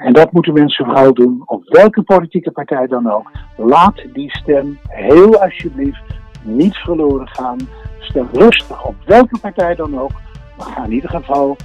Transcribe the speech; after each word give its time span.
En 0.00 0.12
dat 0.12 0.32
moeten 0.32 0.52
mensen 0.52 0.84
vooral 0.84 1.14
doen, 1.14 1.42
op 1.44 1.62
welke 1.64 2.02
politieke 2.02 2.50
partij 2.50 2.86
dan 2.86 3.10
ook. 3.10 3.30
Laat 3.56 4.02
die 4.12 4.30
stem 4.30 4.78
heel 4.88 5.42
alsjeblieft 5.42 6.02
niet 6.42 6.76
verloren 6.76 7.28
gaan. 7.28 7.58
Stem 7.98 8.28
rustig 8.32 8.84
op 8.84 8.94
welke 9.06 9.38
partij 9.38 9.74
dan 9.74 9.98
ook. 9.98 10.12
Maar 10.58 10.66
ga 10.66 10.84
in 10.84 10.92
ieder 10.92 11.10
geval 11.10 11.56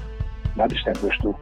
naar 0.55 0.67
de 0.67 0.77
stembus 0.77 1.17
toe. 1.17 1.35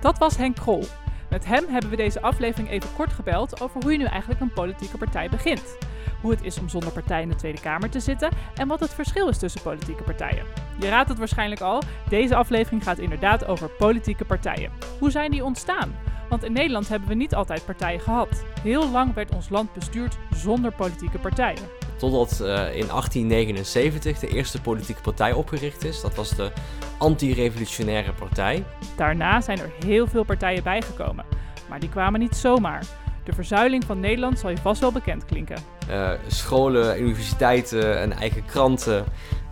Dat 0.00 0.18
was 0.18 0.36
Henk 0.36 0.54
Krol. 0.56 0.82
Met 1.30 1.46
hem 1.46 1.64
hebben 1.68 1.90
we 1.90 1.96
deze 1.96 2.22
aflevering 2.22 2.70
even 2.70 2.88
kort 2.96 3.12
gebeld 3.12 3.62
over 3.62 3.82
hoe 3.82 3.92
je 3.92 3.98
nu 3.98 4.04
eigenlijk 4.04 4.40
een 4.40 4.52
politieke 4.52 4.98
partij 4.98 5.28
begint. 5.28 5.78
Hoe 6.20 6.30
het 6.30 6.44
is 6.44 6.60
om 6.60 6.68
zonder 6.68 6.92
partij 6.92 7.22
in 7.22 7.28
de 7.28 7.34
Tweede 7.34 7.60
Kamer 7.60 7.90
te 7.90 8.00
zitten 8.00 8.30
en 8.54 8.68
wat 8.68 8.80
het 8.80 8.94
verschil 8.94 9.28
is 9.28 9.38
tussen 9.38 9.62
politieke 9.62 10.02
partijen. 10.02 10.44
Je 10.78 10.88
raadt 10.88 11.08
het 11.08 11.18
waarschijnlijk 11.18 11.60
al, 11.60 11.82
deze 12.08 12.34
aflevering 12.34 12.82
gaat 12.82 12.98
inderdaad 12.98 13.46
over 13.46 13.68
politieke 13.68 14.24
partijen. 14.24 14.70
Hoe 14.98 15.10
zijn 15.10 15.30
die 15.30 15.44
ontstaan? 15.44 16.10
Want 16.32 16.44
in 16.44 16.52
Nederland 16.52 16.88
hebben 16.88 17.08
we 17.08 17.14
niet 17.14 17.34
altijd 17.34 17.64
partijen 17.64 18.00
gehad. 18.00 18.44
Heel 18.62 18.90
lang 18.90 19.14
werd 19.14 19.34
ons 19.34 19.48
land 19.48 19.72
bestuurd 19.72 20.18
zonder 20.34 20.72
politieke 20.72 21.18
partijen. 21.18 21.62
Totdat 21.96 22.32
uh, 22.32 22.48
in 22.48 22.86
1879 22.86 24.18
de 24.18 24.28
eerste 24.28 24.60
politieke 24.60 25.00
partij 25.00 25.32
opgericht 25.32 25.84
is. 25.84 26.00
Dat 26.00 26.14
was 26.14 26.30
de 26.30 26.52
Anti-Revolutionaire 26.98 28.12
Partij. 28.12 28.64
Daarna 28.96 29.40
zijn 29.40 29.58
er 29.58 29.72
heel 29.84 30.06
veel 30.06 30.24
partijen 30.24 30.62
bijgekomen. 30.62 31.24
Maar 31.68 31.80
die 31.80 31.88
kwamen 31.88 32.20
niet 32.20 32.36
zomaar. 32.36 32.84
De 33.24 33.32
verzuiling 33.32 33.84
van 33.84 34.00
Nederland 34.00 34.38
zal 34.38 34.50
je 34.50 34.56
vast 34.56 34.80
wel 34.80 34.92
bekend 34.92 35.24
klinken. 35.24 35.62
Uh, 35.92 36.10
scholen, 36.26 37.00
universiteiten 37.00 37.98
en 37.98 38.12
eigen 38.12 38.44
kranten. 38.44 39.04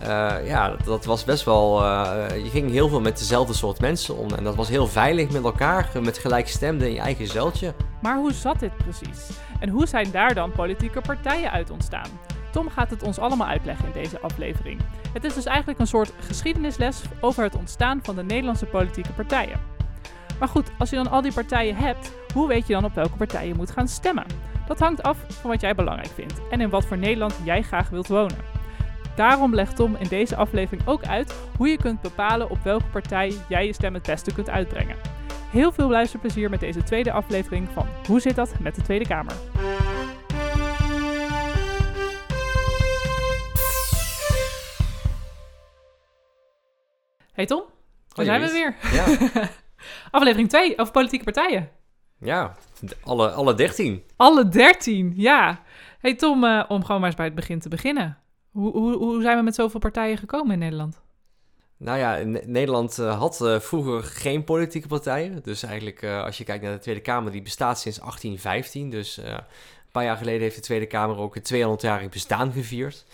Uh, 0.03 0.35
ja, 0.45 0.77
dat, 0.85 1.05
was 1.05 1.25
best 1.25 1.45
wel. 1.45 1.83
Uh, 1.83 2.25
je 2.43 2.51
ging 2.51 2.71
heel 2.71 2.89
veel 2.89 3.01
met 3.01 3.19
dezelfde 3.19 3.53
soort 3.55 3.81
mensen 3.81 4.17
om. 4.17 4.31
En 4.31 4.45
dat 4.45 4.55
was 4.55 4.69
heel 4.69 4.87
veilig 4.87 5.31
met 5.31 5.45
elkaar, 5.45 5.91
met 6.03 6.19
gelijkstemden 6.19 6.89
in 6.89 6.95
je 6.95 7.01
eigen 7.01 7.27
zeltje. 7.27 7.75
Maar 8.03 8.17
hoe 8.17 8.33
zat 8.33 8.61
dit 8.61 8.77
precies? 8.77 9.29
En 9.59 9.69
hoe 9.69 9.87
zijn 9.87 10.11
daar 10.11 10.35
dan 10.35 10.53
politieke 10.53 11.01
partijen 11.01 11.51
uit 11.51 11.71
ontstaan? 11.71 12.09
Tom 12.51 12.69
gaat 12.69 12.91
het 12.91 13.03
ons 13.03 13.19
allemaal 13.19 13.47
uitleggen 13.47 13.87
in 13.87 14.03
deze 14.03 14.21
aflevering. 14.21 14.81
Het 15.13 15.25
is 15.25 15.35
dus 15.35 15.45
eigenlijk 15.45 15.79
een 15.79 15.87
soort 15.87 16.13
geschiedenisles 16.19 17.03
over 17.21 17.43
het 17.43 17.57
ontstaan 17.57 18.01
van 18.03 18.17
de 18.17 18.23
Nederlandse 18.23 18.67
politieke 18.67 19.13
partijen. 19.13 19.61
Maar 20.39 20.49
goed, 20.49 20.71
als 20.79 20.91
je 20.91 20.97
dan 20.97 21.11
al 21.11 21.23
die 21.23 21.33
partijen 21.33 21.77
hebt, 21.77 22.13
hoe 22.35 22.49
weet 22.49 22.67
je 22.67 22.73
dan 22.73 22.85
op 22.85 22.95
welke 22.95 23.17
partij 23.17 23.47
je 23.47 23.55
moet 23.55 23.71
gaan 23.71 23.89
stemmen? 23.89 24.50
Dat 24.71 24.79
hangt 24.79 25.03
af 25.03 25.19
van 25.29 25.51
wat 25.51 25.61
jij 25.61 25.75
belangrijk 25.75 26.09
vindt 26.09 26.49
en 26.51 26.61
in 26.61 26.71
wat 26.71 26.85
voor 26.85 26.99
Nederland 26.99 27.41
jij 27.45 27.63
graag 27.63 27.89
wilt 27.89 28.07
wonen. 28.07 28.37
Daarom 29.17 29.55
legt 29.55 29.77
Tom 29.77 29.97
in 29.97 30.09
deze 30.09 30.37
aflevering 30.37 30.87
ook 30.87 31.03
uit 31.05 31.35
hoe 31.57 31.69
je 31.69 31.77
kunt 31.77 32.01
bepalen 32.01 32.51
op 32.51 32.59
welke 32.63 32.87
partij 32.87 33.35
jij 33.49 33.67
je 33.67 33.73
stem 33.73 33.95
het 33.95 34.03
beste 34.03 34.35
kunt 34.35 34.51
uitbrengen. 34.51 34.97
Heel 35.51 35.73
veel 35.73 35.89
luisterplezier 35.89 36.51
met 36.51 36.61
deze 36.61 36.83
tweede 36.83 37.13
aflevering 37.13 37.69
van 37.69 37.87
Hoe 38.07 38.21
zit 38.21 38.35
dat 38.35 38.59
met 38.59 38.75
de 38.75 38.83
Tweede 38.83 39.07
Kamer? 39.07 39.35
Hey 47.33 47.47
Tom, 47.47 47.63
daar 48.09 48.25
zijn 48.25 48.41
we 48.41 48.51
weer. 48.51 48.77
Ja. 48.93 49.49
Aflevering 50.19 50.49
2 50.49 50.79
over 50.79 50.93
politieke 50.93 51.25
partijen. 51.25 51.71
Ja, 52.19 52.57
alle, 53.05 53.31
alle 53.31 53.55
13. 53.55 54.03
Alle 54.17 54.49
13, 54.49 55.13
ja. 55.17 55.63
Hey 55.99 56.15
Tom, 56.15 56.45
uh, 56.45 56.65
om 56.69 56.85
gewoon 56.85 57.01
maar 57.01 57.09
eens 57.09 57.19
bij 57.19 57.27
het 57.27 57.35
begin 57.35 57.59
te 57.59 57.69
beginnen. 57.69 58.19
Hoe, 58.51 58.73
hoe, 58.73 58.97
hoe 58.97 59.23
zijn 59.23 59.37
we 59.37 59.43
met 59.43 59.55
zoveel 59.55 59.81
partijen 59.81 60.19
gekomen 60.19 60.53
in 60.53 60.59
Nederland? 60.59 61.01
Nou 61.77 61.99
ja, 61.99 62.19
Nederland 62.47 62.99
uh, 62.99 63.19
had 63.19 63.41
uh, 63.43 63.61
vroeger 63.61 64.03
geen 64.03 64.45
politieke 64.45 64.89
partijen. 64.89 65.41
Dus 65.43 65.63
eigenlijk, 65.63 66.05
als 66.05 66.39
je 66.39 66.45
kijkt 66.45 66.63
naar 66.63 66.73
de 66.73 66.79
Tweede 66.79 67.01
Kamer, 67.01 67.33
die 67.33 67.43
bestaat 67.43 67.79
sinds 67.79 67.99
1815. 67.99 68.91
Dus 68.91 69.17
een 69.17 69.43
paar 69.93 70.05
jaar 70.05 70.17
geleden 70.17 70.41
heeft 70.41 70.57
de 70.57 70.61
Tweede 70.61 70.87
Kamer 70.87 71.17
ook 71.17 71.37
een 71.37 71.77
200-jarig 71.79 72.09
bestaan 72.09 72.53
gevierd. 72.53 73.05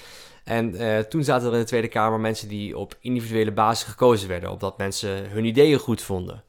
En 0.45 0.75
toen 1.09 1.25
zaten 1.25 1.47
er 1.47 1.53
in 1.53 1.61
de 1.61 1.67
Tweede 1.67 1.89
Kamer 1.89 2.21
mensen 2.21 2.49
die 2.49 2.79
op 2.79 2.97
individuele 3.01 3.53
basis 3.53 3.89
gekozen 3.89 4.29
werden, 4.29 4.51
omdat 4.51 4.79
mensen 4.79 5.31
hun 5.31 5.45
ideeën 5.45 5.79
goed 5.79 6.03
vonden. 6.03 6.43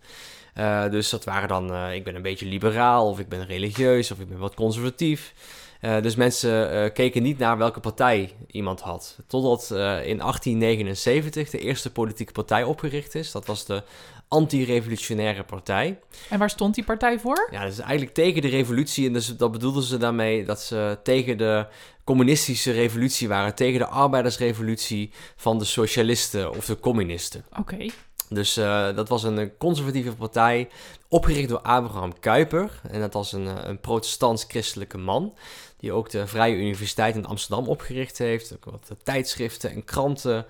Uh, 0.58 0.90
dus 0.90 1.10
dat 1.10 1.24
waren 1.24 1.48
dan, 1.48 1.72
uh, 1.72 1.94
ik 1.94 2.04
ben 2.04 2.16
een 2.16 2.22
beetje 2.22 2.46
liberaal, 2.46 3.10
of 3.10 3.20
ik 3.20 3.30
ben 3.30 3.46
religieus, 3.46 4.12
of 4.12 4.20
ik 4.20 4.30
ben 4.30 4.38
wat 4.38 4.54
conservatief. 4.54 5.34
dus 6.02 6.16
mensen 6.16 6.94
keken 6.94 7.24
niet 7.24 7.38
naar 7.38 7.58
welke 7.58 7.80
partij 7.80 8.32
iemand 8.48 8.82
had. 8.82 9.18
Totdat 9.28 9.70
in 9.72 10.18
1879 10.18 11.50
de 11.50 11.60
eerste 11.60 11.92
politieke 11.92 12.32
partij 12.32 12.64
opgericht 12.64 13.16
is. 13.16 13.32
Dat 13.32 13.46
was 13.46 13.66
de 13.66 13.84
anti-revolutionaire 14.28 15.44
partij. 15.44 16.00
En 16.30 16.40
waar 16.40 16.50
stond 16.50 16.76
die 16.76 16.84
partij 16.84 17.20
voor? 17.20 17.48
Ja, 17.52 17.64
dat 17.64 17.72
is 17.72 17.80
eigenlijk 17.80 18.14
tegen 18.14 18.42
de 18.42 18.48
revolutie. 18.48 19.08
En 19.08 19.14
dus 19.14 19.38
dat 19.38 19.52
bedoelden 19.52 19.84
ze 19.84 19.98
daarmee 19.98 20.46
dat 20.46 20.62
ze 20.62 20.98
tegen 21.04 21.38
de 21.38 21.66
communistische 22.04 22.72
revolutie 22.72 23.28
waren. 23.28 23.56
Tegen 23.56 23.80
de 23.80 23.88
arbeidersrevolutie 23.88 25.12
van 25.36 25.60
de 25.60 25.66
socialisten 25.66 26.50
of 26.50 26.66
de 26.66 26.80
communisten. 26.80 27.46
Oké. 27.60 27.86
Dus 28.30 28.58
uh, 28.58 28.96
dat 28.96 29.10
was 29.10 29.24
een 29.24 29.58
conservatieve 29.58 30.16
partij, 30.16 30.70
opgericht 31.08 31.50
door 31.50 31.62
Abraham 31.62 32.20
Kuyper. 32.20 32.82
En 32.92 33.00
dat 33.00 33.14
was 33.14 33.32
een, 33.32 33.70
een 33.70 33.80
protestants-christelijke 33.80 34.98
man 34.98 35.34
die 35.80 35.92
ook 35.92 36.10
de 36.10 36.28
Vrije 36.28 36.56
Universiteit 36.56 37.16
in 37.16 37.26
Amsterdam 37.26 37.68
opgericht 37.68 38.18
heeft. 38.18 38.54
Ook 38.56 38.66
wat 38.66 38.92
tijdschriften 39.04 39.72
en 39.72 39.84
kranten. 39.84 40.46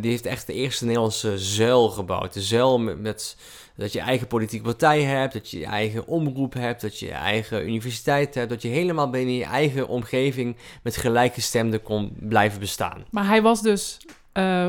Die 0.00 0.10
heeft 0.10 0.26
echt 0.26 0.46
de 0.46 0.52
eerste 0.52 0.84
Nederlandse 0.84 1.38
zuil 1.38 1.88
gebouwd. 1.88 2.32
De 2.32 2.42
zuil 2.42 2.78
met, 2.78 3.36
dat 3.76 3.92
je 3.92 4.00
eigen 4.00 4.26
politieke 4.26 4.64
partij 4.64 5.02
hebt, 5.02 5.32
dat 5.32 5.50
je 5.50 5.58
je 5.58 5.66
eigen 5.66 6.06
omroep 6.06 6.54
hebt, 6.54 6.80
dat 6.80 6.98
je 6.98 7.06
je 7.06 7.12
eigen 7.12 7.66
universiteit 7.66 8.34
hebt, 8.34 8.50
dat 8.50 8.62
je 8.62 8.68
helemaal 8.68 9.10
binnen 9.10 9.34
je 9.34 9.44
eigen 9.44 9.88
omgeving 9.88 10.56
met 10.82 10.96
gelijkgestemden 10.96 11.82
kon 11.82 12.16
blijven 12.20 12.60
bestaan. 12.60 13.04
Maar 13.10 13.26
hij 13.26 13.42
was 13.42 13.62
dus 13.62 13.98
uh, 14.34 14.68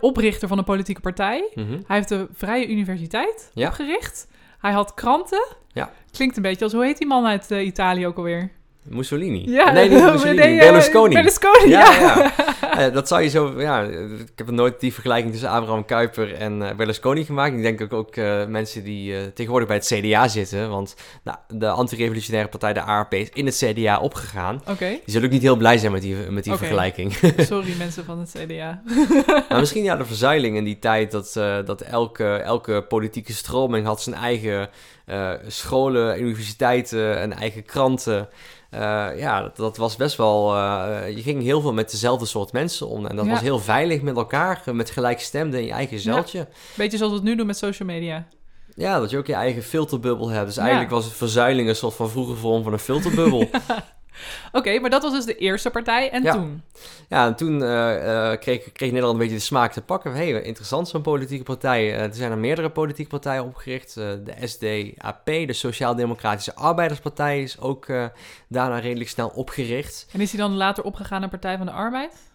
oprichter 0.00 0.48
van 0.48 0.58
een 0.58 0.64
politieke 0.64 1.00
partij. 1.00 1.50
Mhm. 1.54 1.72
Hij 1.86 1.96
heeft 1.96 2.08
de 2.08 2.28
Vrije 2.32 2.68
Universiteit 2.68 3.50
opgericht. 3.54 4.28
Hij 4.58 4.72
had 4.72 4.94
kranten. 4.94 5.46
Ja. 5.72 5.92
Klinkt 6.10 6.36
een 6.36 6.42
beetje 6.42 6.64
als, 6.64 6.72
hoe 6.72 6.84
heet 6.84 6.98
die 6.98 7.06
man 7.06 7.26
uit 7.26 7.50
uh, 7.50 7.66
Italië 7.66 8.06
ook 8.06 8.16
alweer? 8.16 8.50
Mussolini. 8.90 9.50
Ja, 9.50 9.70
nee, 9.72 9.88
niet 9.88 10.02
Mussolini. 10.12 10.36
Nee, 10.36 10.58
Berlusconi. 10.58 11.14
Berlusconi, 11.14 11.68
ja. 11.68 11.92
ja. 11.92 12.32
ja. 12.60 12.90
dat 12.90 13.08
zou 13.08 13.22
je 13.22 13.28
zo... 13.28 13.60
Ja, 13.60 13.82
ik 13.82 14.32
heb 14.34 14.50
nooit 14.50 14.80
die 14.80 14.92
vergelijking 14.92 15.32
tussen 15.32 15.50
Abraham 15.50 15.84
Kuyper 15.84 16.34
en 16.34 16.60
uh, 16.60 16.70
Berlusconi 16.76 17.24
gemaakt. 17.24 17.54
Ik 17.54 17.62
denk 17.62 17.80
ook, 17.80 17.92
ook 17.92 18.16
uh, 18.16 18.46
mensen 18.46 18.84
die 18.84 19.12
uh, 19.12 19.18
tegenwoordig 19.34 19.68
bij 19.68 19.76
het 19.76 19.86
CDA 19.86 20.28
zitten. 20.28 20.70
Want 20.70 20.94
nou, 21.22 21.38
de 21.48 21.68
anti-revolutionaire 21.68 22.48
partij, 22.48 22.72
de 22.72 22.82
ARP, 22.82 23.14
is 23.14 23.28
in 23.32 23.46
het 23.46 23.64
CDA 23.64 23.98
opgegaan. 23.98 24.62
Oké. 24.68 24.88
Die 24.88 25.00
zullen 25.04 25.26
ook 25.26 25.32
niet 25.32 25.42
heel 25.42 25.56
blij 25.56 25.78
zijn 25.78 25.92
met 25.92 26.02
die, 26.02 26.14
met 26.14 26.44
die 26.44 26.52
okay. 26.52 26.66
vergelijking. 26.66 27.12
Sorry 27.46 27.76
mensen 27.78 28.04
van 28.04 28.18
het 28.18 28.34
CDA. 28.38 28.82
maar 29.48 29.58
misschien 29.58 29.84
ja, 29.84 29.96
de 29.96 30.04
verzuiling 30.04 30.56
in 30.56 30.64
die 30.64 30.78
tijd 30.78 31.10
dat, 31.10 31.32
dat 31.66 31.80
elke, 31.80 32.34
elke 32.34 32.84
politieke 32.88 33.32
stroming 33.32 33.86
had 33.86 34.02
zijn 34.02 34.16
eigen 34.16 34.68
scholen, 35.46 36.20
universiteiten 36.20 37.18
en 37.18 37.32
eigen 37.32 37.64
kranten... 37.64 38.28
Uh, 38.74 38.80
ja, 39.18 39.42
dat, 39.42 39.56
dat, 39.56 39.76
was 39.76 39.96
best 39.96 40.16
wel. 40.16 40.56
Uh, 40.56 41.00
je 41.14 41.22
ging 41.22 41.42
heel 41.42 41.60
veel 41.60 41.72
met 41.72 41.90
dezelfde 41.90 42.26
soort 42.26 42.52
mensen 42.52 42.88
om. 42.88 43.06
En 43.06 43.16
dat 43.16 43.26
was 43.26 43.40
heel 43.40 43.58
veilig 43.58 44.02
met 44.02 44.16
elkaar, 44.16 44.62
met 44.72 44.90
gelijkstemden 44.90 45.60
in 45.60 45.66
je 45.66 45.72
eigen 45.72 45.98
zeltje. 45.98 46.38
Ja. 46.38 46.46
Beetje 46.76 46.96
zoals 46.96 47.12
we 47.12 47.18
het 47.18 47.28
nu 47.28 47.36
doen 47.36 47.46
met 47.46 47.56
social 47.56 47.88
media. 47.88 48.26
Ja, 48.74 49.00
dat 49.00 49.10
je 49.10 49.18
ook 49.18 49.26
je 49.26 49.34
eigen 49.34 49.62
filterbubbel 49.62 50.28
hebt. 50.28 50.46
Dus 50.46 50.56
eigenlijk 50.56 50.90
was 50.90 51.04
het 51.04 51.14
verzuiling 51.14 51.68
een 51.68 51.76
soort 51.76 51.94
van 51.94 52.10
vroege 52.10 52.34
vorm 52.34 52.62
van 52.62 52.72
een 52.72 52.78
filterbubbel. 52.78 53.48
Oké, 54.52 54.78
maar 54.78 54.90
dat 54.90 55.02
was 55.02 55.12
dus 55.12 55.24
de 55.24 55.36
eerste 55.36 55.70
partij. 55.70 56.10
En 56.10 56.22
toen? 56.22 56.62
Ja, 57.08 57.26
en 57.26 57.36
toen 57.36 57.54
uh, 57.62 58.32
kreeg, 58.36 58.72
kreeg, 58.72 58.90
Nederland 58.90 59.12
een 59.12 59.18
beetje 59.18 59.34
de 59.34 59.40
smaak 59.40 59.72
te 59.72 59.82
pakken. 59.82 60.12
Hé, 60.12 60.30
hey, 60.30 60.42
interessant 60.42 60.88
zo'n 60.88 61.02
politieke 61.02 61.44
partij. 61.44 61.86
Uh, 61.86 62.02
er 62.02 62.14
zijn 62.14 62.30
er 62.30 62.38
meerdere 62.38 62.70
politieke 62.70 63.10
partijen 63.10 63.44
opgericht. 63.44 63.94
de 63.94 64.34
SDAP, 64.40 65.24
de 65.24 65.52
Sociaal-Democratische 65.52 66.54
Arbeiderspartij, 66.54 67.42
is 67.42 67.60
ook 67.60 67.86
daarna 68.48 68.78
redelijk 68.78 69.10
snel 69.10 69.28
opgericht. 69.28 70.06
En 70.12 70.20
is 70.20 70.32
hij 70.32 70.40
dan 70.40 70.56
later 70.56 70.84
opgegaan 70.84 71.20
naar 71.20 71.30
Partij 71.30 71.56
van 71.56 71.66
de 71.66 71.72
Arbeid? 71.72 72.26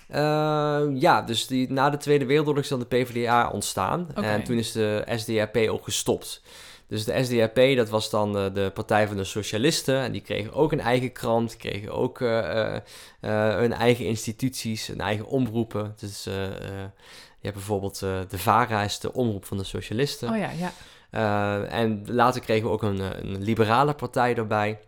ja, 0.99 1.21
dus 1.21 1.47
die, 1.47 1.71
na 1.71 1.89
de 1.89 1.97
Tweede 1.97 2.25
Wereldoorlog 2.25 2.63
is 2.63 2.69
dan 2.69 2.79
de 2.79 2.85
PvdA 2.85 3.49
ontstaan. 3.49 4.07
En 4.15 4.43
toen 4.43 4.57
is 4.57 4.71
de 4.71 5.03
SDAP 5.15 5.57
ook 5.57 5.83
gestopt. 5.83 6.41
Dus 6.87 7.05
de 7.05 7.23
SDAP, 7.23 7.75
dat 7.75 7.89
was 7.89 8.09
dan 8.09 8.37
uh, 8.37 8.53
de 8.53 8.71
Partij 8.73 9.07
van 9.07 9.17
de 9.17 9.23
Socialisten. 9.23 9.99
En 9.99 10.11
die 10.11 10.21
kregen 10.21 10.53
ook 10.53 10.71
een 10.71 10.79
eigen 10.79 11.11
krant, 11.11 11.57
kregen 11.57 11.91
ook 11.91 12.19
uh, 12.19 12.75
uh, 13.21 13.55
hun 13.55 13.73
eigen 13.73 14.05
instituties, 14.05 14.87
hun 14.87 15.01
eigen 15.01 15.25
omroepen. 15.25 15.93
Dus 15.99 16.23
je 16.23 17.49
hebt 17.49 17.55
bijvoorbeeld 17.55 17.99
de 17.99 18.37
VARA 18.37 18.83
is 18.83 18.99
de 18.99 19.13
omroep 19.13 19.45
van 19.45 19.57
de 19.57 19.63
Socialisten. 19.63 20.29
Oh 20.29 20.37
ja, 20.37 20.49
ja. 20.51 21.65
en 21.65 22.03
later 22.05 22.41
kregen 22.41 22.67
we 22.67 22.73
ook 22.73 22.83
een, 22.83 22.99
een 22.99 23.43
liberale 23.43 23.93
partij 23.93 24.35
erbij. 24.35 24.79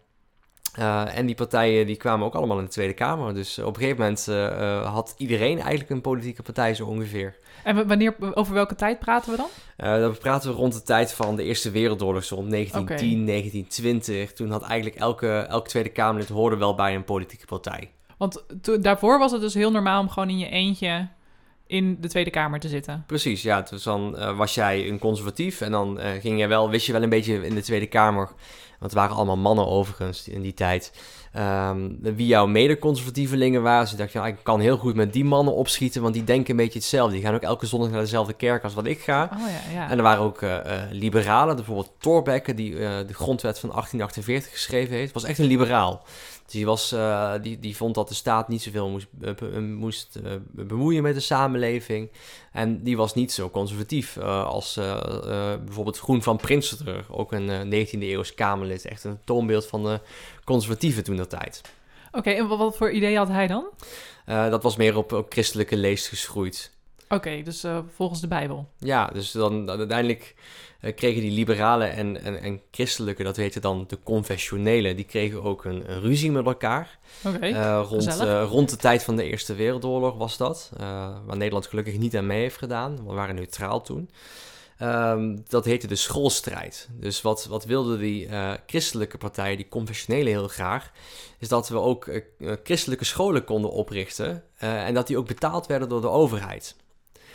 Uh, 0.80 1.18
en 1.18 1.25
die 1.25 1.36
partijen 1.36 1.86
die 1.86 1.95
kwamen 1.95 2.25
ook 2.25 2.33
allemaal 2.33 2.57
in 2.57 2.63
de 2.63 2.69
Tweede 2.69 2.94
Kamer. 2.94 3.33
Dus 3.33 3.60
op 3.60 3.75
een 3.75 3.81
gegeven 3.81 4.00
moment 4.00 4.27
uh, 4.30 4.94
had 4.94 5.13
iedereen 5.18 5.60
eigenlijk 5.60 5.89
een 5.89 6.01
politieke 6.01 6.42
partij 6.42 6.74
zo 6.74 6.86
ongeveer. 6.86 7.38
En 7.63 7.88
wanneer, 7.88 8.16
over 8.33 8.54
welke 8.54 8.75
tijd 8.75 9.00
praten 9.00 9.31
we 9.31 9.38
dan? 9.38 9.48
Uh, 9.77 10.00
dan 10.00 10.18
praten 10.18 10.50
we 10.50 10.56
rond 10.56 10.74
de 10.74 10.81
tijd 10.81 11.13
van 11.13 11.36
de 11.36 11.44
Eerste 11.44 11.72
Wereldoorlog, 11.72 12.24
zo 12.24 12.36
rond 12.36 12.51
1910, 12.51 13.22
okay. 13.22 13.25
1920. 13.25 14.33
Toen 14.33 14.51
had 14.51 14.63
eigenlijk 14.63 15.01
elke, 15.01 15.38
elke 15.50 15.69
Tweede 15.69 15.89
Kamerlid 15.89 16.30
hoorde 16.30 16.57
wel 16.57 16.75
bij 16.75 16.95
een 16.95 17.04
politieke 17.04 17.45
partij. 17.45 17.92
Want 18.18 18.45
daarvoor 18.81 19.19
was 19.19 19.31
het 19.31 19.42
dus 19.42 19.54
heel 19.54 19.72
normaal 19.72 20.01
om 20.01 20.10
gewoon 20.10 20.30
in 20.30 20.38
je 20.38 20.50
eentje 20.50 21.07
in 21.67 21.97
de 22.01 22.07
Tweede 22.07 22.29
Kamer 22.29 22.59
te 22.59 22.67
zitten. 22.67 23.03
Precies, 23.07 23.41
ja. 23.41 23.62
Dus 23.62 23.83
dan 23.83 24.15
uh, 24.17 24.38
was 24.38 24.53
jij 24.53 24.88
een 24.88 25.00
conservatief 25.00 25.62
en 25.62 25.71
dan 25.71 26.00
uh, 26.00 26.07
ging 26.19 26.39
je 26.39 26.47
wel, 26.47 26.69
wist 26.69 26.85
je 26.85 26.91
wel 26.91 27.03
een 27.03 27.09
beetje 27.09 27.45
in 27.45 27.56
de 27.56 27.62
Tweede 27.62 27.88
Kamer, 27.88 28.25
want 28.25 28.91
het 28.91 28.94
waren 28.94 29.15
allemaal 29.15 29.38
mannen 29.38 29.67
overigens 29.67 30.27
in 30.27 30.41
die 30.41 30.53
tijd, 30.53 30.91
um, 31.38 31.98
wie 32.02 32.28
jouw 32.28 32.46
mede-conservatievelingen 32.46 33.62
waren. 33.62 33.82
Dus 33.82 33.96
dacht 33.96 34.12
je, 34.12 34.20
ik 34.20 34.36
kan 34.44 34.60
heel 34.60 34.78
goed 34.78 34.96
met 34.96 35.14
die 35.14 35.26
mannen 35.26 35.54
opschieten, 35.54 36.02
want 36.02 36.14
die 36.14 36.24
denken 36.24 36.50
een 36.50 36.56
beetje 36.56 36.80
hetzelfde. 36.80 37.14
Die 37.14 37.24
gaan 37.24 37.36
ook 37.36 37.42
elke 37.42 37.66
zondag 37.66 37.90
naar 37.90 38.02
dezelfde 38.02 38.34
kerk 38.34 38.64
als 38.64 38.74
wat 38.74 38.86
ik 38.86 39.00
ga. 39.00 39.30
Oh, 39.34 39.40
ja, 39.40 39.74
ja. 39.74 39.90
En 39.90 39.98
er 39.98 40.04
waren 40.04 40.24
ook 40.24 40.42
uh, 40.42 40.58
liberalen, 40.92 41.56
bijvoorbeeld 41.56 41.92
Thorbecke, 41.98 42.54
die 42.54 42.72
de 42.76 43.14
grondwet 43.14 43.60
van 43.60 43.70
1848 43.70 44.52
geschreven 44.52 44.96
heeft. 44.96 45.14
Was 45.14 45.24
echt 45.24 45.40
een 45.40 45.46
liberaal. 45.46 46.04
Dus 46.44 46.54
die, 46.54 46.66
was, 46.66 46.94
uh, 46.94 47.34
die, 47.42 47.60
die 47.60 47.76
vond 47.76 47.96
dat 47.96 48.08
de 48.08 48.14
staat 48.14 48.48
niet 48.48 48.62
zoveel 48.62 48.90
moest, 48.90 49.08
be, 49.12 49.60
moest 49.60 50.20
bemoeien 50.52 51.04
met 51.04 51.14
de 51.14 51.20
samenleving. 51.20 52.10
En 52.52 52.84
die 52.84 52.98
was 52.98 53.14
niet 53.14 53.32
zo 53.32 53.50
conservatief 53.50 54.18
als 54.18 54.80
bijvoorbeeld 55.66 56.00
Groen 56.00 56.24
van 56.24 56.38
Prinsterer, 56.38 57.06
ook 57.10 57.32
een 57.32 57.88
19e 57.88 58.00
eeuws 58.00 58.34
Kamerlid. 58.34 58.86
Echt 58.86 59.04
een 59.04 59.20
toonbeeld 59.24 59.66
van 59.66 59.84
de 59.84 60.00
conservatieven 60.45 61.03
toen 61.03 61.18
dat 61.18 61.30
tijd. 61.30 61.62
Oké, 62.07 62.18
okay, 62.18 62.38
en 62.38 62.47
wat 62.47 62.77
voor 62.77 62.92
idee 62.92 63.18
had 63.18 63.27
hij 63.27 63.47
dan? 63.47 63.65
dat 64.25 64.63
was 64.63 64.75
meer 64.75 64.97
op, 64.97 65.12
op 65.12 65.31
christelijke 65.31 65.77
leest 65.77 66.07
geschroeid. 66.07 66.71
Oké, 67.03 67.15
okay, 67.15 67.44
dus 67.44 67.63
volgens 67.95 68.21
de 68.21 68.27
Bijbel. 68.27 68.69
Ja, 68.77 69.07
dus 69.07 69.31
dan 69.31 69.69
uiteindelijk 69.69 70.36
uh, 70.86 70.95
kregen 70.95 71.21
die 71.21 71.31
liberalen 71.31 71.92
en, 71.92 72.24
en, 72.24 72.42
en 72.42 72.62
christelijke, 72.71 73.24
dat 73.24 73.36
heette 73.36 73.59
dan 73.59 73.83
de 73.88 73.97
confessionelen, 74.03 74.95
die 74.95 75.06
kregen 75.06 75.44
ook 75.44 75.65
een, 75.65 75.92
een 75.92 76.01
ruzie 76.01 76.31
met 76.31 76.45
elkaar. 76.45 77.00
Okay, 77.24 77.51
uh, 77.51 77.86
rond, 77.89 78.21
rond 78.50 78.69
de 78.69 78.75
tijd 78.75 79.03
van 79.03 79.15
de 79.15 79.24
Eerste 79.24 79.53
Wereldoorlog 79.53 80.18
was 80.18 80.38
dat, 80.38 80.71
waar 81.25 81.38
Nederland 81.38 81.68
gelukkig 81.68 81.98
niet 81.98 82.18
aan 82.18 82.27
mee 82.27 82.41
heeft 82.41 82.57
gedaan. 82.57 82.95
We 83.07 83.13
waren 83.13 83.36
neutraal 83.36 83.81
toen. 83.81 84.09
Um, 84.81 85.44
dat 85.48 85.66
heette 85.66 85.88
de 85.88 85.95
schoolstrijd. 85.95 86.89
Dus 86.92 87.22
wat, 87.22 87.45
wat 87.45 87.66
wilden 87.66 88.00
die 88.00 88.30
christelijke 88.66 89.18
partijen, 89.18 89.57
die 89.57 89.68
confessionelen 89.68 90.31
heel 90.31 90.48
graag, 90.48 90.92
is 91.39 91.48
dat 91.48 91.69
we 91.69 91.80
ook 91.80 92.22
christelijke 92.63 93.06
scholen 93.06 93.44
konden 93.44 93.72
oprichten 93.72 94.44
en 94.57 94.94
dat 94.94 95.07
die 95.07 95.18
ook 95.18 95.27
betaald 95.27 95.68
werden 95.68 95.89
door 95.89 96.01
de 96.01 96.10
overheid. 96.10 96.75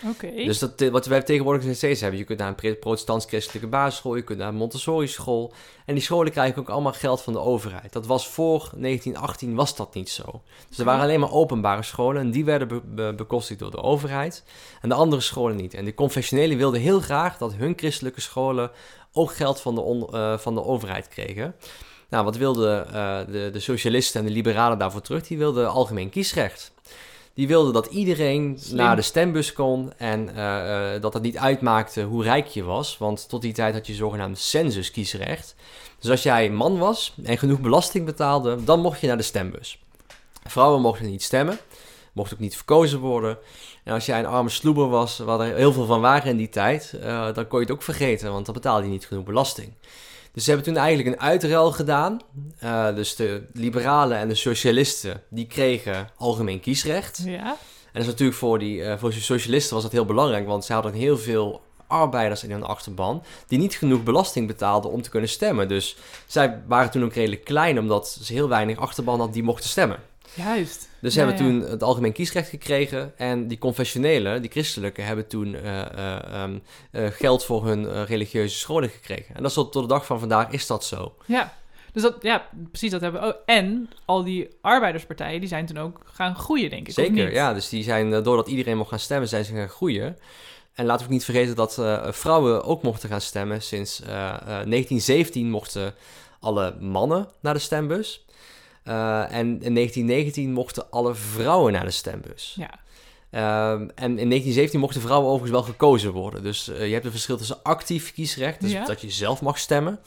Okay. 0.08 0.44
Dus 0.44 0.58
dat, 0.58 0.88
wat 0.90 1.06
wij 1.06 1.22
tegenwoordig 1.22 1.64
nog 1.64 1.76
steeds 1.76 2.00
hebben. 2.00 2.18
Je 2.18 2.24
kunt 2.24 2.38
naar 2.38 2.54
een 2.62 2.78
protestants-christelijke 2.78 3.68
basisschool, 3.68 4.16
je 4.16 4.22
kunt 4.22 4.38
naar 4.38 4.48
een 4.48 4.54
Montessori-school. 4.54 5.52
En 5.86 5.94
die 5.94 6.02
scholen 6.02 6.32
krijgen 6.32 6.60
ook 6.60 6.68
allemaal 6.68 6.92
geld 6.92 7.22
van 7.22 7.32
de 7.32 7.38
overheid. 7.38 7.92
Dat 7.92 8.06
was 8.06 8.28
voor 8.28 8.58
1918 8.58 9.54
was 9.54 9.76
dat 9.76 9.94
niet 9.94 10.10
zo. 10.10 10.42
Dus 10.68 10.78
er 10.78 10.84
waren 10.84 11.02
alleen 11.02 11.20
maar 11.20 11.32
openbare 11.32 11.82
scholen 11.82 12.22
en 12.22 12.30
die 12.30 12.44
werden 12.44 12.68
be 12.68 12.80
be 12.80 13.14
bekostigd 13.16 13.60
door 13.60 13.70
de 13.70 13.82
overheid. 13.82 14.44
En 14.80 14.88
de 14.88 14.94
andere 14.94 15.22
scholen 15.22 15.56
niet. 15.56 15.74
En 15.74 15.84
de 15.84 15.94
confessionelen 15.94 16.56
wilden 16.56 16.80
heel 16.80 17.00
graag 17.00 17.38
dat 17.38 17.54
hun 17.54 17.72
christelijke 17.76 18.20
scholen 18.20 18.70
ook 19.12 19.34
geld 19.34 19.60
van 19.60 19.74
de, 19.74 20.08
uh, 20.12 20.38
van 20.38 20.54
de 20.54 20.64
overheid 20.64 21.08
kregen. 21.08 21.54
Nou, 22.08 22.24
wat 22.24 22.36
wilden 22.36 22.86
uh, 22.86 23.18
de, 23.26 23.50
de 23.52 23.60
socialisten 23.60 24.20
en 24.20 24.26
de 24.26 24.32
liberalen 24.32 24.78
daarvoor 24.78 25.00
terug? 25.00 25.26
Die 25.26 25.38
wilden 25.38 25.70
algemeen 25.70 26.10
kiesrecht. 26.10 26.72
Die 27.40 27.48
wilde 27.48 27.72
dat 27.72 27.86
iedereen 27.86 28.56
Slim. 28.58 28.76
naar 28.76 28.96
de 28.96 29.02
stembus 29.02 29.52
kon 29.52 29.92
en 29.96 30.28
uh, 30.36 30.90
dat 31.00 31.14
het 31.14 31.22
niet 31.22 31.38
uitmaakte 31.38 32.02
hoe 32.02 32.22
rijk 32.22 32.46
je 32.46 32.62
was. 32.62 32.98
Want 32.98 33.28
tot 33.28 33.42
die 33.42 33.52
tijd 33.52 33.74
had 33.74 33.86
je 33.86 33.94
zogenaamd 33.94 34.38
census-kiesrecht. 34.38 35.54
Dus 35.98 36.10
als 36.10 36.22
jij 36.22 36.50
man 36.50 36.78
was 36.78 37.14
en 37.24 37.38
genoeg 37.38 37.60
belasting 37.60 38.04
betaalde, 38.04 38.64
dan 38.64 38.80
mocht 38.80 39.00
je 39.00 39.06
naar 39.06 39.16
de 39.16 39.22
stembus. 39.22 39.82
Vrouwen 40.44 40.80
mochten 40.80 41.06
niet 41.06 41.22
stemmen, 41.22 41.58
mochten 42.12 42.36
ook 42.36 42.42
niet 42.42 42.56
verkozen 42.56 42.98
worden. 42.98 43.38
En 43.84 43.92
als 43.92 44.06
jij 44.06 44.18
een 44.18 44.26
arme 44.26 44.50
sloeber 44.50 44.88
was, 44.88 45.18
waar 45.18 45.40
er 45.40 45.56
heel 45.56 45.72
veel 45.72 45.86
van 45.86 46.00
waren 46.00 46.30
in 46.30 46.36
die 46.36 46.48
tijd, 46.48 46.92
uh, 46.94 47.34
dan 47.34 47.48
kon 47.48 47.58
je 47.58 47.64
het 47.64 47.74
ook 47.74 47.82
vergeten, 47.82 48.32
want 48.32 48.44
dan 48.46 48.54
betaalde 48.54 48.84
je 48.84 48.90
niet 48.90 49.06
genoeg 49.06 49.24
belasting. 49.24 49.72
Dus 50.32 50.44
ze 50.44 50.50
hebben 50.50 50.72
toen 50.72 50.82
eigenlijk 50.82 51.08
een 51.08 51.20
uitruil 51.20 51.72
gedaan. 51.72 52.20
Uh, 52.64 52.94
dus 52.94 53.16
de 53.16 53.42
liberalen 53.52 54.18
en 54.18 54.28
de 54.28 54.34
socialisten, 54.34 55.22
die 55.28 55.46
kregen 55.46 56.08
algemeen 56.16 56.60
kiesrecht. 56.60 57.22
Ja. 57.24 57.46
En 57.46 57.92
dat 57.92 58.02
is 58.02 58.08
natuurlijk 58.08 58.38
voor, 58.38 58.58
die, 58.58 58.78
uh, 58.78 58.94
voor 58.98 59.10
de 59.10 59.20
socialisten 59.20 59.74
was 59.74 59.82
dat 59.82 59.92
heel 59.92 60.04
belangrijk, 60.04 60.46
want 60.46 60.64
ze 60.64 60.72
hadden 60.72 60.92
heel 60.92 61.18
veel 61.18 61.60
arbeiders 61.86 62.44
in 62.44 62.50
hun 62.50 62.62
achterban 62.62 63.22
die 63.46 63.58
niet 63.58 63.74
genoeg 63.74 64.02
belasting 64.02 64.46
betaalden 64.46 64.90
om 64.90 65.02
te 65.02 65.10
kunnen 65.10 65.28
stemmen. 65.28 65.68
Dus 65.68 65.96
zij 66.26 66.62
waren 66.66 66.90
toen 66.90 67.04
ook 67.04 67.14
redelijk 67.14 67.44
klein, 67.44 67.78
omdat 67.78 68.08
ze 68.08 68.32
heel 68.32 68.48
weinig 68.48 68.78
achterban 68.78 69.16
hadden 69.16 69.34
die 69.34 69.42
mochten 69.42 69.68
stemmen. 69.68 69.98
Juist. 70.34 70.88
Dus 71.00 71.12
ze 71.14 71.20
ja, 71.20 71.26
hebben 71.26 71.46
ja. 71.46 71.50
toen 71.50 71.70
het 71.70 71.82
algemeen 71.82 72.12
kiesrecht 72.12 72.48
gekregen. 72.48 73.18
En 73.18 73.48
die 73.48 73.58
confessionele, 73.58 74.40
die 74.40 74.50
christelijke, 74.50 75.00
hebben 75.00 75.26
toen 75.26 75.54
uh, 75.54 75.62
uh, 75.62 76.42
um, 76.42 76.62
uh, 76.92 77.06
geld 77.10 77.44
voor 77.44 77.66
hun 77.66 78.04
religieuze 78.04 78.56
scholen 78.56 78.88
gekregen. 78.88 79.34
En 79.34 79.42
dat 79.42 79.50
is 79.50 79.56
tot, 79.56 79.72
tot 79.72 79.82
de 79.82 79.88
dag 79.88 80.06
van 80.06 80.18
vandaag 80.18 80.50
is 80.50 80.66
dat 80.66 80.84
zo. 80.84 81.14
Ja, 81.26 81.54
dus 81.92 82.02
dat, 82.02 82.16
ja, 82.20 82.48
precies 82.70 82.90
dat 82.90 83.00
hebben 83.00 83.20
we. 83.20 83.26
Oh, 83.26 83.34
en 83.46 83.90
al 84.04 84.24
die 84.24 84.48
arbeiderspartijen, 84.60 85.40
die 85.40 85.48
zijn 85.48 85.66
toen 85.66 85.78
ook 85.78 86.00
gaan 86.04 86.36
groeien, 86.36 86.70
denk 86.70 86.88
ik. 86.88 86.94
Zeker, 86.94 87.32
ja. 87.32 87.54
Dus 87.54 87.68
die 87.68 87.82
zijn, 87.82 88.10
doordat 88.22 88.48
iedereen 88.48 88.76
mocht 88.76 88.90
gaan 88.90 88.98
stemmen, 88.98 89.28
zijn 89.28 89.44
ze 89.44 89.54
gaan 89.54 89.68
groeien. 89.68 90.18
En 90.74 90.86
laten 90.86 91.00
we 91.00 91.04
ook 91.04 91.18
niet 91.18 91.24
vergeten 91.24 91.56
dat 91.56 91.74
vrouwen 92.16 92.64
ook 92.64 92.82
mochten 92.82 93.08
gaan 93.08 93.20
stemmen. 93.20 93.62
Sinds 93.62 93.98
1917 93.98 95.50
mochten 95.50 95.94
alle 96.40 96.76
mannen 96.80 97.28
naar 97.40 97.54
de 97.54 97.60
stembus. 97.60 98.24
Uh, 98.84 99.32
en 99.32 99.46
in 99.62 99.74
1919 99.74 100.52
mochten 100.52 100.90
alle 100.90 101.14
vrouwen 101.14 101.72
naar 101.72 101.84
de 101.84 101.90
stembus. 101.90 102.56
Ja. 102.58 102.70
Uh, 103.30 103.70
en 103.80 103.88
in 103.94 104.28
1917 104.28 104.80
mochten 104.80 105.00
vrouwen 105.00 105.28
overigens 105.28 105.60
wel 105.60 105.72
gekozen 105.72 106.12
worden. 106.12 106.42
Dus 106.42 106.68
uh, 106.68 106.86
je 106.86 106.92
hebt 106.92 107.04
een 107.04 107.10
verschil 107.10 107.36
tussen 107.36 107.62
actief 107.62 108.12
kiesrecht, 108.12 108.60
dus 108.60 108.72
ja. 108.72 108.84
dat 108.84 109.00
je 109.00 109.10
zelf 109.10 109.42
mag 109.42 109.58
stemmen, 109.58 110.00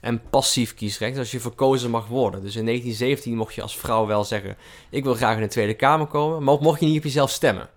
en 0.00 0.22
passief 0.30 0.74
kiesrecht, 0.74 1.12
dus 1.12 1.20
als 1.20 1.30
je 1.30 1.40
verkozen 1.40 1.90
mag 1.90 2.06
worden. 2.06 2.42
Dus 2.42 2.56
in 2.56 2.64
1917 2.64 3.36
mocht 3.36 3.54
je 3.54 3.62
als 3.62 3.76
vrouw 3.76 4.06
wel 4.06 4.24
zeggen: 4.24 4.56
Ik 4.90 5.04
wil 5.04 5.14
graag 5.14 5.36
in 5.36 5.42
de 5.42 5.48
Tweede 5.48 5.74
Kamer 5.74 6.06
komen, 6.06 6.42
maar 6.42 6.58
mocht 6.60 6.80
je 6.80 6.86
niet 6.86 6.98
op 6.98 7.04
jezelf 7.04 7.30
stemmen. 7.30 7.68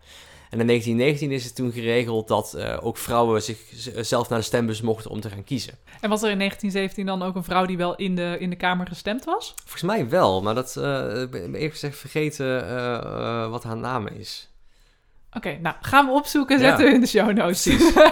En 0.49 0.59
in 0.59 0.67
1919 0.67 1.31
is 1.31 1.43
het 1.43 1.55
toen 1.55 1.71
geregeld 1.71 2.27
dat 2.27 2.53
uh, 2.57 2.77
ook 2.81 2.97
vrouwen 2.97 3.41
zichzelf 3.41 4.29
naar 4.29 4.39
de 4.39 4.45
stembus 4.45 4.81
mochten 4.81 5.11
om 5.11 5.21
te 5.21 5.29
gaan 5.29 5.43
kiezen. 5.43 5.73
En 6.01 6.09
was 6.09 6.23
er 6.23 6.29
in 6.29 6.37
1917 6.37 7.05
dan 7.05 7.21
ook 7.21 7.35
een 7.35 7.43
vrouw 7.43 7.65
die 7.65 7.77
wel 7.77 7.95
in 7.95 8.15
de, 8.15 8.35
in 8.39 8.49
de 8.49 8.55
Kamer 8.55 8.87
gestemd 8.87 9.25
was? 9.25 9.53
Volgens 9.55 9.83
mij 9.83 10.09
wel, 10.09 10.41
maar 10.41 10.56
dat 10.56 10.75
uh, 10.77 11.21
ik 11.21 11.31
ben 11.31 11.53
eerlijk 11.53 11.71
gezegd 11.71 11.97
vergeten 11.97 12.63
uh, 12.63 13.49
wat 13.49 13.63
haar 13.63 13.77
naam 13.77 14.07
is. 14.07 14.49
Oké, 15.27 15.37
okay, 15.37 15.59
nou 15.61 15.75
gaan 15.81 16.06
we 16.06 16.11
opzoeken, 16.11 16.59
zetten 16.59 16.85
ja. 16.85 16.89
we 16.89 16.95
in 16.95 17.01
de 17.01 17.07
show 17.07 17.31
notes. 17.31 17.68
Oké, 17.68 18.07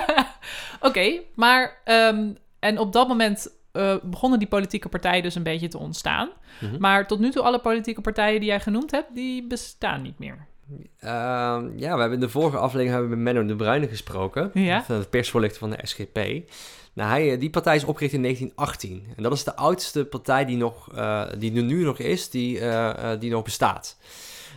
okay, 0.81 1.25
maar 1.35 1.81
um, 1.85 2.37
en 2.59 2.79
op 2.79 2.93
dat 2.93 3.07
moment 3.07 3.55
begonnen 4.03 4.39
die 4.39 4.47
politieke 4.47 4.89
partijen 4.89 5.23
dus 5.23 5.35
een 5.35 5.43
beetje 5.43 5.67
te 5.67 5.77
ontstaan. 5.77 6.29
Mm 6.59 6.69
-hmm. 6.69 6.79
Maar 6.79 7.07
tot 7.07 7.19
nu 7.19 7.31
toe 7.31 7.43
alle 7.43 7.59
politieke 7.59 8.01
partijen 8.01 8.39
die 8.39 8.49
jij 8.49 8.59
genoemd 8.59 8.91
hebt, 8.91 9.15
die 9.15 9.47
bestaan 9.47 10.01
niet 10.01 10.19
meer. 10.19 10.47
Uh, 10.69 10.79
ja, 11.75 11.93
we 11.93 11.99
hebben 11.99 12.13
in 12.13 12.19
de 12.19 12.29
vorige 12.29 12.57
aflevering 12.57 12.89
hebben 12.89 13.09
we 13.09 13.15
met 13.15 13.33
Menno 13.33 13.47
de 13.47 13.55
Bruyne 13.55 13.87
gesproken. 13.87 14.51
Ja. 14.53 14.83
De 14.87 15.07
persvoorlichter 15.09 15.59
van 15.59 15.69
de 15.69 15.79
SGP. 15.81 16.19
Nou, 16.93 17.09
hij, 17.09 17.37
die 17.37 17.49
partij 17.49 17.75
is 17.75 17.83
opgericht 17.83 18.13
in 18.13 18.21
1918. 18.21 19.13
En 19.15 19.23
dat 19.23 19.33
is 19.33 19.43
de 19.43 19.55
oudste 19.55 20.05
partij 20.05 20.45
die, 20.45 20.57
nog, 20.57 20.89
uh, 20.95 21.23
die 21.37 21.55
er 21.55 21.63
nu 21.63 21.83
nog 21.83 21.99
is, 21.99 22.29
die, 22.29 22.59
uh, 22.59 23.09
die 23.19 23.31
nog 23.31 23.43
bestaat. 23.43 23.97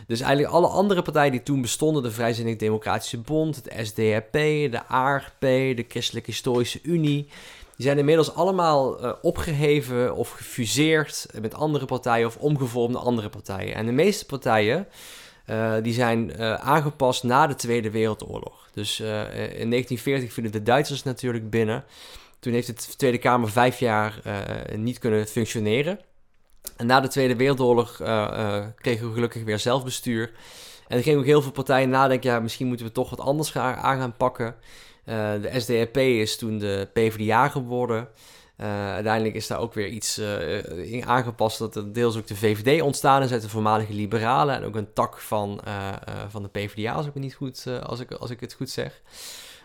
Dus 0.07 0.19
eigenlijk 0.19 0.53
alle 0.53 0.67
andere 0.67 1.01
partijen 1.01 1.31
die 1.31 1.43
toen 1.43 1.61
bestonden, 1.61 2.03
de 2.03 2.11
Vrijzinnig 2.11 2.55
Democratische 2.55 3.17
Bond, 3.17 3.55
het 3.55 3.87
SDRP, 3.87 4.31
de 4.71 4.85
ARP, 4.87 5.39
de 5.39 5.85
Christelijke 5.87 6.31
Historische 6.31 6.79
Unie, 6.83 7.27
die 7.75 7.85
zijn 7.85 7.97
inmiddels 7.97 8.35
allemaal 8.35 9.03
uh, 9.03 9.13
opgeheven 9.21 10.15
of 10.15 10.29
gefuseerd 10.29 11.25
met 11.41 11.53
andere 11.53 11.85
partijen 11.85 12.27
of 12.27 12.37
omgevormd 12.37 12.93
naar 12.93 13.01
andere 13.01 13.29
partijen. 13.29 13.75
En 13.75 13.85
de 13.85 13.91
meeste 13.91 14.25
partijen 14.25 14.87
uh, 15.47 15.73
die 15.81 15.93
zijn 15.93 16.31
uh, 16.39 16.53
aangepast 16.53 17.23
na 17.23 17.47
de 17.47 17.55
Tweede 17.55 17.91
Wereldoorlog. 17.91 18.69
Dus 18.73 18.99
uh, 18.99 19.07
in 19.33 19.69
1940 19.69 20.33
vielen 20.33 20.51
de 20.51 20.63
Duitsers 20.63 21.03
natuurlijk 21.03 21.49
binnen. 21.49 21.83
Toen 22.39 22.53
heeft 22.53 22.67
de 22.67 22.95
Tweede 22.95 23.17
Kamer 23.17 23.51
vijf 23.51 23.79
jaar 23.79 24.21
niet 24.75 24.99
kunnen 24.99 25.27
functioneren. 25.27 25.99
En 26.77 26.85
na 26.85 26.99
de 26.99 27.07
Tweede 27.07 27.35
Wereldoorlog 27.35 27.95
kregen 28.75 29.07
we 29.07 29.13
gelukkig 29.13 29.43
weer 29.43 29.59
zelfbestuur. 29.59 30.31
En 30.87 30.97
er 30.97 31.03
gingen 31.03 31.19
ook 31.19 31.25
heel 31.25 31.41
veel 31.41 31.51
partijen 31.51 31.89
nadenken, 31.89 32.31
ja, 32.31 32.39
misschien 32.39 32.67
moeten 32.67 32.85
we 32.85 32.91
toch 32.91 33.09
wat 33.09 33.19
anders 33.19 33.49
gaan, 33.49 33.75
aan 33.75 33.99
gaan 33.99 34.17
pakken. 34.17 34.55
de 35.05 35.51
SDAP 35.57 35.97
is 35.97 36.37
toen 36.37 36.57
de 36.57 36.87
PvdA 36.93 37.47
geworden. 37.47 38.07
Uiteindelijk 38.57 39.35
is 39.35 39.47
daar 39.47 39.59
ook 39.59 39.73
weer 39.73 39.87
iets 39.87 40.17
in 40.83 41.05
aangepast 41.05 41.57
dat 41.57 41.75
er 41.75 41.93
deels 41.93 42.17
ook 42.17 42.27
de 42.27 42.35
VVD 42.35 42.81
ontstaan 42.81 43.23
is 43.23 43.31
uit 43.31 43.41
de 43.41 43.49
voormalige 43.49 43.93
liberalen 43.93 44.55
en 44.55 44.63
ook 44.63 44.75
een 44.75 44.93
tak 44.93 45.17
van, 45.17 45.61
van 46.29 46.43
de 46.43 46.49
PvdA, 46.49 46.93
als 46.93 47.05
ik, 47.05 47.13
niet 47.13 47.33
goed, 47.33 47.67
als 47.83 47.99
ik, 47.99 48.11
als 48.11 48.29
ik 48.29 48.39
het 48.39 48.53
goed 48.53 48.69
zeg. 48.69 49.01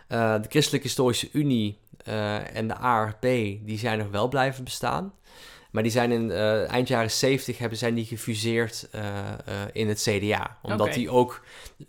de 0.09 0.47
Christelijke 0.49 0.87
Historische 0.87 1.29
Unie 1.33 1.79
en 2.53 2.69
de 2.69 2.77
ARP, 2.77 3.21
die 3.21 3.79
zijn 3.79 3.99
nog 3.99 4.11
wel 4.11 4.29
blijven 4.29 4.65
bestaan. 4.65 5.13
Maar 5.77 5.85
die 5.85 5.95
zijn 5.95 6.13
in 6.13 6.31
uh, 6.31 6.71
eind 6.71 6.89
jaren 6.89 7.11
70 7.11 7.59
hebben, 7.59 7.79
zijn 7.79 7.95
die 7.95 8.05
gefuseerd 8.05 8.89
uh, 8.95 9.03
uh, 9.03 9.55
in 9.73 9.89
het 9.89 10.01
CDA. 10.01 10.59
Omdat 10.63 10.81
okay. 10.81 10.95
die 10.95 11.11
ook. 11.11 11.41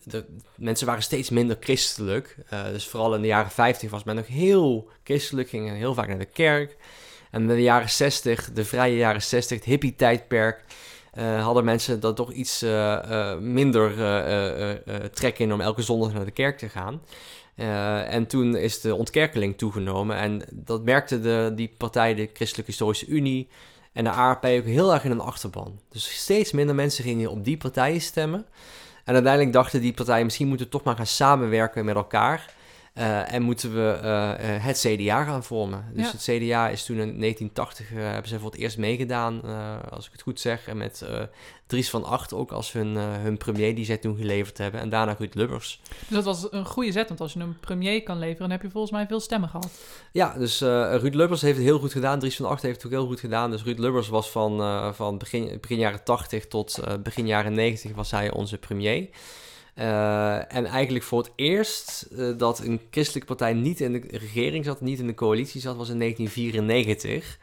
De, 0.03 0.25
mensen 0.55 0.87
waren 0.87 1.03
steeds 1.03 1.29
minder 1.29 1.57
christelijk. 1.59 2.35
dus 2.71 2.87
vooral 2.87 3.15
in 3.15 3.21
de 3.21 3.27
jaren 3.27 3.51
50 3.51 3.89
was 3.89 4.03
men 4.03 4.15
nog 4.15 4.27
heel 4.27 4.89
christelijk, 5.03 5.49
gingen 5.49 5.75
heel 5.75 5.93
vaak 5.93 6.07
naar 6.07 6.19
de 6.19 6.25
kerk. 6.25 6.77
En 7.31 7.41
in 7.41 7.47
de 7.47 7.61
jaren 7.61 7.89
60, 7.89 8.51
de 8.53 8.65
vrije 8.65 8.97
jaren 8.97 9.21
60, 9.21 9.57
het 9.57 9.65
hippie-tijdperk. 9.65 10.63
hadden 11.39 11.65
mensen 11.65 11.99
dat 11.99 12.15
toch 12.15 12.31
iets 12.31 12.65
minder 13.39 13.93
trek 15.11 15.39
in 15.39 15.53
om 15.53 15.61
elke 15.61 15.81
zondag 15.81 16.13
naar 16.13 16.25
de 16.25 16.31
kerk 16.31 16.57
te 16.57 16.69
gaan. 16.69 17.01
Uh, 17.55 18.13
en 18.13 18.27
toen 18.27 18.55
is 18.55 18.81
de 18.81 18.95
ontkerkeling 18.95 19.57
toegenomen. 19.57 20.17
En 20.17 20.41
dat 20.51 20.83
merkte 20.83 21.19
de, 21.19 21.51
die 21.55 21.73
partij, 21.77 22.13
de 22.13 22.29
Christelijke 22.33 22.71
Historische 22.71 23.07
Unie 23.07 23.47
en 23.97 24.03
de 24.03 24.09
ARP 24.09 24.45
ook 24.45 24.65
heel 24.65 24.93
erg 24.93 25.03
in 25.03 25.11
een 25.11 25.19
achterban. 25.19 25.79
Dus 25.89 26.21
steeds 26.21 26.51
minder 26.51 26.75
mensen 26.75 27.03
gingen 27.03 27.29
op 27.29 27.43
die 27.43 27.57
partijen 27.57 28.01
stemmen. 28.01 28.45
En 29.03 29.13
uiteindelijk 29.13 29.53
dachten 29.53 29.81
die 29.81 29.93
partijen, 29.93 30.25
misschien 30.25 30.47
moeten 30.47 30.65
we 30.65 30.71
toch 30.71 30.83
maar 30.83 30.95
gaan 30.95 31.05
samenwerken 31.05 31.85
met 31.85 31.95
elkaar. 31.95 32.53
Uh, 32.97 33.33
en 33.33 33.41
moeten 33.41 33.73
we 33.73 33.99
uh, 34.03 34.63
het 34.63 34.77
CDA 34.77 35.23
gaan 35.23 35.43
vormen. 35.43 35.85
Dus 35.93 36.11
het 36.11 36.21
CDA 36.21 36.69
is 36.69 36.85
toen 36.85 36.95
in 36.95 37.19
1980, 37.19 37.89
hebben 37.89 38.27
ze 38.27 38.39
voor 38.39 38.51
het 38.51 38.59
eerst 38.59 38.77
meegedaan, 38.77 39.41
als 39.89 40.05
ik 40.05 40.11
het 40.11 40.21
goed 40.21 40.39
zeg. 40.39 40.67
En 40.67 40.77
met 40.77 41.05
Dries 41.65 41.89
van 41.89 42.03
Acht 42.03 42.33
ook 42.33 42.51
als 42.51 42.71
hun, 42.71 42.95
hun 42.97 43.37
premier 43.37 43.75
die 43.75 43.85
zij 43.85 43.97
toen 43.97 44.17
geleverd 44.17 44.57
hebben. 44.57 44.81
En 44.81 44.89
daarna 44.89 45.15
Ruud 45.17 45.33
Lubbers. 45.33 45.81
Dus 45.89 46.09
dat 46.09 46.23
was 46.23 46.47
een 46.51 46.65
goede 46.65 46.91
zet, 46.91 47.07
want 47.07 47.21
als 47.21 47.33
je 47.33 47.39
een 47.39 47.59
premier 47.59 48.03
kan 48.03 48.19
leveren, 48.19 48.41
dan 48.41 48.51
heb 48.51 48.61
je 48.61 48.69
volgens 48.69 48.91
mij 48.91 49.07
veel 49.07 49.19
stemmen 49.19 49.49
gehad. 49.49 49.69
Ja, 50.11 50.33
dus 50.37 50.61
Ruud 50.61 51.13
Lubbers 51.13 51.41
heeft 51.41 51.57
het 51.57 51.65
heel 51.65 51.79
goed 51.79 51.91
gedaan. 51.91 52.19
Dries 52.19 52.35
van 52.35 52.45
Acht 52.45 52.61
heeft 52.61 52.75
het 52.75 52.85
ook 52.85 52.99
heel 52.99 53.07
goed 53.07 53.19
gedaan. 53.19 53.51
Dus 53.51 53.63
Ruud 53.63 53.79
Lubbers 53.79 54.07
was 54.07 54.29
van, 54.31 54.93
van 54.95 55.17
begin, 55.17 55.57
begin 55.61 55.77
jaren 55.77 56.03
80 56.03 56.47
tot 56.47 56.79
begin 57.03 57.27
jaren 57.27 57.53
90 57.53 57.91
was 57.95 58.11
hij 58.11 58.31
onze 58.31 58.57
premier. 58.57 59.09
Uh, 59.79 60.53
en 60.53 60.65
eigenlijk 60.65 61.05
voor 61.05 61.19
het 61.19 61.31
eerst 61.35 62.07
uh, 62.11 62.37
dat 62.37 62.59
een 62.59 62.81
christelijke 62.91 63.27
partij 63.27 63.53
niet 63.53 63.81
in 63.81 63.91
de 63.91 64.03
regering 64.07 64.65
zat, 64.65 64.81
niet 64.81 64.99
in 64.99 65.07
de 65.07 65.13
coalitie 65.13 65.61
zat, 65.61 65.75
was 65.75 65.89
in 65.89 65.99
1994. 65.99 67.37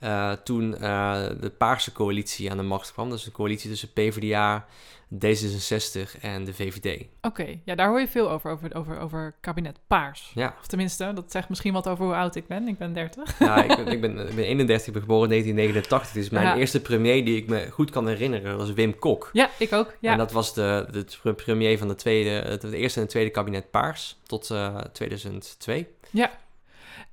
Uh, 0.00 0.32
toen 0.32 0.70
de 0.70 1.52
Paarse 1.58 1.92
coalitie 1.92 2.50
aan 2.50 2.56
de 2.56 2.62
macht 2.62 2.92
kwam. 2.92 3.10
Dat 3.10 3.18
is 3.18 3.26
een 3.26 3.32
coalitie 3.32 3.70
tussen 3.70 3.92
PvdA, 3.92 4.66
D66 5.14 6.20
en 6.20 6.44
de 6.44 6.54
VVD. 6.54 7.06
Oké, 7.20 7.60
ja, 7.64 7.74
daar 7.74 7.88
hoor 7.88 8.00
je 8.00 8.08
veel 8.08 8.30
over, 8.30 8.50
over, 8.50 8.74
over, 8.74 8.98
over 8.98 9.34
kabinet 9.40 9.78
Paars. 9.86 10.32
Ja. 10.34 10.56
Of 10.60 10.66
tenminste, 10.66 11.12
dat 11.12 11.32
zegt 11.32 11.48
misschien 11.48 11.72
wat 11.72 11.88
over 11.88 12.04
hoe 12.04 12.14
oud 12.14 12.34
ik 12.34 12.46
ben. 12.46 12.68
Ik 12.68 12.78
ben 12.78 12.92
30. 12.92 13.38
Ja, 13.38 13.62
ik, 13.62 13.76
ben, 13.76 13.86
ik 13.86 14.00
ben, 14.00 14.28
ik 14.28 14.34
ben 14.34 14.44
31, 14.44 14.86
ik 14.86 14.92
ben 14.92 15.02
geboren 15.02 15.30
in 15.32 15.56
1989. 15.56 16.12
Dus 16.12 16.30
mijn 16.30 16.58
eerste 16.58 16.80
premier 16.80 17.24
die 17.24 17.36
ik 17.36 17.48
me 17.48 17.70
goed 17.70 17.90
kan 17.90 18.08
herinneren 18.08 18.56
was 18.56 18.72
Wim 18.72 18.98
Kok. 18.98 19.30
Ja, 19.32 19.50
ik 19.58 19.72
ook. 19.72 19.96
Ja. 20.00 20.12
En 20.12 20.18
dat 20.18 20.32
was 20.32 20.54
de, 20.54 21.06
de 21.22 21.32
premier 21.32 21.78
van 21.78 21.88
de, 21.88 21.94
tweede, 21.94 22.58
de 22.60 22.76
eerste 22.76 22.98
en 22.98 23.04
de 23.04 23.12
tweede 23.12 23.30
kabinet 23.30 23.70
Paars 23.70 24.18
tot 24.26 24.50
uh, 24.50 24.78
2002. 24.78 25.86
Ja, 26.10 26.30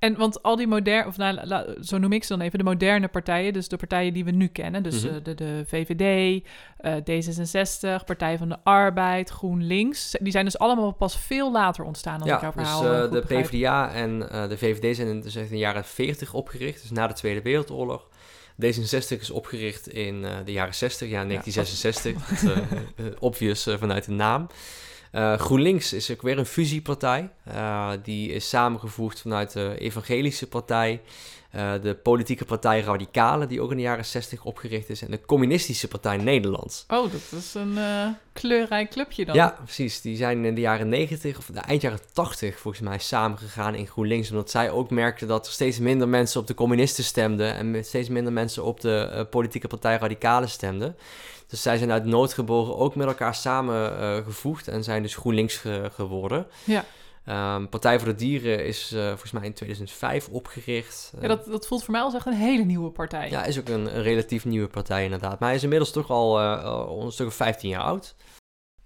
en 0.04 0.16
want 0.16 0.42
al 0.42 0.56
die 0.56 0.66
moderne, 0.66 1.06
of 1.06 1.16
nou, 1.16 1.82
zo 1.82 1.98
noem 1.98 2.12
ik 2.12 2.24
ze 2.24 2.36
dan 2.36 2.46
even, 2.46 2.58
de 2.58 2.64
moderne 2.64 3.08
partijen, 3.08 3.52
dus 3.52 3.68
de 3.68 3.76
partijen 3.76 4.12
die 4.12 4.24
we 4.24 4.30
nu 4.30 4.46
kennen, 4.46 4.82
dus 4.82 5.04
mm 5.04 5.10
-hmm. 5.10 5.22
de, 5.22 5.34
de 5.34 5.64
VVD, 5.66 6.42
uh, 6.80 6.94
D66, 6.94 8.04
Partij 8.04 8.38
van 8.38 8.48
de 8.48 8.56
Arbeid, 8.64 9.30
GroenLinks, 9.30 10.16
die 10.20 10.32
zijn 10.32 10.44
dus 10.44 10.58
allemaal 10.58 10.92
pas 10.92 11.18
veel 11.18 11.52
later 11.52 11.84
ontstaan 11.84 12.18
dan 12.18 12.28
ja, 12.28 12.34
ik 12.34 12.40
jouw 12.40 12.52
dus, 12.52 12.62
verhaal 12.62 13.04
uh, 13.04 13.10
de 13.10 13.20
PvdA 13.20 13.92
en 13.92 14.28
uh, 14.32 14.48
de 14.48 14.58
VVD 14.58 14.96
zijn 14.96 15.08
in, 15.08 15.20
dus 15.20 15.36
in 15.36 15.48
de 15.48 15.58
jaren 15.58 15.84
40 15.84 16.34
opgericht, 16.34 16.80
dus 16.80 16.90
na 16.90 17.06
de 17.06 17.14
Tweede 17.14 17.42
Wereldoorlog. 17.42 18.08
D66 18.62 19.20
is 19.20 19.30
opgericht 19.30 19.88
in 19.88 20.26
de 20.44 20.52
jaren 20.52 20.74
60, 20.74 21.08
ja 21.08 21.24
1966, 21.24 22.42
ja, 22.42 22.54
dat, 22.96 23.18
obvious 23.28 23.68
vanuit 23.78 24.04
de 24.04 24.12
naam. 24.12 24.46
Uh, 25.14 25.38
GroenLinks 25.38 25.92
is 25.92 26.10
ook 26.10 26.22
weer 26.22 26.38
een 26.38 26.46
fusiepartij. 26.46 27.30
Uh, 27.48 27.90
die 28.02 28.30
is 28.30 28.48
samengevoegd 28.48 29.20
vanuit 29.20 29.52
de 29.52 29.74
Evangelische 29.78 30.48
Partij, 30.48 31.00
uh, 31.56 31.72
de 31.82 31.94
politieke 31.94 32.44
partij 32.44 32.80
Radicalen, 32.80 33.48
die 33.48 33.60
ook 33.60 33.70
in 33.70 33.76
de 33.76 33.82
jaren 33.82 34.04
60 34.04 34.44
opgericht 34.44 34.90
is, 34.90 35.02
en 35.02 35.10
de 35.10 35.20
Communistische 35.26 35.88
Partij 35.88 36.16
Nederland. 36.16 36.84
Oh, 36.88 37.12
dat 37.12 37.40
is 37.40 37.54
een 37.54 37.78
kleurrijk 38.32 38.90
clubje 38.90 39.24
dan. 39.24 39.34
Ja, 39.34 39.56
precies. 39.64 40.00
Die 40.00 40.16
zijn 40.16 40.44
in 40.44 40.54
de 40.54 40.60
jaren 40.60 40.88
90 40.88 41.38
of 41.38 41.46
de 41.46 41.60
eind 41.60 41.82
jaren 41.82 42.00
80 42.12 42.58
volgens 42.58 42.82
mij 42.82 42.98
samengegaan 42.98 43.74
in 43.74 43.86
GroenLinks, 43.86 44.30
omdat 44.30 44.50
zij 44.50 44.70
ook 44.70 44.90
merkten 44.90 45.28
dat 45.28 45.46
er 45.46 45.52
steeds 45.52 45.78
minder 45.78 46.08
mensen 46.08 46.40
op 46.40 46.46
de 46.46 46.54
communisten 46.54 47.04
stemden 47.04 47.54
en 47.54 47.84
steeds 47.84 48.08
minder 48.08 48.32
mensen 48.32 48.64
op 48.64 48.80
de 48.80 49.26
politieke 49.30 49.66
partij 49.66 49.96
Radicalen 49.96 50.48
stemden. 50.48 50.96
Dus 51.46 51.62
zij 51.62 51.78
zijn 51.78 51.92
uit 51.92 52.04
nood 52.04 52.32
geboren 52.32 52.76
ook 52.76 52.94
met 52.94 53.06
elkaar 53.06 53.34
samengevoegd 53.34 54.68
uh, 54.68 54.74
en 54.74 54.84
zijn 54.84 55.02
dus 55.02 55.14
GroenLinks 55.14 55.56
ge 55.56 55.90
geworden. 55.94 56.46
Ja. 56.64 56.84
Um, 57.28 57.68
Partij 57.68 57.98
voor 57.98 58.08
de 58.08 58.14
Dieren 58.14 58.66
is 58.66 58.92
uh, 58.92 59.08
volgens 59.08 59.32
mij 59.32 59.44
in 59.44 59.52
2005 59.52 60.28
opgericht. 60.28 61.12
Ja, 61.20 61.28
dat, 61.28 61.44
dat 61.44 61.66
voelt 61.66 61.84
voor 61.84 61.92
mij 61.92 62.02
als 62.02 62.14
echt 62.14 62.26
een 62.26 62.32
hele 62.32 62.64
nieuwe 62.64 62.90
partij. 62.90 63.30
Ja, 63.30 63.44
is 63.44 63.58
ook 63.58 63.68
een, 63.68 63.96
een 63.96 64.02
relatief 64.02 64.44
nieuwe 64.44 64.68
partij 64.68 65.04
inderdaad. 65.04 65.38
Maar 65.38 65.48
hij 65.48 65.56
is 65.56 65.62
inmiddels 65.62 65.90
toch 65.90 66.10
al 66.10 66.40
uh, 66.40 66.86
een 67.00 67.12
stuk 67.12 67.26
of 67.26 67.34
15 67.34 67.68
jaar 67.68 67.82
oud. 67.82 68.14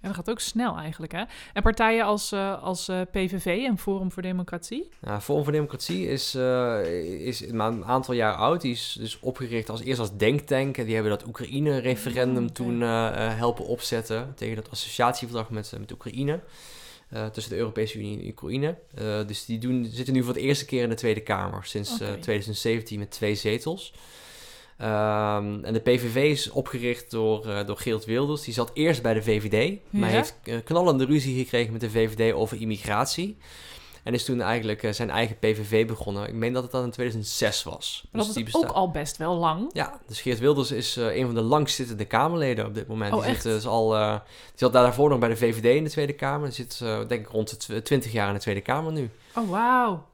Ja, 0.01 0.07
dat 0.07 0.15
gaat 0.15 0.29
ook 0.29 0.39
snel 0.39 0.77
eigenlijk, 0.77 1.11
hè? 1.11 1.23
En 1.53 1.61
partijen 1.61 2.05
als, 2.05 2.31
uh, 2.31 2.63
als 2.63 2.89
uh, 2.89 3.01
PVV 3.11 3.45
en 3.45 3.77
Forum 3.77 4.11
voor 4.11 4.21
Democratie? 4.21 4.89
Ja, 5.01 5.21
Forum 5.21 5.43
voor 5.43 5.53
Democratie 5.53 6.07
is, 6.07 6.35
uh, 6.35 7.25
is 7.25 7.47
maar 7.47 7.71
een 7.71 7.85
aantal 7.85 8.13
jaar 8.13 8.33
oud. 8.33 8.61
Die 8.61 8.71
is 8.71 8.97
dus 8.99 9.19
opgericht 9.19 9.69
als 9.69 9.81
eerst 9.81 9.99
als 9.99 10.17
denktank. 10.17 10.77
En 10.77 10.85
die 10.85 10.93
hebben 10.93 11.11
dat 11.11 11.27
Oekraïne-referendum 11.27 12.53
toen 12.53 12.81
helpen 12.81 13.65
opzetten... 13.65 14.33
tegen 14.35 14.55
dat 14.55 14.69
associatieverdrag 14.71 15.49
met, 15.49 15.73
met 15.79 15.91
Oekraïne. 15.91 16.39
Tussen 17.31 17.51
de 17.51 17.57
Europese 17.57 17.97
Unie 17.97 18.19
en 18.19 18.27
Oekraïne. 18.27 18.77
dus 19.27 19.45
die 19.45 19.57
doen, 19.57 19.89
zitten 19.91 20.13
nu 20.13 20.23
voor 20.23 20.33
de 20.33 20.39
eerste 20.39 20.65
keer 20.65 20.83
in 20.83 20.89
de 20.89 20.95
Tweede 20.95 21.21
Kamer... 21.21 21.65
sinds 21.65 21.93
okay. 21.93 22.17
2017 22.17 22.99
met 22.99 23.11
twee 23.11 23.35
zetels... 23.35 23.93
Um, 24.81 25.63
en 25.63 25.73
de 25.73 25.79
PVV 25.79 26.15
is 26.15 26.49
opgericht 26.49 27.11
door, 27.11 27.65
door 27.65 27.77
Geert 27.77 28.05
Wilders. 28.05 28.41
Die 28.41 28.53
zat 28.53 28.71
eerst 28.73 29.01
bij 29.01 29.13
de 29.13 29.21
VVD, 29.21 29.79
ja? 29.89 29.99
maar 29.99 30.09
heeft 30.09 30.35
knallende 30.63 31.05
ruzie 31.05 31.43
gekregen 31.43 31.71
met 31.71 31.81
de 31.81 31.89
VVD 31.89 32.33
over 32.33 32.61
immigratie. 32.61 33.37
En 34.03 34.13
is 34.13 34.25
toen 34.25 34.41
eigenlijk 34.41 34.83
uh, 34.83 34.91
zijn 34.91 35.09
eigen 35.09 35.39
PVV 35.39 35.87
begonnen. 35.87 36.27
Ik 36.27 36.33
meen 36.33 36.53
dat 36.53 36.63
het 36.63 36.71
dan 36.71 36.83
in 36.83 36.91
2006 36.91 37.63
was. 37.63 38.07
Maar 38.11 38.25
dus 38.25 38.33
dat 38.33 38.47
is 38.47 38.55
ook 38.55 38.71
al 38.71 38.91
best 38.91 39.17
wel 39.17 39.35
lang. 39.35 39.69
Ja, 39.73 39.99
dus 40.07 40.21
Geert 40.21 40.39
Wilders 40.39 40.71
is 40.71 40.95
een 40.95 41.25
van 41.25 41.35
de 41.35 41.41
langstzittende 41.41 42.05
Kamerleden 42.05 42.65
op 42.65 42.73
dit 42.73 42.87
moment. 42.87 43.13
Oh, 43.13 43.21
die, 43.21 43.29
echt? 43.29 43.41
zit, 43.41 43.51
dus 43.51 43.67
al, 43.67 43.89
die 43.89 44.19
zat 44.55 44.73
daarvoor 44.73 45.09
nog 45.09 45.19
bij 45.19 45.29
de 45.29 45.37
VVD 45.37 45.75
in 45.75 45.83
de 45.83 45.89
Tweede 45.89 46.13
Kamer. 46.13 46.47
Die 46.47 46.65
zit 46.65 46.79
denk 47.07 47.25
ik 47.25 47.27
rond 47.27 47.67
de 47.67 47.81
20 47.81 48.11
jaar 48.11 48.27
in 48.27 48.33
de 48.33 48.39
Tweede 48.39 48.61
Kamer 48.61 48.91
nu. 48.91 49.09
Oh, 49.35 49.49
wauw. 49.49 50.07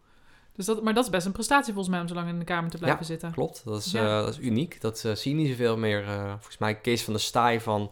Dus 0.56 0.66
dat, 0.66 0.84
maar 0.84 0.94
dat 0.94 1.04
is 1.04 1.10
best 1.10 1.26
een 1.26 1.32
prestatie 1.32 1.74
volgens 1.74 1.94
mij 1.94 2.02
om 2.02 2.08
zo 2.08 2.14
lang 2.14 2.30
in 2.30 2.40
de 2.40 2.46
Kamer 2.46 2.70
te 2.70 2.78
blijven 2.78 3.00
ja, 3.00 3.06
zitten. 3.06 3.32
klopt. 3.32 3.62
Dat 3.66 3.86
is, 3.86 3.92
ja. 3.92 4.04
uh, 4.04 4.26
dat 4.26 4.34
is 4.34 4.40
uniek. 4.40 4.82
Dat 4.82 5.04
uh, 5.06 5.16
zie 5.16 5.36
je 5.36 5.42
niet 5.42 5.50
zoveel 5.50 5.78
meer. 5.78 6.04
Uh, 6.04 6.30
volgens 6.30 6.58
mij 6.58 6.76
Kees 6.76 7.04
van 7.04 7.14
der 7.14 7.22
Staaij 7.22 7.62
van 7.62 7.92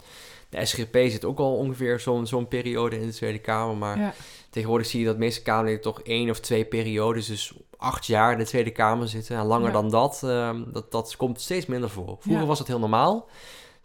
de 0.54 0.66
SGP 0.66 0.96
zit 0.96 1.26
ook 1.26 1.40
al 1.40 1.56
ongeveer 1.56 2.00
zo'n 2.00 2.28
zo'n 2.28 2.48
periode 2.48 3.00
in 3.00 3.08
de 3.08 3.14
Tweede 3.14 3.40
Kamer. 3.40 3.76
Maar 3.78 4.00
ja. 4.00 4.14
tegenwoordig 4.50 4.88
zie 4.88 5.00
je 5.00 5.06
dat 5.06 5.14
de 5.14 5.20
meeste 5.20 5.42
Kamerleden 5.42 5.82
toch 5.82 6.02
één 6.02 6.30
of 6.30 6.40
twee 6.40 6.66
periodes, 6.66 7.26
dus 7.26 7.54
acht 7.78 8.06
jaar 8.06 8.32
in 8.32 8.38
de 8.38 8.46
Tweede 8.46 8.72
Kamer 8.72 9.08
zitten. 9.08 9.38
En 9.38 9.46
langer 9.46 9.72
dan 9.72 9.90
dat, 9.90 10.22
ehm, 10.24 10.64
dat, 10.72 10.92
dat 10.92 11.16
komt 11.16 11.42
steeds 11.42 11.66
minder 11.66 11.90
voor. 11.90 12.18
Vroeger 12.20 12.46
was 12.46 12.58
dat 12.58 12.68
heel 12.68 12.80
normaal. 12.80 13.30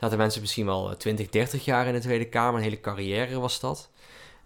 Zaten 0.00 0.18
mensen 0.18 0.40
misschien 0.40 0.66
wel 0.66 0.96
20, 0.96 1.28
30 1.28 1.64
jaar 1.64 1.86
in 1.86 1.92
de 1.92 2.00
Tweede 2.00 2.28
Kamer. 2.28 2.54
Een 2.56 2.62
hele 2.64 2.80
carrière 2.80 3.38
was 3.40 3.60
dat. 3.60 3.90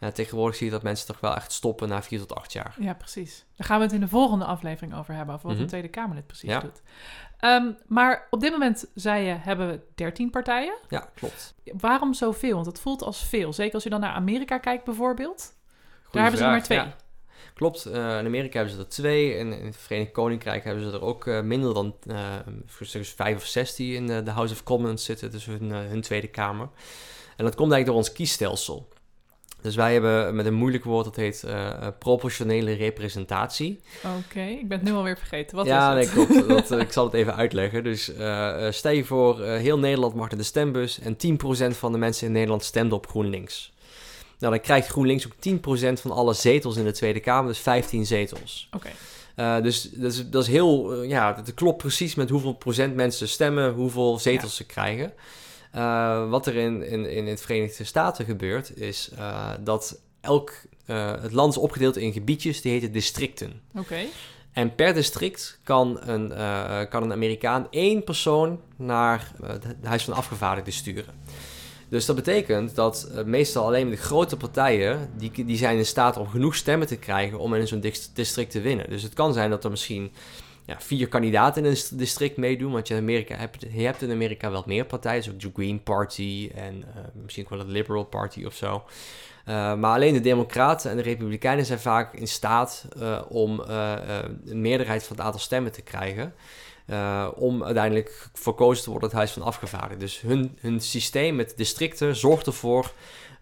Ja, 0.00 0.11
tegenwoordig 0.11 0.57
zie 0.57 0.67
je 0.67 0.73
dat 0.73 0.83
mensen 0.83 1.07
toch 1.07 1.21
wel 1.21 1.35
echt 1.37 1.52
stoppen 1.52 1.88
na 1.88 2.02
vier 2.02 2.19
tot 2.19 2.35
acht 2.35 2.52
jaar. 2.52 2.76
Ja, 2.81 2.95
precies. 2.95 3.45
Daar 3.57 3.67
gaan 3.67 3.79
we 3.79 3.85
het 3.85 3.93
in 3.95 4.00
de 4.00 4.09
volgende 4.09 4.45
aflevering 4.45 4.95
over 4.97 5.14
hebben, 5.14 5.35
over 5.35 5.47
wat 5.47 5.55
Mhm. 5.55 5.62
een 5.64 5.71
Tweede 5.71 5.88
Kamerlid 5.88 6.26
precies 6.26 6.49
ja. 6.50 6.61
doet. 6.61 6.83
Um, 7.44 7.76
maar 7.87 8.26
op 8.30 8.40
dit 8.40 8.50
moment, 8.50 8.90
zei 8.94 9.25
je, 9.25 9.32
hebben 9.32 9.68
we 9.68 9.80
13 9.94 10.30
partijen. 10.30 10.75
Ja, 10.88 11.11
klopt. 11.14 11.54
Waarom 11.64 12.14
zoveel? 12.14 12.54
Want 12.54 12.66
het 12.66 12.80
voelt 12.80 13.02
als 13.02 13.25
veel. 13.25 13.52
Zeker 13.52 13.75
als 13.75 13.82
je 13.82 13.90
dan 13.90 14.00
naar 14.00 14.12
Amerika 14.12 14.58
kijkt 14.58 14.84
bijvoorbeeld. 14.84 15.40
Goeie 15.40 16.11
Daar 16.12 16.22
hebben 16.22 16.40
ze 16.40 16.44
er 16.44 16.50
maar 16.50 16.62
twee. 16.62 16.78
Ja. 16.78 16.96
Klopt, 17.54 17.87
uh, 17.87 17.94
in 17.94 18.26
Amerika 18.26 18.56
hebben 18.56 18.75
ze 18.75 18.80
er 18.80 18.88
twee. 18.88 19.34
En 19.34 19.52
in 19.52 19.66
het 19.66 19.76
Verenigd 19.76 20.12
Koninkrijk 20.12 20.64
hebben 20.64 20.84
ze 20.84 20.96
er 20.96 21.02
ook 21.02 21.26
uh, 21.26 21.40
minder 21.40 21.75
dan 21.75 21.96
uh, 22.06 22.16
vijf 23.02 23.37
of 23.37 23.46
zes 23.46 23.75
die 23.75 23.94
in 23.94 24.06
de 24.06 24.30
House 24.30 24.52
of 24.52 24.62
Commons 24.62 25.04
zitten. 25.04 25.30
Dus 25.30 25.44
hun, 25.44 25.70
hun 25.70 26.00
Tweede 26.00 26.28
Kamer. 26.28 26.68
En 27.37 27.44
dat 27.44 27.54
komt 27.54 27.72
eigenlijk 27.72 27.87
door 27.87 27.96
ons 27.96 28.12
kiesstelsel. 28.12 28.88
Dus 29.62 29.75
wij 29.75 29.92
hebben 29.92 30.35
met 30.35 30.47
een 30.47 30.54
moeilijk 30.54 30.85
woord, 30.85 31.04
dat 31.04 31.16
heet 31.16 31.42
uh, 31.47 31.87
proportionele 31.99 32.73
representatie. 32.73 33.81
Oké, 34.19 34.40
ik 34.40 34.69
ben 34.69 34.78
het 34.78 34.88
nu 34.88 34.95
alweer 34.95 35.16
vergeten. 35.16 35.57
Wat 35.57 35.66
ja, 35.66 35.97
is 35.97 36.07
het? 36.07 36.16
nee, 36.16 36.26
klopt. 36.26 36.69
dat, 36.69 36.81
ik 36.81 36.92
zal 36.92 37.04
het 37.04 37.14
even 37.14 37.37
uitleggen. 37.37 37.85
Dus 37.85 38.09
uh, 38.09 38.71
stel 38.71 38.92
je 38.92 39.04
voor, 39.04 39.42
heel 39.42 39.78
Nederland 39.78 40.14
mag 40.14 40.28
naar 40.28 40.38
de 40.38 40.45
stembus 40.45 41.00
en 41.00 41.16
10% 41.73 41.76
van 41.76 41.92
de 41.92 41.99
mensen 41.99 42.26
in 42.26 42.33
Nederland 42.33 42.64
stemt 42.64 42.92
op 42.92 43.07
GroenLinks. 43.07 43.73
Nou, 44.38 44.54
dan 44.54 44.62
krijgt 44.62 44.88
GroenLinks 44.88 45.26
ook 45.26 45.92
10% 45.97 46.00
van 46.00 46.11
alle 46.11 46.35
zetels 46.35 46.76
in 46.76 46.85
de 46.85 46.92
Tweede 46.92 47.21
Kamer, 47.21 47.49
dus 47.49 47.59
15 47.59 48.07
zetels. 48.07 48.69
Oké. 48.73 48.90
Uh, 49.37 49.62
dus 49.62 49.90
dat 49.92 50.12
is, 50.12 50.31
dat 50.31 50.42
is 50.42 50.49
heel, 50.49 51.02
uh, 51.02 51.09
ja, 51.09 51.35
het 51.37 51.54
klopt 51.54 51.76
precies 51.76 52.14
met 52.14 52.31
hoeveel 52.31 52.52
procent 52.52 52.95
mensen 52.95 53.28
stemmen, 53.28 53.73
hoeveel 53.73 54.19
zetels 54.19 54.50
ja. 54.50 54.57
ze 54.57 54.64
krijgen. 54.64 55.12
Uh, 55.76 56.31
wat 56.31 56.47
er 56.47 56.57
in, 56.57 56.87
in, 56.87 57.11
in 57.11 57.26
het 57.26 57.41
Verenigde 57.41 57.85
Staten 57.85 58.25
gebeurt, 58.25 58.76
is 58.76 59.11
dat 59.61 60.00
elk, 60.21 60.52
het 61.21 61.33
land 61.33 61.52
is 61.52 61.59
opgedeeld 61.59 61.97
in 61.97 62.12
gebiedjes, 62.12 62.61
die 62.61 62.73
heten 62.73 62.93
districten. 62.93 63.61
Oké. 63.76 63.99
En 64.52 64.75
per 64.75 64.95
district 64.95 65.59
kan 65.64 66.00
een, 66.09 66.29
kan 66.88 67.02
een 67.02 67.12
Amerikaan 67.12 67.67
één 67.71 68.05
persoon 68.05 68.61
naar 68.76 69.33
het 69.45 69.64
Huis 69.83 70.05
van 70.05 70.14
Afgevaardigden 70.14 70.73
sturen. 70.73 71.14
Dus 71.88 72.07
dat 72.07 72.17
betekent 72.17 72.75
dat 72.75 73.11
meestal 73.25 73.64
alleen 73.64 73.91
de 73.91 73.97
grote 73.97 74.37
partijen, 74.37 75.11
die, 75.17 75.45
die 75.45 75.57
zijn 75.57 75.79
in 75.79 75.87
staat 75.87 76.17
om 76.17 76.29
genoeg 76.29 76.55
stemmen 76.55 76.87
te 76.87 76.97
krijgen 76.97 77.38
om 77.38 77.55
in 77.55 77.69
zo'n 77.69 77.85
district 78.14 78.50
te 78.50 78.61
winnen. 78.61 78.91
Dus 78.91 79.02
het 79.02 79.14
kan 79.14 79.33
zijn 79.33 79.50
dat 79.50 79.64
er 79.64 79.71
misschien 79.71 80.12
ja, 80.64 80.81
vier 80.81 81.09
kandidaten 81.09 81.64
in 81.64 81.71
een 81.71 81.99
district 81.99 82.37
meedoen, 82.37 82.73
want 82.73 82.88
je, 82.88 82.95
in 82.95 83.00
Amerika 83.00 83.37
hebt, 83.37 83.61
je 83.61 83.83
hebt 83.83 84.02
in 84.02 84.11
Amerika 84.11 84.50
wel 84.50 84.62
meer 84.66 84.85
partijen, 84.85 85.23
zoals 85.23 85.42
de 85.42 85.50
Green 85.54 85.83
Party 85.83 86.50
en 86.54 86.76
uh, 86.76 86.85
misschien 87.23 87.45
ook 87.45 87.50
wel 87.50 87.66
de 87.66 87.73
Liberal 87.73 88.04
Party 88.04 88.45
of 88.45 88.54
zo. 88.54 88.85
Uh, 89.49 89.75
maar 89.75 89.95
alleen 89.95 90.12
de 90.12 90.21
Democraten 90.21 90.90
en 90.90 90.97
de 90.97 91.02
Republikeinen 91.02 91.66
zijn 91.66 91.81
vaak 91.81 92.14
in 92.14 92.28
staat 92.28 92.87
om 93.28 93.61
een 94.45 94.61
meerderheid 94.61 95.04
van 95.04 95.16
het 95.16 95.25
aantal 95.25 95.40
stemmen 95.40 95.73
te 95.73 95.83
krijgen. 95.83 96.35
Om 97.35 97.64
uiteindelijk 97.64 98.28
verkozen 98.33 98.85
te 98.85 98.90
worden 98.90 99.09
het 99.09 99.19
Huis 99.19 99.33
van 99.33 99.42
Afgevaardigden. 99.42 99.99
Dus 99.99 100.21
hun, 100.21 100.59
hun 100.61 100.81
systeem 100.81 101.37
met 101.37 101.57
districten 101.57 102.16
zorgt 102.16 102.47
ervoor 102.47 102.92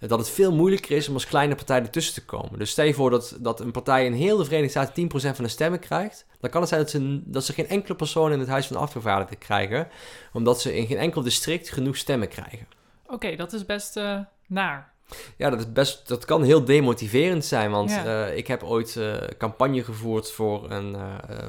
dat 0.08 0.18
het 0.18 0.30
veel 0.30 0.52
moeilijker 0.52 0.96
is 0.96 1.08
om 1.08 1.14
als 1.14 1.26
kleine 1.26 1.54
partij 1.54 1.80
ertussen 1.80 2.14
te 2.14 2.24
komen. 2.24 2.58
Dus 2.58 2.70
stel 2.70 2.84
je 2.84 2.94
voor 2.94 3.10
dat, 3.10 3.36
dat 3.40 3.60
een 3.60 3.70
partij 3.70 4.04
in 4.04 4.12
heel 4.12 4.36
de 4.36 4.44
Verenigde 4.44 4.70
Staten 4.70 5.10
10% 5.10 5.34
van 5.34 5.44
de 5.44 5.50
stemmen 5.50 5.78
krijgt. 5.78 6.26
Dan 6.40 6.50
kan 6.50 6.60
het 6.60 6.70
zijn 6.70 6.80
dat 6.80 6.90
ze, 6.90 7.20
dat 7.24 7.44
ze 7.44 7.52
geen 7.52 7.68
enkele 7.68 7.94
persoon 7.94 8.32
in 8.32 8.38
het 8.38 8.48
Huis 8.48 8.66
van 8.66 8.76
Afgevaardigden 8.76 9.38
krijgen. 9.38 9.88
Omdat 10.32 10.60
ze 10.60 10.76
in 10.76 10.86
geen 10.86 10.98
enkel 10.98 11.22
district 11.22 11.70
genoeg 11.70 11.96
stemmen 11.96 12.28
krijgen. 12.28 12.66
Oké, 13.04 13.14
okay, 13.14 13.36
dat 13.36 13.52
is 13.52 13.66
best 13.66 13.96
uh, 13.96 14.18
naar. 14.46 14.92
Ja, 15.36 15.50
dat, 15.50 15.58
is 15.58 15.72
best, 15.72 16.08
dat 16.08 16.24
kan 16.24 16.42
heel 16.42 16.64
demotiverend 16.64 17.44
zijn. 17.44 17.70
Want 17.70 17.90
ja. 17.90 18.28
uh, 18.28 18.36
ik 18.36 18.46
heb 18.46 18.62
ooit 18.62 18.94
uh, 18.94 19.14
campagne 19.38 19.84
gevoerd 19.84 20.30
voor 20.30 20.70
een 20.70 20.96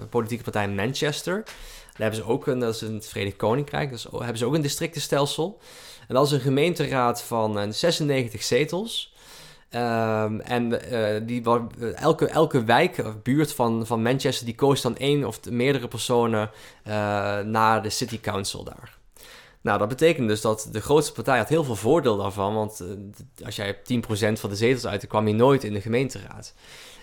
politieke 0.09 0.43
partij 0.43 0.63
in 0.63 0.75
Manchester. 0.75 1.43
Daar 1.43 2.01
hebben 2.09 2.19
ze 2.19 2.25
ook 2.25 2.47
een, 2.47 2.59
dat 2.59 2.75
is 2.75 2.81
in 2.81 2.93
het 2.93 3.07
Verenigd 3.07 3.35
Koninkrijk, 3.35 3.89
dus 3.89 4.03
hebben 4.03 4.37
ze 4.37 4.45
ook 4.45 4.53
een 4.53 4.61
districtenstelsel. 4.61 5.59
En 6.11 6.17
dat 6.17 6.25
is 6.25 6.31
een 6.31 6.39
gemeenteraad 6.39 7.21
van 7.21 7.73
96 7.73 8.43
zetels. 8.43 9.13
Um, 9.75 10.39
en 10.39 10.93
uh, 10.93 11.07
die, 11.23 11.43
elke, 11.95 12.27
elke 12.27 12.63
wijk 12.63 12.97
of 13.05 13.21
buurt 13.21 13.53
van, 13.53 13.85
van 13.85 14.01
Manchester 14.01 14.45
die 14.45 14.55
koos 14.55 14.81
dan 14.81 14.97
één 14.97 15.25
of 15.25 15.39
meerdere 15.49 15.87
personen 15.87 16.49
naar 17.45 17.83
de 17.83 17.89
city 17.89 18.19
council 18.19 18.63
daar. 18.63 18.97
Nou, 19.61 19.79
dat 19.79 19.87
betekent 19.87 20.27
dus 20.27 20.41
dat 20.41 20.69
de 20.71 20.81
grootste 20.81 21.13
partij 21.13 21.37
had 21.37 21.49
heel 21.49 21.63
veel 21.63 21.75
voordeel 21.75 22.17
daarvan. 22.17 22.53
Want 22.53 22.83
als 23.45 23.55
jij 23.55 23.77
10% 23.77 23.79
van 24.33 24.49
de 24.49 24.55
zetels 24.55 24.87
uit, 24.87 25.07
kwam 25.07 25.27
je 25.27 25.33
nooit 25.33 25.63
in 25.63 25.73
de 25.73 25.81
gemeenteraad. 25.81 26.53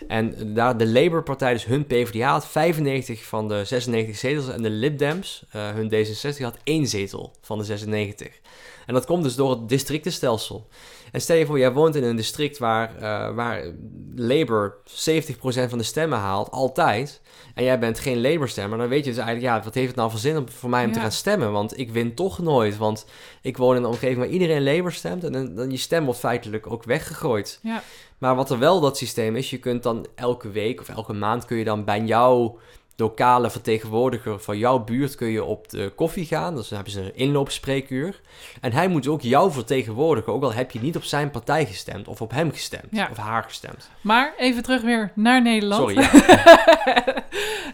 En 0.09 0.55
daar 0.55 0.77
de 0.77 0.87
Labour-partij, 0.87 1.53
dus 1.53 1.65
hun 1.65 1.87
PvdA, 1.87 2.31
had 2.31 2.47
95 2.47 3.25
van 3.25 3.49
de 3.49 3.65
96 3.65 4.17
zetels. 4.17 4.49
En 4.49 4.63
de 4.63 4.71
Lib 4.71 4.99
Dems, 4.99 5.45
hun 5.51 5.93
D66, 5.93 6.43
had 6.43 6.59
één 6.65 6.87
zetel 6.87 7.33
van 7.41 7.59
de 7.59 7.65
96. 7.65 8.41
En 8.89 8.95
dat 8.95 9.07
komt 9.07 9.23
dus 9.23 9.35
door 9.35 9.51
het 9.51 9.69
districtenstelsel. 9.69 10.67
En 11.13 11.21
stel 11.21 11.37
je 11.37 11.47
voor, 11.47 11.59
jij 11.59 11.73
woont 11.73 11.95
in 11.95 12.05
een 12.05 12.17
district 12.17 12.59
waar, 12.59 12.95
uh, 12.95 13.35
waar 13.35 13.73
Labour 14.15 14.77
70% 14.85 15.69
van 15.69 15.79
de 15.79 15.85
stemmen 15.85 16.19
haalt, 16.19 16.51
altijd. 16.51 17.21
En 17.55 17.65
jij 17.65 17.79
bent 17.79 17.99
geen 17.99 18.21
Labour-stemmer. 18.21 18.79
Dan 18.79 18.89
weet 18.89 19.05
je 19.05 19.11
dus 19.11 19.21
eigenlijk, 19.21 19.55
ja, 19.55 19.63
wat 19.65 19.75
heeft 19.75 19.87
het 19.87 19.97
nou 19.97 20.11
voor 20.11 20.19
zin 20.19 20.37
om, 20.37 20.49
voor 20.49 20.71
mij 20.71 20.83
om 20.83 20.89
ja. 20.89 20.95
te 20.95 21.01
gaan 21.01 21.13
stemmen? 21.13 21.53
Want 21.53 21.79
ik 21.79 21.91
win 21.91 22.15
toch 22.15 22.39
nooit. 22.39 22.77
Want 22.77 23.07
ik 23.43 23.57
woon 23.57 23.77
in 23.77 23.83
een 23.83 23.89
omgeving 23.89 24.19
waar 24.19 24.29
iedereen 24.29 24.65
Labour 24.65 24.93
stemt. 24.93 25.25
En 25.25 25.33
dan, 25.33 25.55
dan 25.55 25.71
je 25.71 25.77
stem 25.77 26.05
wordt 26.05 26.21
feitelijk 26.21 26.73
ook 26.73 26.85
weggegooid. 26.85 27.59
Ja. 27.63 27.83
Maar 28.19 28.35
wat 28.35 28.51
er 28.51 28.59
wel 28.59 28.81
dat 28.81 28.97
systeem 28.97 29.37
is, 29.37 29.51
je 29.51 29.59
kunt 29.59 29.83
dan 29.83 30.07
elke 30.15 30.51
week 30.51 30.81
of 30.81 30.89
elke 30.89 31.13
maand 31.13 31.45
kun 31.45 31.57
je 31.57 31.65
dan 31.65 31.85
bij 31.85 32.01
jouw 32.01 32.59
lokale 33.01 33.51
vertegenwoordiger 33.51 34.39
van 34.41 34.59
jouw 34.59 34.79
buurt 34.79 35.15
kun 35.15 35.29
je 35.29 35.45
op 35.45 35.69
de 35.71 35.93
koffie 35.95 36.25
gaan. 36.27 36.55
Dus 36.55 36.69
dan 36.69 36.77
hebben 36.77 36.95
ze 36.95 37.01
een 37.03 37.17
inloopspreekuur. 37.17 38.21
En 38.61 38.73
hij 38.73 38.89
moet 38.89 39.07
ook 39.09 39.21
jou 39.21 39.53
vertegenwoordigen, 39.53 40.33
ook 40.33 40.43
al 40.43 40.53
heb 40.53 40.71
je 40.71 40.81
niet 40.81 40.97
op 40.97 41.03
zijn 41.05 41.31
partij 41.31 41.67
gestemd 41.67 42.09
of 42.09 42.21
op 42.21 42.31
hem 42.31 42.51
gestemd 42.51 42.87
Ja. 42.91 43.09
of 43.11 43.17
haar 43.17 43.43
gestemd. 43.43 43.91
Maar 44.01 44.35
even 44.37 44.63
terug 44.63 44.83
weer 44.83 45.13
naar 45.15 45.43
Nederland. 45.43 45.91
Sorry, 45.91 46.01
ja. 46.01 47.25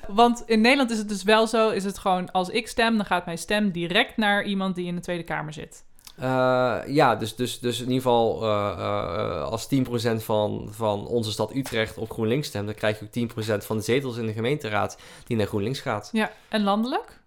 Want 0.09 0.43
in 0.47 0.61
Nederland 0.61 0.91
is 0.91 0.99
het 0.99 1.09
dus 1.09 1.23
wel 1.23 1.47
zo, 1.47 1.71
is 1.71 1.85
het 1.85 1.99
gewoon 1.99 2.31
als 2.33 2.49
ik 2.49 2.69
stem, 2.69 2.97
dan 2.97 3.07
gaat 3.07 3.25
mijn 3.27 3.39
stem 3.39 3.71
direct 3.71 4.17
naar 4.17 4.45
iemand 4.45 4.75
die 4.75 4.87
in 4.87 4.95
de 4.95 5.01
Tweede 5.01 5.23
Kamer 5.25 5.53
zit. 5.53 5.85
Uh, 6.21 6.81
ja, 6.87 7.17
dus, 7.17 7.37
dus, 7.37 7.61
dus 7.61 7.81
in 7.81 7.87
ieder 7.87 8.03
geval 8.03 8.43
uh, 8.43 8.75
uh, 8.79 9.43
als 9.43 9.69
10% 9.75 9.77
van, 10.17 10.69
van 10.71 11.07
onze 11.07 11.33
stad 11.33 11.55
Utrecht 11.55 11.99
op 11.99 12.11
GroenLinks 12.11 12.49
stemt, 12.49 12.67
dan 12.67 12.75
krijg 12.75 12.99
je 12.99 13.05
ook 13.05 13.63
10% 13.63 13.65
van 13.65 13.77
de 13.77 13.83
zetels 13.83 14.17
in 14.17 14.27
de 14.27 14.33
gemeenteraad 14.33 14.99
die 15.27 15.37
naar 15.37 15.47
GroenLinks 15.47 15.81
gaat. 15.81 16.09
Ja, 16.13 16.31
en 16.49 16.63
landelijk? 16.63 17.23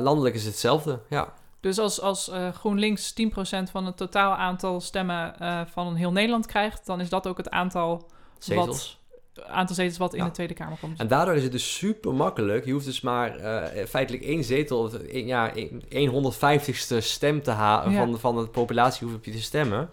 landelijk 0.00 0.34
is 0.34 0.44
hetzelfde, 0.44 1.00
ja. 1.08 1.32
Dus 1.60 1.78
als, 1.78 2.00
als 2.00 2.30
GroenLinks 2.52 3.12
10% 3.12 3.24
van 3.70 3.86
het 3.86 3.96
totaal 3.96 4.34
aantal 4.34 4.80
stemmen 4.80 5.34
van 5.70 5.94
heel 5.94 6.12
Nederland 6.12 6.46
krijgt, 6.46 6.86
dan 6.86 7.00
is 7.00 7.08
dat 7.08 7.26
ook 7.26 7.36
het 7.36 7.50
aantal 7.50 8.10
zetels. 8.38 8.66
Wat, 8.66 9.03
aantal 9.42 9.74
zetels 9.74 9.98
wat 9.98 10.14
in 10.14 10.18
ja. 10.18 10.24
de 10.24 10.30
Tweede 10.30 10.54
Kamer 10.54 10.78
komt. 10.80 10.98
En 10.98 11.08
daardoor 11.08 11.34
is 11.34 11.42
het 11.42 11.52
dus 11.52 11.76
super 11.76 12.14
makkelijk. 12.14 12.64
Je 12.64 12.72
hoeft 12.72 12.84
dus 12.84 13.00
maar 13.00 13.40
uh, 13.40 13.84
feitelijk 13.88 14.24
één 14.24 14.44
zetel, 14.44 14.90
een, 15.08 15.26
ja, 15.26 15.52
een 15.88 16.32
150ste 16.34 16.96
stem 16.98 17.42
te 17.42 17.50
halen 17.50 17.92
ja. 17.92 17.98
van, 17.98 18.18
van 18.18 18.36
de 18.36 18.46
populatie 18.46 19.06
hoef 19.06 19.18
je 19.22 19.30
te 19.30 19.42
stemmen. 19.42 19.90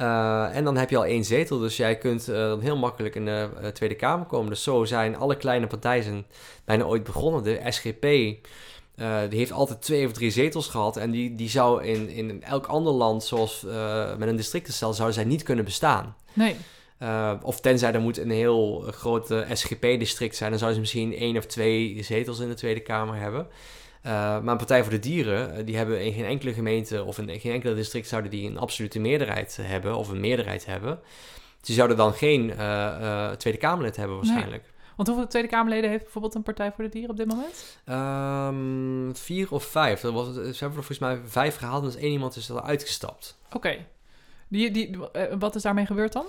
Uh, 0.00 0.56
en 0.56 0.64
dan 0.64 0.76
heb 0.76 0.90
je 0.90 0.96
al 0.96 1.04
één 1.04 1.24
zetel, 1.24 1.58
dus 1.58 1.76
jij 1.76 1.98
kunt 1.98 2.28
uh, 2.28 2.36
dan 2.36 2.60
heel 2.60 2.76
makkelijk 2.76 3.14
in 3.14 3.24
de 3.24 3.70
Tweede 3.72 3.94
Kamer 3.94 4.26
komen. 4.26 4.48
Dus 4.48 4.62
zo 4.62 4.84
zijn 4.84 5.16
alle 5.16 5.36
kleine 5.36 5.66
partijen 5.66 6.26
bijna 6.64 6.84
ooit 6.84 7.04
begonnen. 7.04 7.42
De 7.42 7.60
SGP, 7.68 8.00
die 9.28 9.38
heeft 9.38 9.52
altijd 9.52 9.82
twee 9.82 10.06
of 10.06 10.12
drie 10.12 10.30
zetels 10.30 10.68
gehad. 10.68 10.96
En 10.96 11.10
die, 11.10 11.34
die 11.34 11.48
zou 11.48 11.84
in, 11.84 12.08
in 12.08 12.42
elk 12.42 12.66
ander 12.66 12.92
land, 12.92 13.24
zoals 13.24 13.66
met 14.18 14.28
een 14.28 14.36
districtenstelsel, 14.36 15.02
zou 15.02 15.12
zij 15.12 15.24
niet 15.24 15.42
kunnen 15.42 15.64
bestaan. 15.64 16.16
Nee. 16.32 16.56
Uh, 17.02 17.32
of 17.42 17.60
tenzij 17.60 17.92
er 17.92 18.00
moet 18.00 18.18
een 18.18 18.30
heel 18.30 18.80
groot 18.90 19.34
SGP-district 19.52 20.36
zijn, 20.36 20.50
dan 20.50 20.58
zouden 20.58 20.74
ze 20.74 20.80
misschien 20.80 21.20
één 21.20 21.36
of 21.36 21.46
twee 21.46 22.02
zetels 22.02 22.38
in 22.38 22.48
de 22.48 22.54
Tweede 22.54 22.80
Kamer 22.80 23.16
hebben. 23.16 23.46
Uh, 24.06 24.10
maar 24.12 24.48
een 24.48 24.56
Partij 24.56 24.82
voor 24.82 24.92
de 24.92 24.98
Dieren, 24.98 25.66
die 25.66 25.76
hebben 25.76 26.04
in 26.04 26.12
geen 26.12 26.24
enkele 26.24 26.52
gemeente 26.52 27.04
of 27.04 27.18
in 27.18 27.40
geen 27.40 27.52
enkele 27.52 27.74
district 27.74 28.08
zouden 28.08 28.30
die 28.30 28.50
een 28.50 28.58
absolute 28.58 28.98
meerderheid 28.98 29.58
hebben 29.62 29.96
of 29.96 30.08
een 30.08 30.20
meerderheid 30.20 30.66
hebben. 30.66 30.98
Die 31.60 31.74
zouden 31.74 31.96
dan 31.96 32.12
geen 32.12 32.50
uh, 32.50 33.30
Tweede 33.30 33.58
Kamerlid 33.58 33.96
hebben 33.96 34.16
waarschijnlijk. 34.16 34.62
Nee. 34.62 34.72
Want 34.96 35.08
hoeveel 35.08 35.26
Tweede 35.26 35.48
Kamerleden 35.48 35.90
heeft 35.90 36.02
bijvoorbeeld 36.02 36.34
een 36.34 36.42
Partij 36.42 36.72
voor 36.72 36.84
de 36.84 36.90
Dieren 36.90 37.10
op 37.10 37.16
dit 37.16 37.26
moment? 37.26 37.78
Um, 37.88 39.16
vier 39.16 39.52
of 39.52 39.64
vijf. 39.64 40.02
Er 40.02 40.12
was, 40.12 40.26
ze 40.26 40.40
hebben 40.40 40.58
er 40.60 40.72
volgens 40.72 40.98
mij 40.98 41.20
vijf 41.24 41.56
gehaald 41.56 41.82
en 41.82 41.90
dus 41.90 42.00
één 42.00 42.12
iemand 42.12 42.36
is 42.36 42.48
er 42.48 42.62
uitgestapt. 42.62 43.38
Oké. 43.46 43.56
Okay. 43.56 43.86
Die, 44.48 44.70
die, 44.70 44.98
wat 45.38 45.54
is 45.54 45.62
daarmee 45.62 45.86
gebeurd 45.86 46.12
dan? 46.12 46.26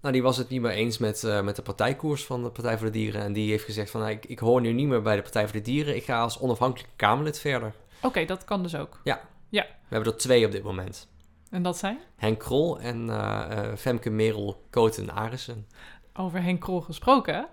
Nou, 0.00 0.12
die 0.14 0.22
was 0.22 0.36
het 0.36 0.48
niet 0.48 0.60
meer 0.60 0.70
eens 0.70 0.98
met, 0.98 1.22
uh, 1.22 1.42
met 1.42 1.56
de 1.56 1.62
partijkoers 1.62 2.24
van 2.24 2.42
de 2.42 2.50
Partij 2.50 2.78
voor 2.78 2.86
de 2.86 2.92
Dieren. 2.92 3.22
En 3.22 3.32
die 3.32 3.50
heeft 3.50 3.64
gezegd 3.64 3.90
van, 3.90 4.00
nou, 4.00 4.12
ik, 4.12 4.24
ik 4.24 4.38
hoor 4.38 4.60
nu 4.60 4.72
niet 4.72 4.86
meer 4.86 5.02
bij 5.02 5.16
de 5.16 5.22
Partij 5.22 5.42
voor 5.44 5.52
de 5.52 5.62
Dieren. 5.62 5.96
Ik 5.96 6.04
ga 6.04 6.20
als 6.20 6.38
onafhankelijke 6.38 6.92
Kamerlid 6.96 7.38
verder. 7.38 7.72
Oké, 7.96 8.06
okay, 8.06 8.26
dat 8.26 8.44
kan 8.44 8.62
dus 8.62 8.74
ook. 8.74 9.00
Ja. 9.04 9.20
ja. 9.48 9.62
We 9.62 9.94
hebben 9.94 10.12
er 10.12 10.18
twee 10.18 10.46
op 10.46 10.52
dit 10.52 10.62
moment. 10.62 11.08
En 11.50 11.62
dat 11.62 11.78
zijn? 11.78 11.98
Henk 12.16 12.38
Krol 12.38 12.80
en 12.80 13.06
uh, 13.06 13.44
uh, 13.50 13.58
Femke 13.76 14.10
Merel 14.10 14.62
Koten 14.70 15.10
Arissen. 15.10 15.66
Over 16.14 16.42
Henk 16.42 16.60
Krol 16.60 16.80
gesproken. 16.80 17.46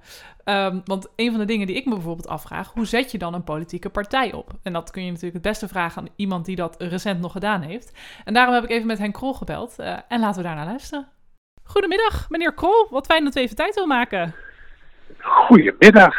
Um, 0.45 0.81
want 0.85 1.07
een 1.15 1.29
van 1.29 1.39
de 1.39 1.45
dingen 1.45 1.67
die 1.67 1.75
ik 1.75 1.85
me 1.85 1.93
bijvoorbeeld 1.93 2.27
afvraag... 2.27 2.71
hoe 2.73 2.85
zet 2.85 3.11
je 3.11 3.17
dan 3.17 3.33
een 3.33 3.43
politieke 3.43 3.89
partij 3.89 4.33
op? 4.33 4.51
En 4.61 4.73
dat 4.73 4.91
kun 4.91 5.01
je 5.01 5.07
natuurlijk 5.07 5.33
het 5.33 5.43
beste 5.43 5.67
vragen 5.67 6.01
aan 6.01 6.13
iemand 6.15 6.45
die 6.45 6.55
dat 6.55 6.75
recent 6.81 7.19
nog 7.19 7.31
gedaan 7.31 7.61
heeft. 7.61 7.91
En 8.25 8.33
daarom 8.33 8.53
heb 8.53 8.63
ik 8.63 8.69
even 8.69 8.87
met 8.87 8.97
Henk 8.97 9.13
Krol 9.13 9.33
gebeld. 9.33 9.79
en 10.07 10.19
laten 10.19 10.41
we 10.41 10.47
daarna 10.47 10.65
luisteren. 10.65 11.07
Goedemiddag, 11.73 12.29
meneer 12.29 12.53
Krol. 12.53 12.87
Wat 12.89 13.05
fijn 13.05 13.23
dat 13.23 13.35
u 13.35 13.39
even 13.39 13.55
tijd 13.55 13.75
wil 13.75 13.85
maken. 13.85 14.33
Goedemiddag. 15.19 16.15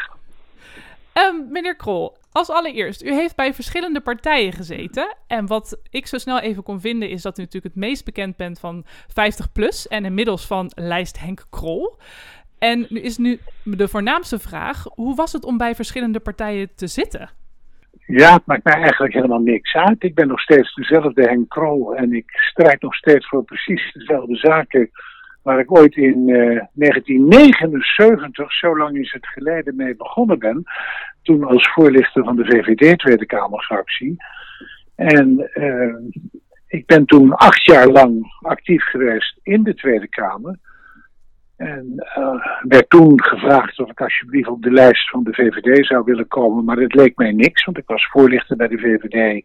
Um, 1.19 1.47
meneer 1.51 1.77
Krol, 1.77 2.17
als 2.33 2.51
allereerst, 2.51 3.03
u 3.03 3.13
heeft 3.13 3.37
bij 3.37 3.55
verschillende 3.55 4.01
partijen 4.01 4.53
gezeten. 4.53 5.17
En 5.27 5.47
wat 5.47 5.81
ik 5.91 6.07
zo 6.07 6.19
snel 6.19 6.41
even 6.41 6.63
kon 6.63 6.81
vinden, 6.81 7.09
is 7.09 7.23
dat 7.23 7.39
u 7.39 7.43
natuurlijk 7.43 7.75
het 7.75 7.85
meest 7.85 8.05
bekend 8.05 8.37
bent 8.37 8.61
van 8.61 8.85
50PLUS 9.09 9.89
en 9.89 10.05
inmiddels 10.05 10.47
van 10.47 10.71
lijst 10.75 11.21
Henk 11.21 11.45
Krol. 11.51 11.99
En 12.59 12.87
nu 12.89 13.01
is 13.01 13.17
nu 13.17 13.39
de 13.63 13.89
voornaamste 13.89 14.39
vraag: 14.39 14.85
hoe 14.95 15.15
was 15.15 15.33
het 15.33 15.45
om 15.45 15.57
bij 15.57 15.75
verschillende 15.75 16.21
partijen 16.21 16.75
te 16.75 16.87
zitten? 16.87 17.31
Ja, 18.07 18.35
het 18.35 18.47
maakt 18.47 18.65
mij 18.65 18.75
eigenlijk 18.75 19.15
helemaal 19.15 19.41
niks 19.41 19.75
uit. 19.75 20.03
Ik 20.03 20.15
ben 20.15 20.29
nog 20.29 20.41
steeds 20.41 20.75
dezelfde 20.75 21.23
Henk 21.23 21.49
Krol 21.49 21.95
en 21.95 22.13
ik 22.13 22.31
strijd 22.31 22.83
nog 22.83 22.95
steeds 22.95 23.29
voor 23.29 23.45
precies 23.45 23.93
dezelfde 23.93 24.37
zaken 24.37 24.91
waar 25.45 25.59
ik 25.59 25.77
ooit 25.77 25.97
in 25.97 26.27
1979, 26.73 28.39
eh, 28.39 28.49
zo 28.49 28.77
lang 28.77 28.99
is 28.99 29.13
het 29.13 29.27
geleden, 29.27 29.77
mee 29.77 29.97
begonnen 29.97 30.39
ben. 30.39 30.63
Toen 31.23 31.45
als 31.45 31.73
voorlichter 31.73 32.25
van 32.25 32.37
de 32.37 32.45
VVD 32.45 32.99
Tweede 32.99 33.27
Kamerfractie. 33.27 34.17
En 34.95 35.51
uh, 35.55 35.95
ik 36.67 36.87
ben 36.87 37.05
toen 37.05 37.35
acht 37.35 37.65
jaar 37.65 37.89
lang 37.89 38.37
actief 38.41 38.85
geweest 38.85 39.39
in 39.43 39.63
de 39.63 39.75
Tweede 39.75 40.09
Kamer. 40.09 40.59
En 41.57 41.93
uh, 42.19 42.47
werd 42.61 42.91
toen 42.91 43.23
gevraagd 43.23 43.81
of 43.81 43.91
ik 43.91 44.01
alsjeblieft 44.01 44.49
op 44.49 44.63
de 44.63 44.71
lijst 44.71 45.11
van 45.11 45.25
de 45.25 45.33
VVD 45.33 45.87
zou 45.87 46.05
willen 46.05 46.29
komen. 46.29 46.65
Maar 46.65 46.77
het 46.77 46.95
leek 46.95 47.17
mij 47.17 47.33
niks, 47.33 47.65
want 47.65 47.79
ik 47.79 47.87
was 47.87 48.07
voorlichter 48.07 48.57
bij 48.57 48.69
de 48.69 48.79
VVD. 48.79 49.45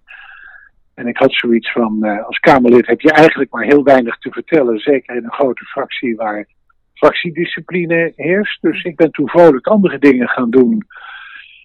En 0.99 1.07
ik 1.07 1.17
had 1.17 1.33
zoiets 1.33 1.71
van, 1.71 1.97
uh, 2.01 2.25
als 2.25 2.39
Kamerlid 2.39 2.87
heb 2.87 3.01
je 3.01 3.11
eigenlijk 3.11 3.51
maar 3.51 3.63
heel 3.63 3.83
weinig 3.83 4.17
te 4.17 4.31
vertellen. 4.31 4.79
Zeker 4.79 5.15
in 5.15 5.23
een 5.23 5.33
grote 5.33 5.65
fractie 5.65 6.15
waar 6.15 6.45
fractiediscipline 6.93 8.13
heerst. 8.15 8.61
Dus 8.61 8.83
ik 8.83 8.95
ben 8.95 9.11
toen 9.11 9.29
vrolijk 9.29 9.67
andere 9.67 9.99
dingen 9.99 10.27
gaan 10.27 10.49
doen. 10.49 10.87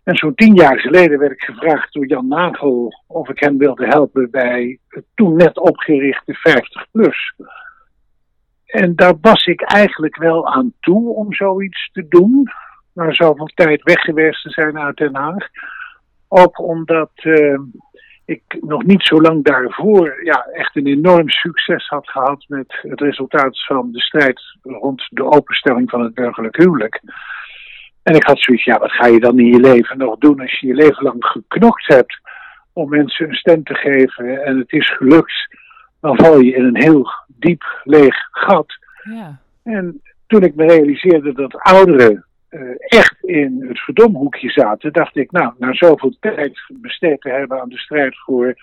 En 0.04 0.16
zo'n 0.16 0.34
tien 0.34 0.54
jaar 0.54 0.80
geleden 0.80 1.18
werd 1.18 1.32
ik 1.32 1.42
gevraagd 1.42 1.92
door 1.92 2.06
Jan 2.06 2.28
Nagel 2.28 2.92
of 3.06 3.28
ik 3.28 3.40
hem 3.40 3.58
wilde 3.58 3.86
helpen 3.86 4.30
bij 4.30 4.78
het 4.88 5.04
toen 5.14 5.36
net 5.36 5.58
opgerichte 5.58 6.34
50 6.34 6.86
plus. 6.90 7.34
En 8.66 8.94
daar 8.94 9.14
was 9.20 9.46
ik 9.46 9.60
eigenlijk 9.60 10.16
wel 10.16 10.46
aan 10.48 10.72
toe 10.80 11.14
om 11.14 11.32
zoiets 11.32 11.90
te 11.92 12.08
doen. 12.08 12.50
Na 12.92 13.12
zoveel 13.12 13.50
tijd 13.54 13.82
weg 13.82 14.00
geweest 14.00 14.42
te 14.42 14.50
zijn 14.50 14.78
uit 14.78 14.96
Den 14.96 15.14
Haag. 15.14 15.48
Ook 16.28 16.58
omdat 16.58 17.10
uh, 17.14 17.58
ik 18.24 18.42
nog 18.60 18.84
niet 18.84 19.02
zo 19.02 19.20
lang 19.20 19.44
daarvoor 19.44 20.24
ja, 20.24 20.46
echt 20.52 20.76
een 20.76 20.86
enorm 20.86 21.28
succes 21.28 21.88
had 21.88 22.08
gehad 22.08 22.44
met 22.48 22.78
het 22.82 23.00
resultaat 23.00 23.64
van 23.64 23.92
de 23.92 24.00
strijd 24.00 24.40
rond 24.62 25.06
de 25.10 25.24
openstelling 25.24 25.90
van 25.90 26.00
het 26.00 26.14
burgerlijk 26.14 26.56
huwelijk. 26.56 27.00
En 28.02 28.14
ik 28.14 28.24
had 28.24 28.40
zoiets, 28.40 28.64
ja, 28.64 28.78
wat 28.78 28.92
ga 28.92 29.06
je 29.06 29.20
dan 29.20 29.38
in 29.38 29.46
je 29.46 29.60
leven 29.60 29.98
nog 29.98 30.18
doen 30.18 30.40
als 30.40 30.60
je 30.60 30.66
je 30.66 30.74
leven 30.74 31.02
lang 31.02 31.24
geknokt 31.24 31.86
hebt 31.86 32.20
om 32.72 32.88
mensen 32.88 33.28
een 33.28 33.34
stem 33.34 33.62
te 33.62 33.74
geven 33.74 34.44
en 34.44 34.58
het 34.58 34.72
is 34.72 34.90
gelukt, 34.96 35.56
dan 36.00 36.16
val 36.16 36.38
je 36.38 36.54
in 36.54 36.64
een 36.64 36.82
heel 36.82 37.08
diep 37.26 37.80
leeg 37.84 38.16
gat. 38.30 38.78
Ja. 39.02 39.38
En 39.62 40.02
toen 40.26 40.42
ik 40.42 40.54
me 40.54 40.66
realiseerde 40.66 41.32
dat 41.32 41.56
ouderen 41.56 42.24
echt 42.78 43.16
in 43.20 43.64
het 43.68 43.78
verdomhoekje 43.78 44.50
zaten, 44.50 44.92
dacht 44.92 45.16
ik, 45.16 45.30
nou, 45.30 45.52
na 45.58 45.74
zoveel 45.74 46.16
tijd 46.20 46.60
besteed 46.68 47.20
te 47.20 47.30
hebben 47.30 47.60
aan 47.60 47.68
de 47.68 47.78
strijd 47.78 48.18
voor 48.18 48.54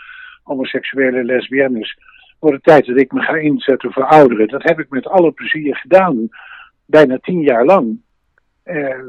homoseksuele 0.43 1.23
lesbiennes, 1.23 1.97
wordt 2.39 2.56
het 2.56 2.65
tijd 2.65 2.86
dat 2.86 2.99
ik 2.99 3.12
me 3.12 3.21
ga 3.21 3.36
inzetten 3.36 3.91
voor 3.91 4.06
ouderen. 4.06 4.47
Dat 4.47 4.63
heb 4.63 4.80
ik 4.80 4.89
met 4.89 5.08
alle 5.08 5.32
plezier 5.32 5.75
gedaan, 5.75 6.30
bijna 6.86 7.17
tien 7.17 7.41
jaar 7.41 7.65
lang. 7.65 8.01
Uh, 8.65 9.06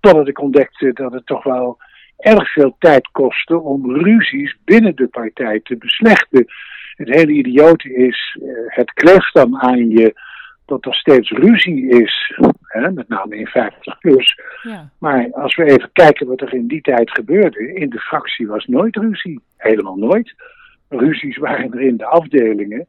totdat 0.00 0.28
ik 0.28 0.40
ontdekte 0.40 0.92
dat 0.92 1.12
het 1.12 1.26
toch 1.26 1.44
wel 1.44 1.78
erg 2.16 2.52
veel 2.52 2.76
tijd 2.78 3.08
kostte 3.12 3.58
om 3.58 3.96
ruzies 3.96 4.56
binnen 4.64 4.96
de 4.96 5.08
partij 5.08 5.60
te 5.60 5.76
beslechten. 5.76 6.46
Het 6.96 7.08
hele 7.08 7.32
idiote 7.32 7.94
is, 7.94 8.38
uh, 8.42 8.52
het 8.66 8.92
kleeft 8.92 9.34
dan 9.34 9.58
aan 9.58 9.88
je 9.88 10.14
dat 10.70 10.84
er 10.84 10.94
steeds 10.94 11.30
ruzie 11.30 11.88
is, 11.88 12.38
hè, 12.62 12.90
met 12.90 13.08
name 13.08 13.36
in 13.36 13.46
50 13.46 13.98
plus. 13.98 14.40
Ja. 14.62 14.90
Maar 14.98 15.32
als 15.32 15.56
we 15.56 15.64
even 15.64 15.90
kijken 15.92 16.26
wat 16.26 16.40
er 16.40 16.54
in 16.54 16.66
die 16.66 16.80
tijd 16.80 17.10
gebeurde, 17.10 17.74
in 17.74 17.90
de 17.90 17.98
fractie 17.98 18.46
was 18.46 18.66
nooit 18.66 18.96
ruzie, 18.96 19.40
helemaal 19.56 19.96
nooit. 19.96 20.34
Ruzies 20.88 21.36
waren 21.36 21.72
er 21.72 21.80
in 21.80 21.96
de 21.96 22.06
afdelingen. 22.06 22.86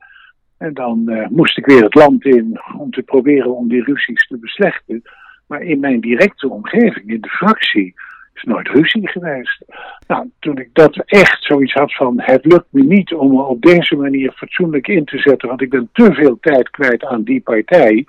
En 0.57 0.73
dan 0.73 1.03
uh, 1.05 1.27
moest 1.27 1.57
ik 1.57 1.65
weer 1.65 1.83
het 1.83 1.95
land 1.95 2.25
in 2.25 2.59
om 2.77 2.91
te 2.91 3.01
proberen 3.01 3.55
om 3.55 3.67
die 3.67 3.83
ruzies 3.83 4.27
te 4.27 4.37
beslechten. 4.37 5.01
Maar 5.47 5.61
in 5.61 5.79
mijn 5.79 5.99
directe 5.99 6.49
omgeving, 6.49 7.09
in 7.09 7.21
de 7.21 7.29
fractie, 7.29 7.93
is 8.33 8.43
nooit 8.43 8.67
ruzie 8.67 9.07
geweest. 9.09 9.65
Nou, 10.07 10.29
toen 10.39 10.57
ik 10.57 10.69
dat 10.73 10.97
echt 11.05 11.43
zoiets 11.43 11.73
had 11.73 11.95
van, 11.95 12.21
het 12.21 12.45
lukt 12.45 12.67
me 12.69 12.83
niet 12.83 13.13
om 13.13 13.31
me 13.31 13.41
op 13.41 13.61
deze 13.61 13.95
manier 13.95 14.31
fatsoenlijk 14.31 14.87
in 14.87 15.05
te 15.05 15.17
zetten, 15.17 15.47
want 15.47 15.61
ik 15.61 15.69
ben 15.69 15.89
te 15.93 16.13
veel 16.13 16.37
tijd 16.39 16.69
kwijt 16.69 17.05
aan 17.05 17.23
die 17.23 17.41
partij. 17.41 18.05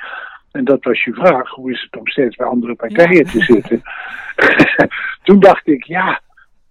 En 0.53 0.65
dat 0.65 0.85
was 0.85 1.05
je 1.05 1.15
vraag, 1.15 1.51
hoe 1.51 1.73
is 1.73 1.83
het 1.83 2.01
om 2.01 2.07
steeds 2.07 2.37
bij 2.37 2.47
andere 2.47 2.75
partijen 2.75 3.25
te 3.25 3.41
zitten? 3.41 3.83
toen 5.25 5.41
dacht 5.41 5.67
ik, 5.67 5.85
ja, 5.85 6.21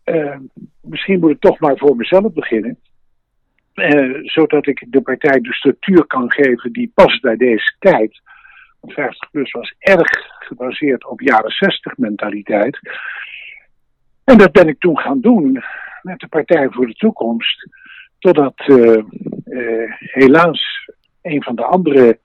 uh, 0.06 0.38
misschien 0.82 1.20
moet 1.20 1.32
ik 1.32 1.40
toch 1.40 1.60
maar 1.60 1.78
voor 1.78 1.96
mezelf 1.96 2.34
beginnen. 2.34 2.78
Uh, 3.76 4.20
zodat 4.24 4.68
ik 4.68 4.86
de 4.88 5.02
partij 5.02 5.42
de 5.42 5.54
structuur 5.54 6.06
kan 6.06 6.32
geven 6.32 6.72
die 6.72 6.92
past 6.94 7.22
bij 7.22 7.36
deze 7.36 7.76
tijd. 7.80 8.22
50 8.82 9.32
plus 9.32 9.52
was 9.52 9.74
erg 9.80 10.10
gebaseerd 10.40 11.06
op 11.08 11.22
jaren 11.22 11.52
60 11.52 11.98
mentaliteit. 11.98 12.80
En 14.24 14.38
dat 14.38 14.52
ben 14.52 14.68
ik 14.68 14.80
toen 14.80 15.00
gaan 15.00 15.22
doen 15.22 15.64
met 16.02 16.20
de 16.20 16.28
Partij 16.28 16.70
voor 16.70 16.88
de 16.88 16.94
Toekomst. 16.94 17.70
Totdat 18.20 18.68
uh, 18.68 19.04
uh, 19.46 19.92
helaas 19.98 20.90
een 21.22 21.44
van 21.44 21.56
de 21.56 21.64
andere 21.64 22.20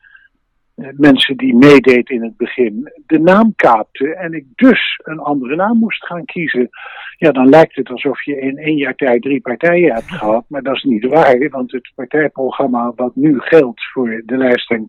uh, 0.76 0.88
mensen 0.96 1.36
die 1.36 1.54
meedeed 1.54 2.10
in 2.10 2.22
het 2.22 2.36
begin 2.36 2.92
de 3.06 3.18
naam 3.18 3.52
kaapte 3.56 4.14
en 4.14 4.32
ik 4.32 4.44
dus 4.54 5.00
een 5.04 5.18
andere 5.18 5.56
naam 5.56 5.78
moest 5.78 6.06
gaan 6.06 6.24
kiezen. 6.24 6.68
Ja, 7.16 7.32
dan 7.32 7.48
lijkt 7.48 7.76
het 7.76 7.90
alsof 7.90 8.24
je 8.24 8.40
in 8.40 8.58
één 8.58 8.76
jaar 8.76 8.94
tijd 8.94 9.22
drie 9.22 9.40
partijen 9.40 9.94
hebt 9.94 10.10
gehad, 10.10 10.44
maar 10.48 10.62
dat 10.62 10.74
is 10.74 10.82
niet 10.82 11.06
waar, 11.06 11.48
want 11.48 11.72
het 11.72 11.92
partijprogramma 11.94 12.92
wat 12.96 13.16
nu 13.16 13.40
geldt 13.40 13.84
voor 13.92 14.22
de 14.26 14.36
lijst 14.36 14.70
en 14.70 14.86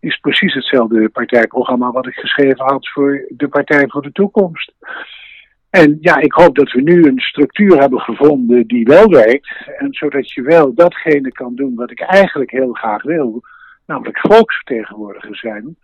is 0.00 0.16
precies 0.16 0.54
hetzelfde 0.54 1.08
partijprogramma 1.08 1.90
wat 1.90 2.06
ik 2.06 2.14
geschreven 2.14 2.64
had 2.64 2.88
voor 2.88 3.24
de 3.28 3.48
Partij 3.48 3.84
voor 3.88 4.02
de 4.02 4.12
Toekomst. 4.12 4.72
En 5.80 5.98
ja, 6.00 6.16
ik 6.16 6.32
hoop 6.32 6.56
dat 6.56 6.72
we 6.72 6.80
nu 6.80 7.04
een 7.04 7.18
structuur 7.18 7.80
hebben 7.80 8.00
gevonden 8.00 8.66
die 8.66 8.84
wel 8.84 9.08
werkt. 9.08 9.48
En 9.78 9.94
zodat 9.94 10.32
je 10.32 10.42
wel 10.42 10.74
datgene 10.74 11.32
kan 11.32 11.54
doen 11.54 11.74
wat 11.74 11.90
ik 11.90 12.00
eigenlijk 12.00 12.50
heel 12.50 12.72
graag 12.72 13.02
wil. 13.02 13.42
Namelijk 13.86 14.18
volksvertegenwoordiger 14.18 15.36
zijn. 15.36 15.76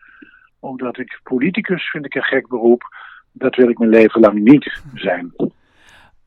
Omdat 0.61 0.98
ik 0.98 1.20
politicus 1.22 1.90
vind 1.90 2.05
ik 2.05 2.14
een 2.14 2.22
gek 2.22 2.48
beroep. 2.48 2.83
Dat 3.33 3.57
wil 3.57 3.68
ik 3.68 3.79
mijn 3.79 3.90
leven 3.90 4.20
lang 4.20 4.38
niet 4.38 4.81
zijn. 4.94 5.33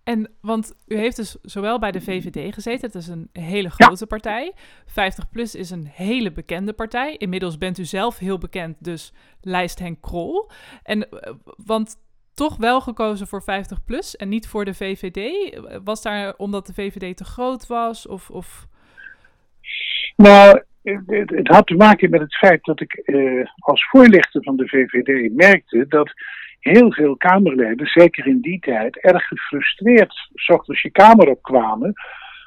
En 0.04 0.32
want 0.42 0.76
u 0.88 0.96
heeft 0.96 1.16
dus 1.16 1.38
zowel 1.42 1.80
bij 1.80 1.92
de 1.92 2.02
VVD 2.02 2.54
gezeten, 2.54 2.88
het 2.88 2.96
is 2.96 3.08
een 3.08 3.30
hele 3.34 3.70
grote 3.70 4.08
partij. 4.08 4.54
50PLUS 4.88 5.52
is 5.52 5.70
een 5.70 5.88
hele 5.92 6.32
bekende 6.32 6.74
partij. 6.74 7.16
Inmiddels 7.18 7.58
bent 7.58 7.78
u 7.78 7.86
zelf 7.86 8.18
heel 8.18 8.38
bekend, 8.38 8.84
dus 8.84 9.14
lijst 9.42 9.80
Henk 9.80 10.02
Krol. 10.02 10.52
En 10.84 11.10
eh, 11.10 11.34
want 11.66 11.96
toch 12.34 12.58
wel 12.58 12.82
gekozen 12.82 13.28
voor 13.28 13.44
50 13.44 13.84
plus 13.84 14.16
en 14.16 14.30
niet 14.30 14.48
voor 14.48 14.66
de 14.66 14.74
VVD? 14.74 15.30
Was 15.84 16.02
daar 16.02 16.34
omdat 16.38 16.66
de 16.66 16.74
VVD 16.74 17.18
te 17.18 17.24
groot 17.24 17.68
was? 17.68 18.08
Of, 18.08 18.30
of... 18.30 18.68
Nou, 20.16 20.62
het, 20.84 21.30
het, 21.30 21.48
had 21.48 21.68
te 21.68 21.76
maken 21.76 22.10
met 22.10 22.22
het 22.22 22.36
feit 22.36 22.64
dat 22.64 22.82
ik 22.82 22.94
eh, 22.94 23.46
als 23.60 23.88
voorlichter 23.90 24.44
van 24.44 24.56
de 24.56 24.68
VVD 24.68 25.34
merkte 25.36 25.86
dat 25.88 26.12
heel 26.60 26.92
veel 26.92 27.18
Kamerleden, 27.18 27.88
zeker 27.88 28.28
in 28.28 28.42
die 28.42 28.60
tijd, 28.60 28.98
erg 29.00 29.28
gefrustreerd 29.28 30.30
ochtends 30.48 30.82
je 30.82 30.92
Kamer 30.92 31.30
opkwamen. 31.30 31.94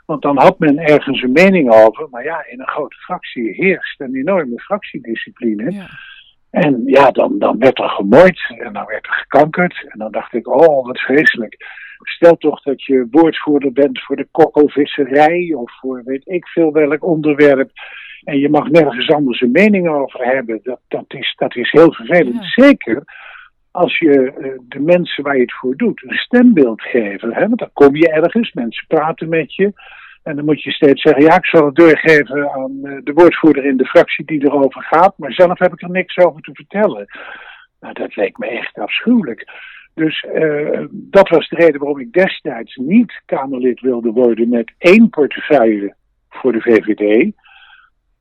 Want 0.07 0.23
dan 0.23 0.39
had 0.39 0.59
men 0.59 0.79
ergens 0.79 1.23
een 1.23 1.33
mening 1.33 1.71
over. 1.71 2.09
Maar 2.11 2.25
ja, 2.25 2.47
in 2.47 2.61
een 2.61 2.69
grote 2.69 2.97
fractie 2.97 3.53
heerst 3.53 4.01
een 4.01 4.15
enorme 4.15 4.61
fractiediscipline. 4.61 5.71
Ja. 5.71 5.87
En 6.63 6.83
ja, 6.85 7.11
dan, 7.11 7.39
dan 7.39 7.59
werd 7.59 7.79
er 7.79 7.89
gemoord 7.89 8.55
en 8.59 8.73
dan 8.73 8.85
werd 8.87 9.07
er 9.07 9.13
gekankerd. 9.13 9.87
En 9.89 9.99
dan 9.99 10.13
dacht 10.13 10.35
ik, 10.35 10.49
oh, 10.49 10.87
wat 10.87 10.99
vreselijk. 10.99 11.57
Stel 12.01 12.37
toch 12.37 12.63
dat 12.63 12.85
je 12.85 13.07
woordvoerder 13.11 13.73
bent 13.73 14.03
voor 14.03 14.17
de 14.17 14.29
kokkelvisserij 14.31 15.53
of 15.57 15.79
voor 15.81 16.03
weet 16.05 16.27
ik 16.27 16.47
veel 16.47 16.73
welk 16.73 17.05
onderwerp. 17.05 17.71
En 18.25 18.39
je 18.39 18.49
mag 18.49 18.69
nergens 18.69 19.11
anders 19.11 19.41
een 19.41 19.51
mening 19.51 19.89
over 19.89 20.25
hebben. 20.25 20.61
Dat, 20.63 20.81
dat, 20.89 21.05
is, 21.09 21.35
dat 21.37 21.57
is 21.57 21.71
heel 21.71 21.93
vervelend. 21.93 22.45
Zeker 22.45 23.03
als 23.71 23.99
je 23.99 24.33
uh, 24.39 24.53
de 24.69 24.81
mensen 24.81 25.25
waar 25.25 25.37
je 25.37 25.43
het 25.43 25.55
voor 25.55 25.77
doet 25.77 26.03
een 26.03 26.17
stembeeld 26.17 26.83
geven. 26.83 27.35
Hè? 27.35 27.41
Want 27.41 27.59
dan 27.59 27.71
kom 27.73 27.97
je 27.97 28.11
ergens, 28.11 28.53
mensen 28.53 28.87
praten 28.87 29.29
met 29.29 29.55
je. 29.55 29.73
En 30.27 30.37
dan 30.37 30.45
moet 30.45 30.63
je 30.63 30.71
steeds 30.71 31.03
zeggen, 31.03 31.25
ja, 31.25 31.37
ik 31.37 31.47
zal 31.47 31.67
het 31.67 31.75
doorgeven 31.75 32.51
aan 32.51 32.81
eh, 32.83 32.97
de 33.05 33.13
woordvoerder 33.13 33.65
in 33.65 33.77
de 33.77 33.87
fractie 33.87 34.25
die 34.25 34.45
erover 34.45 34.83
gaat, 34.83 35.19
maar 35.19 35.33
zelf 35.33 35.59
heb 35.59 35.73
ik 35.73 35.83
er 35.83 35.91
niks 35.91 36.17
over 36.17 36.41
te 36.41 36.51
vertellen. 36.53 37.07
Nou, 37.81 37.95
dat 37.95 38.17
leek 38.17 38.39
me 38.39 38.47
echt 38.47 38.79
afschuwelijk. 38.79 39.49
Dus 39.95 40.27
uh, 40.35 40.87
dat 40.91 41.29
was 41.29 41.49
de 41.49 41.57
reden 41.57 41.81
waarom 41.81 42.01
ik 42.01 42.13
destijds 42.13 42.77
niet 42.77 43.23
Kamerlid 43.27 43.81
wilde 43.81 44.11
worden 44.11 44.49
met 44.49 44.73
één 44.79 45.11
portefeuille 45.11 45.95
voor 46.29 46.53
de 46.53 46.61
VVD. 46.61 47.33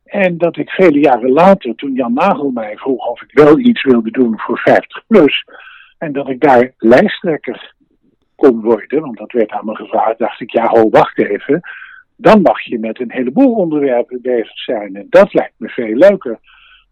En 0.04 0.38
dat 0.38 0.58
ik 0.58 0.70
vele 0.70 1.00
jaren 1.00 1.32
later, 1.32 1.76
toen 1.76 1.94
Jan 1.94 2.14
Nagel 2.14 2.52
mij 2.52 2.78
vroeg 2.78 3.08
of 3.08 3.22
ik 3.22 3.32
wel 3.32 3.60
iets 3.60 3.84
wilde 3.84 4.12
doen 4.12 4.40
voor 4.40 4.58
50 4.58 5.04
plus, 5.08 5.46
en 5.98 6.12
dat 6.12 6.30
ik 6.30 6.42
daar 6.42 6.72
lijsttrekker 6.78 7.74
kon 8.36 8.62
worden, 8.62 9.02
want 9.02 9.18
dat 9.18 9.32
werd 9.32 9.52
aan 9.52 9.66
me 9.66 9.76
gevraagd, 9.76 10.18
dacht 10.18 10.42
ik, 10.42 10.52
ja, 10.52 10.68
ho, 10.68 10.90
wacht 10.90 11.18
even. 11.18 11.62
Dan 12.16 12.42
mag 12.42 12.62
je 12.62 12.80
met 12.80 13.00
een 13.00 13.12
heleboel 13.12 13.56
onderwerpen 13.56 14.22
bezig 14.22 14.58
zijn. 14.60 14.96
En 14.96 15.08
dat 15.10 15.34
lijkt 15.34 15.54
me 15.58 15.70
veel 15.70 15.96
leuker. 15.96 16.40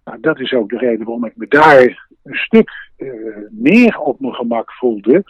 Nou, 0.06 0.18
dat 0.22 0.40
is 0.40 0.54
ook 0.54 0.70
de 0.70 0.78
reden 0.78 1.06
waarom 1.06 1.26
ik 1.26 1.36
me 1.36 1.48
daar 1.48 2.08
een 2.24 2.36
stuk 2.36 2.72
uh, 2.98 3.12
meer 3.52 4.00
op 4.00 4.20
mijn 4.20 4.34
gemak 4.34 4.74
voelde 4.74 5.24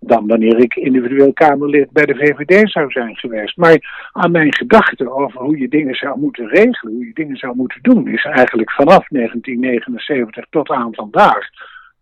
dan 0.00 0.26
wanneer 0.26 0.58
ik 0.58 0.74
individueel 0.74 1.32
Kamerlid 1.32 1.90
bij 1.90 2.06
de 2.06 2.14
VVD 2.14 2.70
zou 2.70 2.90
zijn 2.90 3.16
geweest. 3.16 3.56
Maar 3.56 4.10
aan 4.12 4.30
mijn 4.30 4.54
gedachten 4.54 5.12
over 5.12 5.40
hoe 5.40 5.58
je 5.58 5.68
dingen 5.68 5.94
zou 5.94 6.18
moeten 6.18 6.48
regelen, 6.48 6.92
hoe 6.94 7.06
je 7.06 7.14
dingen 7.14 7.36
zou 7.36 7.56
moeten 7.56 7.82
doen, 7.82 8.08
is 8.08 8.24
eigenlijk 8.24 8.72
vanaf 8.72 9.08
1979 9.08 10.46
tot 10.50 10.70
aan 10.70 10.94
vandaag 10.94 11.48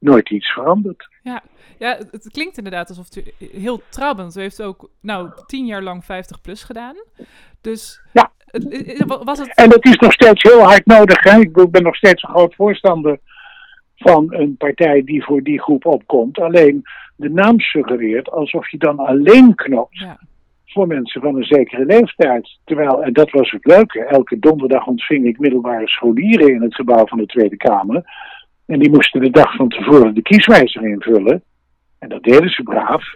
nooit 0.05 0.31
iets 0.31 0.53
veranderd. 0.53 1.09
Ja, 1.23 1.43
ja 1.79 1.99
het 2.11 2.29
klinkt 2.33 2.57
inderdaad 2.57 2.89
alsof 2.89 3.17
u 3.17 3.47
heel 3.61 3.81
trouw 3.89 4.15
bent. 4.15 4.37
U 4.37 4.41
heeft 4.41 4.63
ook 4.63 4.91
nou, 5.01 5.31
tien 5.47 5.67
jaar 5.67 5.83
lang 5.83 6.05
50 6.05 6.41
plus 6.41 6.63
gedaan. 6.63 6.97
Dus 7.61 8.03
ja. 8.13 8.33
was 9.25 9.39
het... 9.39 9.55
En 9.55 9.69
dat 9.69 9.85
is 9.85 9.97
nog 9.97 10.13
steeds 10.13 10.43
heel 10.43 10.63
hard 10.63 10.87
nodig. 10.87 11.23
Hè? 11.23 11.41
Ik 11.41 11.71
ben 11.71 11.83
nog 11.83 11.97
steeds 11.97 12.23
een 12.23 12.29
groot 12.29 12.55
voorstander 12.55 13.19
van 13.97 14.35
een 14.35 14.57
partij 14.57 15.05
die 15.05 15.25
voor 15.25 15.43
die 15.43 15.61
groep 15.61 15.87
opkomt. 15.87 16.39
Alleen 16.39 16.83
de 17.17 17.31
naam 17.31 17.61
suggereert 17.61 18.31
alsof 18.31 18.71
je 18.71 18.79
dan 18.79 18.99
alleen 18.99 19.55
knopt 19.55 19.99
ja. 19.99 20.19
voor 20.67 20.87
mensen 20.87 21.21
van 21.21 21.37
een 21.37 21.45
zekere 21.45 21.85
leeftijd. 21.85 22.59
Terwijl, 22.65 23.03
en 23.03 23.13
dat 23.13 23.31
was 23.31 23.51
het 23.51 23.65
leuke, 23.65 24.05
elke 24.05 24.39
donderdag 24.39 24.87
ontving 24.87 25.27
ik 25.27 25.39
middelbare 25.39 25.89
scholieren 25.89 26.55
in 26.55 26.63
het 26.63 26.75
gebouw 26.75 27.07
van 27.07 27.19
de 27.19 27.27
Tweede 27.27 27.57
Kamer. 27.57 28.03
En 28.67 28.79
die 28.79 28.91
moesten 28.91 29.21
de 29.21 29.31
dag 29.31 29.55
van 29.55 29.69
tevoren 29.69 30.15
de 30.15 30.23
kieswijzer 30.23 30.87
invullen. 30.87 31.43
En 31.99 32.09
dat 32.09 32.23
deden 32.23 32.51
ze 32.51 32.63
braaf. 32.63 33.15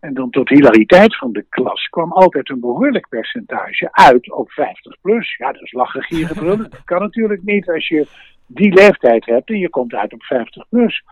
En 0.00 0.14
dan 0.14 0.30
tot 0.30 0.48
hilariteit 0.48 1.16
van 1.16 1.32
de 1.32 1.46
klas 1.48 1.88
kwam 1.88 2.12
altijd 2.12 2.50
een 2.50 2.60
behoorlijk 2.60 3.08
percentage 3.08 3.88
uit 3.92 4.32
op 4.32 4.50
50 4.50 5.00
plus. 5.00 5.36
Ja, 5.36 5.52
dat 5.52 5.62
is 5.62 5.72
lachen, 5.72 6.02
gieren, 6.02 6.36
brullen. 6.36 6.70
Dat 6.70 6.84
kan 6.84 7.00
natuurlijk 7.00 7.42
niet 7.42 7.68
als 7.68 7.88
je 7.88 8.06
die 8.46 8.72
leeftijd 8.72 9.24
hebt 9.24 9.48
en 9.48 9.58
je 9.58 9.68
komt 9.68 9.94
uit 9.94 10.12
op 10.12 10.22
50 10.22 10.68
plus. 10.68 11.02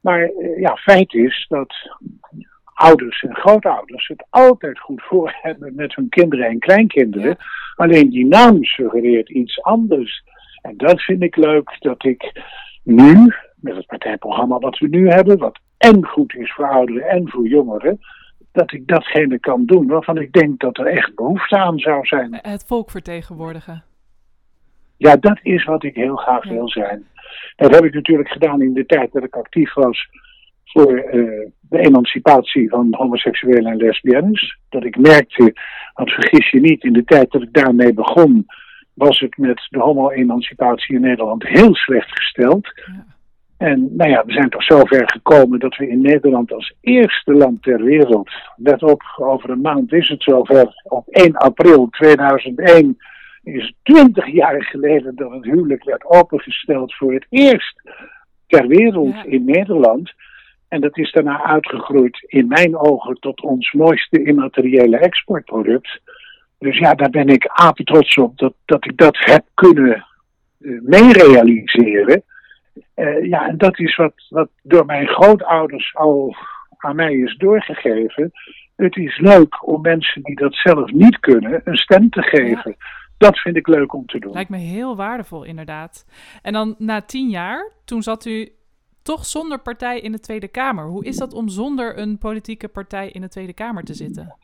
Maar 0.00 0.22
eh, 0.22 0.60
ja, 0.60 0.76
feit 0.76 1.14
is 1.14 1.46
dat 1.48 1.74
ouders 2.74 3.22
en 3.22 3.34
grootouders 3.34 4.08
het 4.08 4.26
altijd 4.30 4.78
goed 4.78 5.02
voor 5.02 5.38
hebben 5.42 5.74
met 5.74 5.94
hun 5.94 6.08
kinderen 6.08 6.46
en 6.46 6.58
kleinkinderen. 6.58 7.36
Alleen 7.74 8.10
die 8.10 8.26
naam 8.26 8.64
suggereert 8.64 9.30
iets 9.30 9.62
anders. 9.62 10.22
En 10.62 10.76
dat 10.76 11.00
vind 11.00 11.22
ik 11.22 11.36
leuk 11.36 11.76
dat 11.78 12.04
ik 12.04 12.32
nu, 12.84 13.32
met 13.56 13.76
het 13.76 13.86
partijprogramma 13.86 14.58
wat 14.58 14.78
we 14.78 14.88
nu 14.88 15.08
hebben, 15.08 15.38
wat 15.38 15.58
en 15.78 16.06
goed 16.06 16.34
is 16.34 16.52
voor 16.52 16.68
ouderen 16.68 17.08
en 17.08 17.28
voor 17.28 17.46
jongeren, 17.46 17.98
dat 18.52 18.72
ik 18.72 18.86
datgene 18.86 19.38
kan 19.38 19.64
doen 19.66 19.86
waarvan 19.86 20.18
ik 20.18 20.32
denk 20.32 20.60
dat 20.60 20.78
er 20.78 20.86
echt 20.86 21.14
behoefte 21.14 21.56
aan 21.56 21.78
zou 21.78 22.06
zijn. 22.06 22.38
Het 22.42 22.64
volk 22.66 22.90
vertegenwoordigen. 22.90 23.82
Ja, 24.96 25.16
dat 25.16 25.38
is 25.42 25.64
wat 25.64 25.84
ik 25.84 25.94
heel 25.94 26.16
graag 26.16 26.44
wil 26.44 26.68
zijn. 26.68 27.06
Dat 27.56 27.74
heb 27.74 27.84
ik 27.84 27.94
natuurlijk 27.94 28.28
gedaan 28.28 28.62
in 28.62 28.74
de 28.74 28.86
tijd 28.86 29.12
dat 29.12 29.24
ik 29.24 29.36
actief 29.36 29.74
was 29.74 30.08
voor 30.64 31.14
uh, 31.14 31.46
de 31.60 31.78
emancipatie 31.78 32.68
van 32.68 32.86
homoseksuelen 32.90 33.72
en 33.72 33.76
lesbiennes. 33.76 34.58
Dat 34.68 34.84
ik 34.84 34.98
merkte, 34.98 35.52
want 35.94 36.10
vergis 36.10 36.50
je 36.50 36.60
niet, 36.60 36.84
in 36.84 36.92
de 36.92 37.04
tijd 37.04 37.30
dat 37.30 37.42
ik 37.42 37.52
daarmee 37.52 37.92
begon, 37.92 38.46
was 38.94 39.18
het 39.18 39.36
met 39.36 39.66
de 39.68 39.78
homo-emancipatie 39.78 40.94
in 40.94 41.00
Nederland 41.00 41.42
heel 41.42 41.74
slecht 41.74 42.10
gesteld. 42.12 42.72
Ja. 42.74 43.04
En 43.56 43.96
nou 43.96 44.10
ja, 44.10 44.24
we 44.24 44.32
zijn 44.32 44.50
toch 44.50 44.62
zover 44.62 45.10
gekomen 45.10 45.58
dat 45.58 45.76
we 45.76 45.88
in 45.88 46.00
Nederland 46.00 46.52
als 46.52 46.74
eerste 46.80 47.34
land 47.34 47.62
ter 47.62 47.82
wereld, 47.82 48.30
let 48.56 48.82
op, 48.82 49.02
over 49.16 49.50
een 49.50 49.60
maand 49.60 49.92
is 49.92 50.08
het 50.08 50.22
zover, 50.22 50.82
op 50.82 51.08
1 51.08 51.36
april 51.36 51.88
2001 51.90 52.98
is 53.42 53.74
twintig 53.82 54.26
jaar 54.26 54.64
geleden 54.64 55.14
dat 55.14 55.30
het 55.30 55.44
huwelijk 55.44 55.84
werd 55.84 56.04
opengesteld 56.04 56.94
voor 56.94 57.12
het 57.12 57.26
eerst 57.30 57.82
ter 58.46 58.66
wereld 58.66 59.16
in 59.24 59.44
Nederland. 59.44 60.12
En 60.68 60.80
dat 60.80 60.98
is 60.98 61.12
daarna 61.12 61.42
uitgegroeid 61.42 62.24
in 62.26 62.48
mijn 62.48 62.76
ogen 62.76 63.14
tot 63.20 63.40
ons 63.40 63.72
mooiste 63.72 64.22
immateriële 64.22 64.98
exportproduct. 64.98 66.00
Dus 66.64 66.78
ja, 66.78 66.94
daar 66.94 67.10
ben 67.10 67.28
ik 67.28 67.46
apen 67.46 67.84
trots 67.84 68.16
op 68.16 68.38
dat, 68.38 68.54
dat 68.64 68.84
ik 68.84 68.96
dat 68.96 69.16
heb 69.18 69.44
kunnen 69.54 70.06
uh, 70.58 70.80
meerealiseren. 70.82 72.22
Uh, 72.96 73.24
ja, 73.24 73.48
en 73.48 73.58
dat 73.58 73.78
is 73.78 73.96
wat, 73.96 74.12
wat 74.28 74.48
door 74.62 74.86
mijn 74.86 75.06
grootouders 75.06 75.94
al 75.94 76.36
aan 76.76 76.96
mij 76.96 77.14
is 77.14 77.36
doorgegeven. 77.36 78.30
Het 78.76 78.96
is 78.96 79.18
leuk 79.18 79.66
om 79.66 79.80
mensen 79.80 80.22
die 80.22 80.36
dat 80.36 80.54
zelf 80.54 80.92
niet 80.92 81.20
kunnen 81.20 81.60
een 81.64 81.76
stem 81.76 82.10
te 82.10 82.22
geven. 82.22 82.76
Dat 83.18 83.38
vind 83.38 83.56
ik 83.56 83.66
leuk 83.66 83.94
om 83.94 84.06
te 84.06 84.18
doen. 84.18 84.32
Lijkt 84.32 84.50
me 84.50 84.56
heel 84.56 84.96
waardevol, 84.96 85.44
inderdaad. 85.44 86.06
En 86.42 86.52
dan 86.52 86.74
na 86.78 87.00
tien 87.00 87.28
jaar, 87.28 87.72
toen 87.84 88.02
zat 88.02 88.24
u 88.24 88.52
toch 89.02 89.26
zonder 89.26 89.58
partij 89.58 90.00
in 90.00 90.12
de 90.12 90.20
Tweede 90.20 90.48
Kamer. 90.48 90.84
Hoe 90.84 91.04
is 91.04 91.16
dat 91.16 91.34
om 91.34 91.48
zonder 91.48 91.98
een 91.98 92.18
politieke 92.18 92.68
partij 92.68 93.08
in 93.08 93.20
de 93.20 93.28
Tweede 93.28 93.54
Kamer 93.54 93.84
te 93.84 93.94
zitten? 93.94 94.36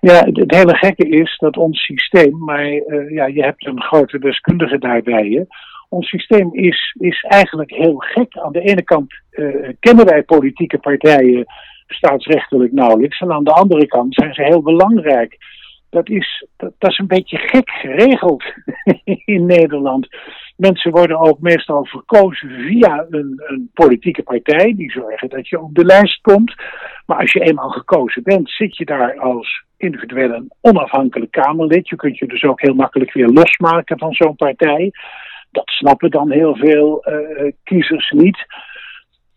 Ja, 0.00 0.24
het 0.24 0.54
hele 0.54 0.76
gekke 0.76 1.08
is 1.08 1.36
dat 1.38 1.56
ons 1.56 1.84
systeem, 1.84 2.38
maar 2.38 2.64
uh, 2.64 3.10
ja, 3.10 3.26
je 3.26 3.42
hebt 3.42 3.66
een 3.66 3.82
grote 3.82 4.18
deskundige 4.18 4.78
daarbij 4.78 5.28
je. 5.28 5.46
Ons 5.88 6.08
systeem 6.08 6.54
is, 6.54 6.96
is 6.98 7.22
eigenlijk 7.28 7.70
heel 7.70 7.96
gek. 7.96 8.38
Aan 8.38 8.52
de 8.52 8.60
ene 8.60 8.82
kant 8.82 9.14
uh, 9.30 9.68
kennen 9.80 10.06
wij 10.06 10.22
politieke 10.22 10.78
partijen 10.78 11.44
staatsrechtelijk 11.86 12.72
nauwelijks. 12.72 13.20
En 13.20 13.32
aan 13.32 13.44
de 13.44 13.52
andere 13.52 13.86
kant 13.86 14.14
zijn 14.14 14.34
ze 14.34 14.42
heel 14.42 14.62
belangrijk 14.62 15.38
dat 15.90 16.08
is, 16.08 16.46
dat, 16.56 16.72
dat, 16.78 16.90
is 16.90 16.98
een 16.98 17.06
beetje 17.06 17.38
gek 17.38 17.70
geregeld 17.70 18.44
in 19.34 19.46
Nederland. 19.46 20.08
Mensen 20.56 20.90
worden 20.90 21.18
ook 21.18 21.40
meestal 21.40 21.84
verkozen 21.84 22.50
via 22.50 23.06
een, 23.10 23.42
een, 23.46 23.70
politieke 23.74 24.22
partij, 24.22 24.74
die 24.76 24.90
zorgen 24.90 25.28
dat 25.28 25.48
je 25.48 25.60
op 25.60 25.74
de 25.74 25.84
lijst 25.84 26.20
komt. 26.20 26.54
Maar 27.10 27.18
als 27.18 27.32
je 27.32 27.40
eenmaal 27.40 27.70
gekozen 27.70 28.22
bent, 28.22 28.50
zit 28.50 28.76
je 28.76 28.84
daar 28.84 29.18
als 29.18 29.64
individueel 29.76 30.32
een 30.32 30.50
onafhankelijk 30.60 31.30
Kamerlid. 31.30 31.88
Je 31.88 31.96
kunt 31.96 32.18
je 32.18 32.26
dus 32.26 32.42
ook 32.42 32.60
heel 32.60 32.74
makkelijk 32.74 33.12
weer 33.12 33.28
losmaken 33.28 33.98
van 33.98 34.12
zo'n 34.12 34.36
partij. 34.36 34.90
Dat 35.50 35.68
snappen 35.68 36.10
dan 36.10 36.30
heel 36.30 36.56
veel 36.56 37.06
uh, 37.08 37.52
kiezers 37.64 38.10
niet. 38.10 38.46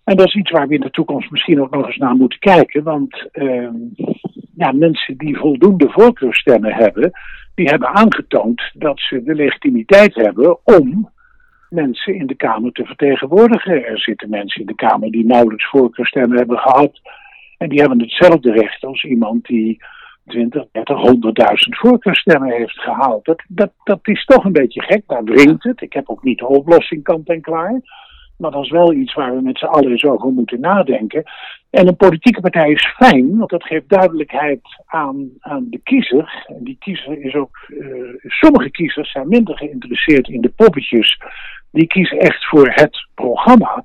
En 0.04 0.16
dat 0.16 0.28
is 0.28 0.36
iets 0.36 0.52
waar 0.52 0.68
we 0.68 0.74
in 0.74 0.82
de 0.82 0.90
toekomst 0.90 1.32
misschien 1.32 1.62
ook 1.62 1.76
nog 1.76 1.86
eens 1.86 1.98
naar 1.98 2.16
moeten 2.16 2.40
kijken. 2.40 2.84
Want 2.84 3.28
uh, 3.34 3.70
ja, 4.56 4.72
mensen 4.72 5.18
die 5.18 5.38
voldoende 5.38 5.90
voorkeurstemmen 5.90 6.74
hebben, 6.74 7.12
die 7.56 7.70
hebben 7.70 7.96
aangetoond 7.96 8.62
dat 8.74 9.00
ze 9.00 9.24
de 9.24 9.36
legitimiteit 9.36 10.16
hebben 10.16 10.58
om 10.64 11.10
mensen 11.70 12.16
in 12.16 12.28
de 12.28 12.36
Kamer 12.36 12.72
te 12.72 12.86
vertegenwoordigen. 12.86 13.86
Er 13.86 14.00
zitten 14.00 14.30
mensen 14.30 14.62
in 14.62 14.68
de 14.68 14.76
Kamer 14.76 15.12
die 15.12 15.26
nauwelijks 15.26 15.70
voorkeurstemmen 15.70 16.38
hebben 16.38 16.58
gehad. 16.58 17.02
En 17.64 17.70
die 17.70 17.80
hebben 17.80 18.02
hetzelfde 18.02 18.52
recht 18.52 18.84
als 18.84 19.04
iemand 19.04 19.46
die 19.46 19.84
20, 20.28 20.66
30, 20.72 20.98
100.000 20.98 21.14
voorkeurstemmen 21.70 22.52
heeft 22.52 22.80
gehaald. 22.80 23.26
Dat, 23.26 23.44
dat, 23.48 23.72
dat 23.84 24.00
is 24.02 24.26
toch 24.26 24.46
een 24.46 24.52
beetje 24.52 24.82
gek, 24.82 25.04
daar 25.08 25.24
wringt 25.24 25.64
het. 25.64 25.82
Ik 25.82 25.94
heb 25.94 26.10
ook 26.10 26.24
niet 26.24 26.38
de 26.38 26.48
oplossing 26.48 27.04
kant 27.04 27.30
en 27.30 27.42
klaar. 27.42 27.82
Maar 28.38 28.52
dat 28.52 28.64
is 28.64 28.70
wel 28.70 28.94
iets 28.94 29.14
waar 29.14 29.36
we 29.36 29.42
met 29.42 29.58
z'n 29.58 29.66
allen 29.66 29.92
eens 29.92 30.04
over 30.04 30.32
moeten 30.32 30.60
nadenken. 30.60 31.24
En 31.70 31.88
een 31.88 31.96
politieke 31.96 32.42
partij 32.42 32.72
is 32.72 32.94
fijn, 32.98 33.38
want 33.38 33.50
dat 33.50 33.64
geeft 33.64 33.90
duidelijkheid 33.90 34.62
aan, 34.86 35.30
aan 35.40 35.68
de 35.70 35.80
kiezer. 35.84 36.46
En 36.48 36.64
die 36.64 36.78
kiezer 36.80 37.22
is 37.22 37.34
ook. 37.34 37.58
Uh, 37.68 38.14
sommige 38.24 38.72
kiezers 38.72 39.12
zijn 39.12 39.28
minder 39.28 39.58
geïnteresseerd 39.58 40.28
in 40.28 40.42
de 40.42 40.54
poppetjes. 40.56 41.20
Die 41.72 41.88
kiezen 41.88 42.20
echt 42.20 42.46
voor 42.46 42.68
het 42.74 43.08
programma. 43.16 43.84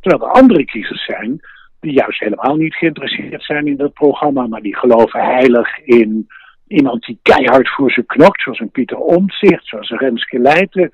Terwijl 0.00 0.22
er 0.22 0.40
andere 0.40 0.64
kiezers 0.64 1.04
zijn 1.04 1.40
die 1.82 1.92
juist 1.92 2.20
helemaal 2.20 2.56
niet 2.56 2.74
geïnteresseerd 2.74 3.42
zijn 3.42 3.66
in 3.66 3.76
dat 3.76 3.92
programma, 3.92 4.46
maar 4.46 4.62
die 4.62 4.76
geloven 4.76 5.20
heilig 5.20 5.78
in 5.78 6.28
iemand 6.66 7.04
die 7.04 7.18
keihard 7.22 7.68
voor 7.68 7.90
ze 7.90 8.02
knokt, 8.02 8.42
zoals 8.42 8.58
een 8.60 8.70
Pieter 8.70 8.96
Omtzigt, 8.98 9.66
zoals 9.66 9.90
een 9.90 9.98
Renske 9.98 10.38
Leijten. 10.38 10.90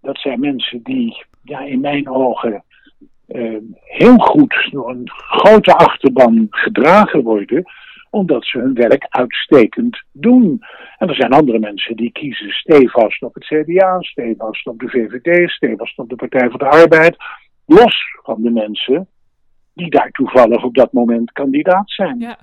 Dat 0.00 0.18
zijn 0.18 0.40
mensen 0.40 0.82
die 0.82 1.24
ja, 1.42 1.60
in 1.60 1.80
mijn 1.80 2.08
ogen 2.08 2.64
uh, 3.28 3.56
heel 3.84 4.16
goed 4.16 4.68
door 4.70 4.90
een 4.90 5.10
grote 5.10 5.74
achterban 5.74 6.46
gedragen 6.50 7.22
worden, 7.22 7.64
omdat 8.10 8.44
ze 8.44 8.58
hun 8.58 8.74
werk 8.74 9.06
uitstekend 9.08 10.02
doen. 10.12 10.60
En 10.98 11.08
er 11.08 11.14
zijn 11.14 11.32
andere 11.32 11.58
mensen 11.58 11.96
die 11.96 12.12
kiezen 12.12 12.50
stevast 12.50 13.22
op 13.22 13.34
het 13.34 13.44
CDA, 13.44 14.00
stevast 14.00 14.66
op 14.66 14.80
de 14.80 14.88
VVD, 14.88 15.50
stevast 15.50 15.98
op 15.98 16.08
de 16.08 16.16
Partij 16.16 16.50
voor 16.50 16.58
de 16.58 16.68
Arbeid, 16.68 17.16
los 17.66 17.96
van 18.22 18.42
de 18.42 18.50
mensen 18.50 19.08
die 19.74 19.90
daar 19.90 20.10
toevallig 20.10 20.64
op 20.64 20.74
dat 20.74 20.92
moment 20.92 21.32
kandidaat 21.32 21.90
zijn. 21.90 22.18
Ja, 22.18 22.38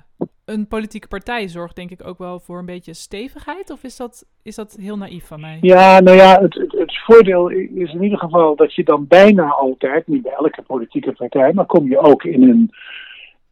een 0.45 0.67
politieke 0.67 1.07
partij 1.07 1.47
zorgt 1.47 1.75
denk 1.75 1.91
ik 1.91 2.07
ook 2.07 2.17
wel 2.17 2.39
voor 2.39 2.59
een 2.59 2.65
beetje 2.65 2.93
stevigheid, 2.93 3.71
of 3.71 3.83
is 3.83 3.97
dat, 3.97 4.25
is 4.43 4.55
dat 4.55 4.77
heel 4.81 4.97
naïef 4.97 5.27
van 5.27 5.39
mij? 5.39 5.57
Ja, 5.61 5.99
nou 5.99 6.17
ja, 6.17 6.41
het, 6.41 6.53
het, 6.53 6.71
het 6.71 6.97
voordeel 6.97 7.49
is 7.49 7.93
in 7.93 8.03
ieder 8.03 8.17
geval 8.17 8.55
dat 8.55 8.75
je 8.75 8.83
dan 8.83 9.07
bijna 9.07 9.49
altijd, 9.49 10.07
niet 10.07 10.21
bij 10.21 10.31
elke 10.31 10.61
politieke 10.61 11.11
partij, 11.11 11.53
maar 11.53 11.65
kom 11.65 11.87
je 11.87 11.99
ook 11.99 12.23
in 12.23 12.43
een 12.43 12.71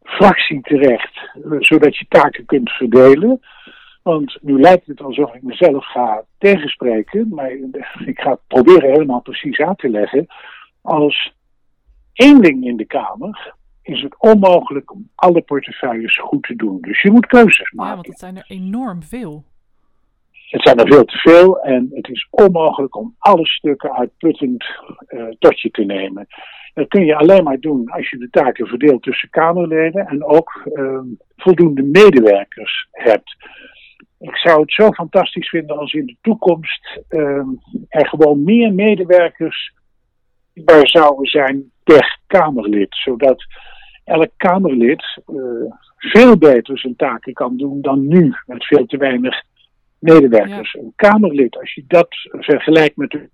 fractie 0.02 0.60
terecht, 0.60 1.30
zodat 1.58 1.96
je 1.96 2.06
taken 2.08 2.44
kunt 2.44 2.70
verdelen. 2.70 3.40
Want 4.02 4.38
nu 4.40 4.60
lijkt 4.60 4.86
het 4.86 5.00
alsof 5.00 5.34
ik 5.34 5.42
mezelf 5.42 5.86
ga 5.86 6.24
tegenspreken, 6.38 7.28
maar 7.28 7.50
ik 8.12 8.20
ga 8.20 8.30
het 8.30 8.40
proberen 8.46 8.90
helemaal 8.90 9.20
precies 9.20 9.58
uit 9.58 9.78
te 9.78 9.88
leggen. 9.88 10.26
Als 10.82 11.32
één 12.12 12.42
ding 12.42 12.64
in 12.64 12.76
de 12.76 12.84
Kamer 12.84 13.56
is 13.88 14.02
het 14.02 14.14
onmogelijk 14.18 14.92
om 14.92 15.10
alle 15.14 15.40
portefeuilles 15.40 16.18
goed 16.18 16.42
te 16.42 16.56
doen. 16.56 16.78
Dus 16.80 17.02
je 17.02 17.10
moet 17.10 17.26
keuzes 17.26 17.70
maken. 17.70 17.90
Ja, 17.90 17.94
want 17.94 18.06
het 18.06 18.18
zijn 18.18 18.36
er 18.36 18.44
enorm 18.48 19.02
veel. 19.02 19.44
Het 20.48 20.62
zijn 20.62 20.78
er 20.78 20.86
veel 20.86 21.04
te 21.04 21.18
veel 21.18 21.60
en 21.60 21.88
het 21.92 22.08
is 22.08 22.26
onmogelijk 22.30 22.96
om 22.96 23.14
alle 23.18 23.46
stukken 23.46 23.92
uitputtend 23.92 24.64
uh, 25.08 25.24
tot 25.38 25.60
je 25.60 25.70
te 25.70 25.84
nemen. 25.84 26.26
Dat 26.74 26.88
kun 26.88 27.04
je 27.04 27.16
alleen 27.16 27.44
maar 27.44 27.60
doen 27.60 27.90
als 27.90 28.10
je 28.10 28.18
de 28.18 28.30
taken 28.30 28.66
verdeelt 28.66 29.02
tussen 29.02 29.30
Kamerleden 29.30 30.06
en 30.06 30.24
ook 30.24 30.62
uh, 30.72 31.00
voldoende 31.36 31.82
medewerkers 31.82 32.88
hebt. 32.90 33.36
Ik 34.18 34.36
zou 34.36 34.60
het 34.60 34.72
zo 34.72 34.92
fantastisch 34.92 35.48
vinden 35.48 35.78
als 35.78 35.92
in 35.92 36.06
de 36.06 36.16
toekomst 36.20 37.00
uh, 37.10 37.46
er 37.88 38.08
gewoon 38.08 38.44
meer 38.44 38.72
medewerkers 38.72 39.72
er 40.64 40.88
zouden 40.88 41.26
zijn 41.26 41.70
per 41.84 42.18
Kamerlid, 42.26 42.96
zodat 42.96 43.44
elk 44.08 44.30
Kamerlid 44.36 45.20
uh, 45.26 45.72
veel 45.96 46.38
beter 46.38 46.78
zijn 46.78 46.96
taken 46.96 47.32
kan 47.32 47.56
doen 47.56 47.80
dan 47.80 48.08
nu, 48.08 48.34
met 48.46 48.66
veel 48.66 48.86
te 48.86 48.96
weinig 48.96 49.42
medewerkers. 49.98 50.74
Een 50.74 50.92
Kamerlid, 50.96 51.58
als 51.58 51.74
je 51.74 51.84
dat 51.88 52.08
vergelijkt 52.30 52.96
met 52.96 53.10
de, 53.10 53.28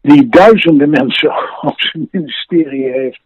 die 0.00 0.28
duizenden 0.28 0.90
mensen 0.90 1.32
op 1.70 1.80
zijn 1.80 2.08
ministerie 2.10 2.90
heeft 2.90 3.22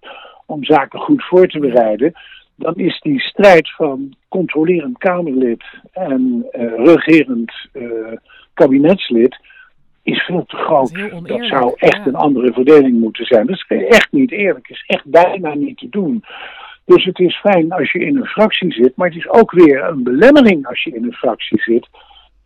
om 0.46 0.64
zaken 0.64 1.00
goed 1.00 1.24
voor 1.24 1.46
te 1.46 1.58
bereiden, 1.58 2.12
dan 2.56 2.74
is 2.74 3.00
die 3.00 3.20
strijd 3.20 3.74
van 3.74 4.16
controlerend 4.28 4.98
Kamerlid 4.98 5.64
en 5.92 6.46
uh, 6.52 6.84
regerend 6.84 7.52
uh, 7.72 8.12
kabinetslid 8.54 9.36
is 10.06 10.22
veel 10.22 10.44
te 10.46 10.56
groot. 10.56 10.94
Dat, 10.94 11.28
dat 11.28 11.44
zou 11.44 11.72
echt 11.76 11.96
ja. 11.96 12.06
een 12.06 12.14
andere 12.14 12.52
verdeling 12.52 13.00
moeten 13.00 13.24
zijn. 13.24 13.46
Dat 13.46 13.64
is 13.68 13.86
echt 13.88 14.12
niet 14.12 14.32
eerlijk. 14.32 14.68
Is 14.68 14.84
echt 14.86 15.04
bijna 15.04 15.54
niet 15.54 15.78
te 15.78 15.88
doen. 15.88 16.24
Dus 16.84 17.04
het 17.04 17.18
is 17.18 17.40
fijn 17.40 17.72
als 17.72 17.92
je 17.92 17.98
in 17.98 18.16
een 18.16 18.26
fractie 18.26 18.72
zit, 18.72 18.96
maar 18.96 19.08
het 19.08 19.16
is 19.16 19.28
ook 19.28 19.50
weer 19.50 19.84
een 19.84 20.02
belemmering 20.02 20.66
als 20.66 20.82
je 20.82 20.94
in 20.94 21.04
een 21.04 21.12
fractie 21.12 21.62
zit, 21.62 21.88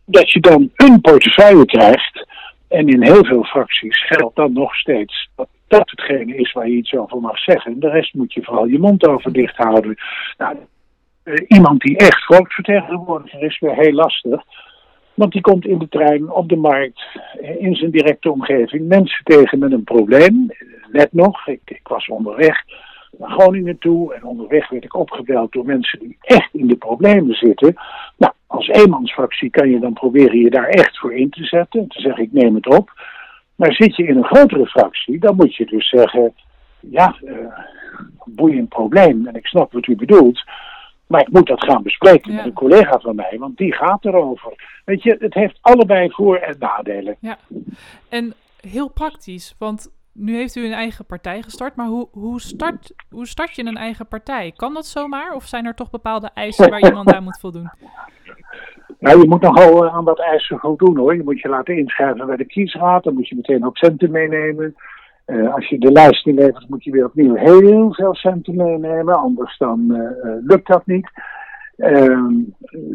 dat 0.05 0.31
je 0.31 0.39
dan 0.39 0.71
een 0.75 1.01
portefeuille 1.01 1.65
krijgt. 1.65 2.27
En 2.67 2.87
in 2.87 3.03
heel 3.03 3.25
veel 3.25 3.43
fracties 3.43 4.05
geldt 4.05 4.35
dan 4.35 4.53
nog 4.53 4.75
steeds 4.75 5.29
dat 5.35 5.47
dat 5.67 5.89
hetgene 5.89 6.35
is 6.35 6.51
waar 6.51 6.67
je 6.67 6.75
iets 6.75 6.93
over 6.93 7.19
mag 7.19 7.39
zeggen. 7.39 7.79
De 7.79 7.89
rest 7.89 8.13
moet 8.13 8.33
je 8.33 8.43
vooral 8.43 8.65
je 8.65 8.79
mond 8.79 9.07
over 9.07 9.33
dicht 9.33 9.55
houden. 9.55 9.95
Nou, 10.37 10.55
iemand 11.47 11.81
die 11.81 11.97
echt 11.97 12.25
volksvertegenwoordiger 12.25 13.43
is, 13.43 13.59
weer 13.59 13.75
heel 13.75 13.93
lastig. 13.93 14.43
Want 15.21 15.33
die 15.33 15.41
komt 15.41 15.65
in 15.65 15.77
de 15.77 15.89
trein, 15.89 16.31
op 16.31 16.49
de 16.49 16.55
markt, 16.55 17.01
in 17.59 17.75
zijn 17.75 17.91
directe 17.91 18.31
omgeving 18.31 18.87
mensen 18.87 19.23
tegen 19.23 19.59
met 19.59 19.71
een 19.71 19.83
probleem. 19.83 20.51
Net 20.91 21.13
nog, 21.13 21.47
ik, 21.47 21.61
ik 21.65 21.87
was 21.87 22.07
onderweg 22.07 22.63
naar 23.17 23.29
Groningen 23.29 23.77
toe 23.77 24.13
en 24.13 24.23
onderweg 24.23 24.69
werd 24.69 24.83
ik 24.83 24.95
opgebeld 24.95 25.51
door 25.51 25.65
mensen 25.65 25.99
die 25.99 26.17
echt 26.21 26.49
in 26.53 26.67
de 26.67 26.75
problemen 26.75 27.35
zitten. 27.35 27.73
Nou, 28.17 28.33
als 28.47 28.67
eenmansfractie 28.67 29.49
kan 29.49 29.69
je 29.69 29.79
dan 29.79 29.93
proberen 29.93 30.39
je 30.39 30.49
daar 30.49 30.67
echt 30.67 30.99
voor 30.99 31.13
in 31.13 31.29
te 31.29 31.43
zetten. 31.43 31.87
Te 31.87 32.01
zeggen, 32.01 32.23
ik 32.23 32.31
neem 32.31 32.55
het 32.55 32.67
op. 32.67 32.91
Maar 33.55 33.73
zit 33.73 33.95
je 33.95 34.05
in 34.05 34.17
een 34.17 34.33
grotere 34.35 34.65
fractie, 34.65 35.19
dan 35.19 35.35
moet 35.35 35.55
je 35.55 35.65
dus 35.65 35.89
zeggen, 35.89 36.33
ja, 36.79 37.15
uh, 37.23 37.35
boeiend 38.25 38.69
probleem 38.69 39.27
en 39.27 39.35
ik 39.35 39.47
snap 39.47 39.71
wat 39.71 39.87
u 39.87 39.95
bedoelt. 39.95 40.43
Maar 41.11 41.21
ik 41.21 41.31
moet 41.31 41.47
dat 41.47 41.63
gaan 41.63 41.83
bespreken 41.83 42.31
ja. 42.31 42.37
met 42.37 42.45
een 42.45 42.53
collega 42.53 42.99
van 42.99 43.15
mij, 43.15 43.35
want 43.39 43.57
die 43.57 43.73
gaat 43.73 44.05
erover. 44.05 44.81
Weet 44.85 45.03
je, 45.03 45.15
het 45.19 45.33
heeft 45.33 45.57
allebei 45.61 46.11
voor- 46.11 46.35
en 46.35 46.55
nadelen. 46.59 47.15
Ja, 47.19 47.37
en 48.09 48.33
heel 48.61 48.89
praktisch, 48.89 49.55
want 49.57 49.91
nu 50.13 50.35
heeft 50.35 50.55
u 50.55 50.65
een 50.65 50.73
eigen 50.73 51.05
partij 51.05 51.41
gestart, 51.41 51.75
maar 51.75 51.87
hoe, 51.87 52.07
hoe, 52.11 52.41
start, 52.41 52.93
hoe 53.09 53.27
start 53.27 53.55
je 53.55 53.65
een 53.65 53.77
eigen 53.77 54.07
partij? 54.07 54.53
Kan 54.55 54.73
dat 54.73 54.85
zomaar 54.85 55.33
of 55.33 55.43
zijn 55.43 55.65
er 55.65 55.75
toch 55.75 55.89
bepaalde 55.89 56.29
eisen 56.33 56.69
waar 56.69 56.83
iemand 56.83 57.13
aan 57.13 57.23
moet 57.23 57.39
voldoen? 57.39 57.69
Nou, 58.99 59.19
je 59.19 59.27
moet 59.27 59.41
nogal 59.41 59.89
aan 59.89 60.05
dat 60.05 60.19
eisen 60.19 60.59
voldoen 60.59 60.97
hoor. 60.97 61.15
Je 61.15 61.23
moet 61.23 61.39
je 61.39 61.49
laten 61.49 61.77
inschrijven 61.77 62.25
bij 62.25 62.35
de 62.35 62.45
kiesraad, 62.45 63.03
dan 63.03 63.13
moet 63.13 63.27
je 63.27 63.35
meteen 63.35 63.65
ook 63.65 63.77
centen 63.77 64.11
meenemen. 64.11 64.75
Uh, 65.27 65.53
als 65.53 65.69
je 65.69 65.79
de 65.79 65.91
lijst 65.91 66.25
inlevert, 66.27 66.69
moet 66.69 66.83
je 66.83 66.91
weer 66.91 67.05
opnieuw 67.05 67.35
heel 67.35 67.93
veel 67.93 68.15
centen 68.15 68.55
meenemen, 68.55 69.17
anders 69.17 69.57
dan 69.57 69.85
uh, 69.87 70.09
lukt 70.45 70.67
dat 70.67 70.85
niet. 70.85 71.11
Uh, 71.77 72.29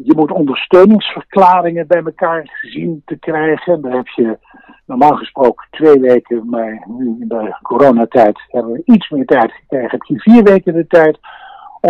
je 0.04 0.12
moet 0.16 0.30
ondersteuningsverklaringen 0.30 1.86
bij 1.86 2.02
elkaar 2.04 2.58
zien 2.62 3.02
te 3.04 3.18
krijgen. 3.18 3.80
Daar 3.82 3.96
heb 3.96 4.08
je 4.08 4.38
normaal 4.86 5.14
gesproken 5.16 5.66
twee 5.70 6.00
weken, 6.00 6.48
maar 6.48 6.84
nu 6.86 7.16
in 7.20 7.28
de 7.28 7.56
coronatijd 7.62 8.38
hebben 8.48 8.72
we 8.72 8.82
iets 8.84 9.10
meer 9.10 9.26
tijd 9.26 9.52
gekregen. 9.52 9.90
Heb 9.90 10.02
je 10.02 10.20
vier 10.20 10.42
weken 10.42 10.74
de 10.74 10.86
tijd 10.86 11.18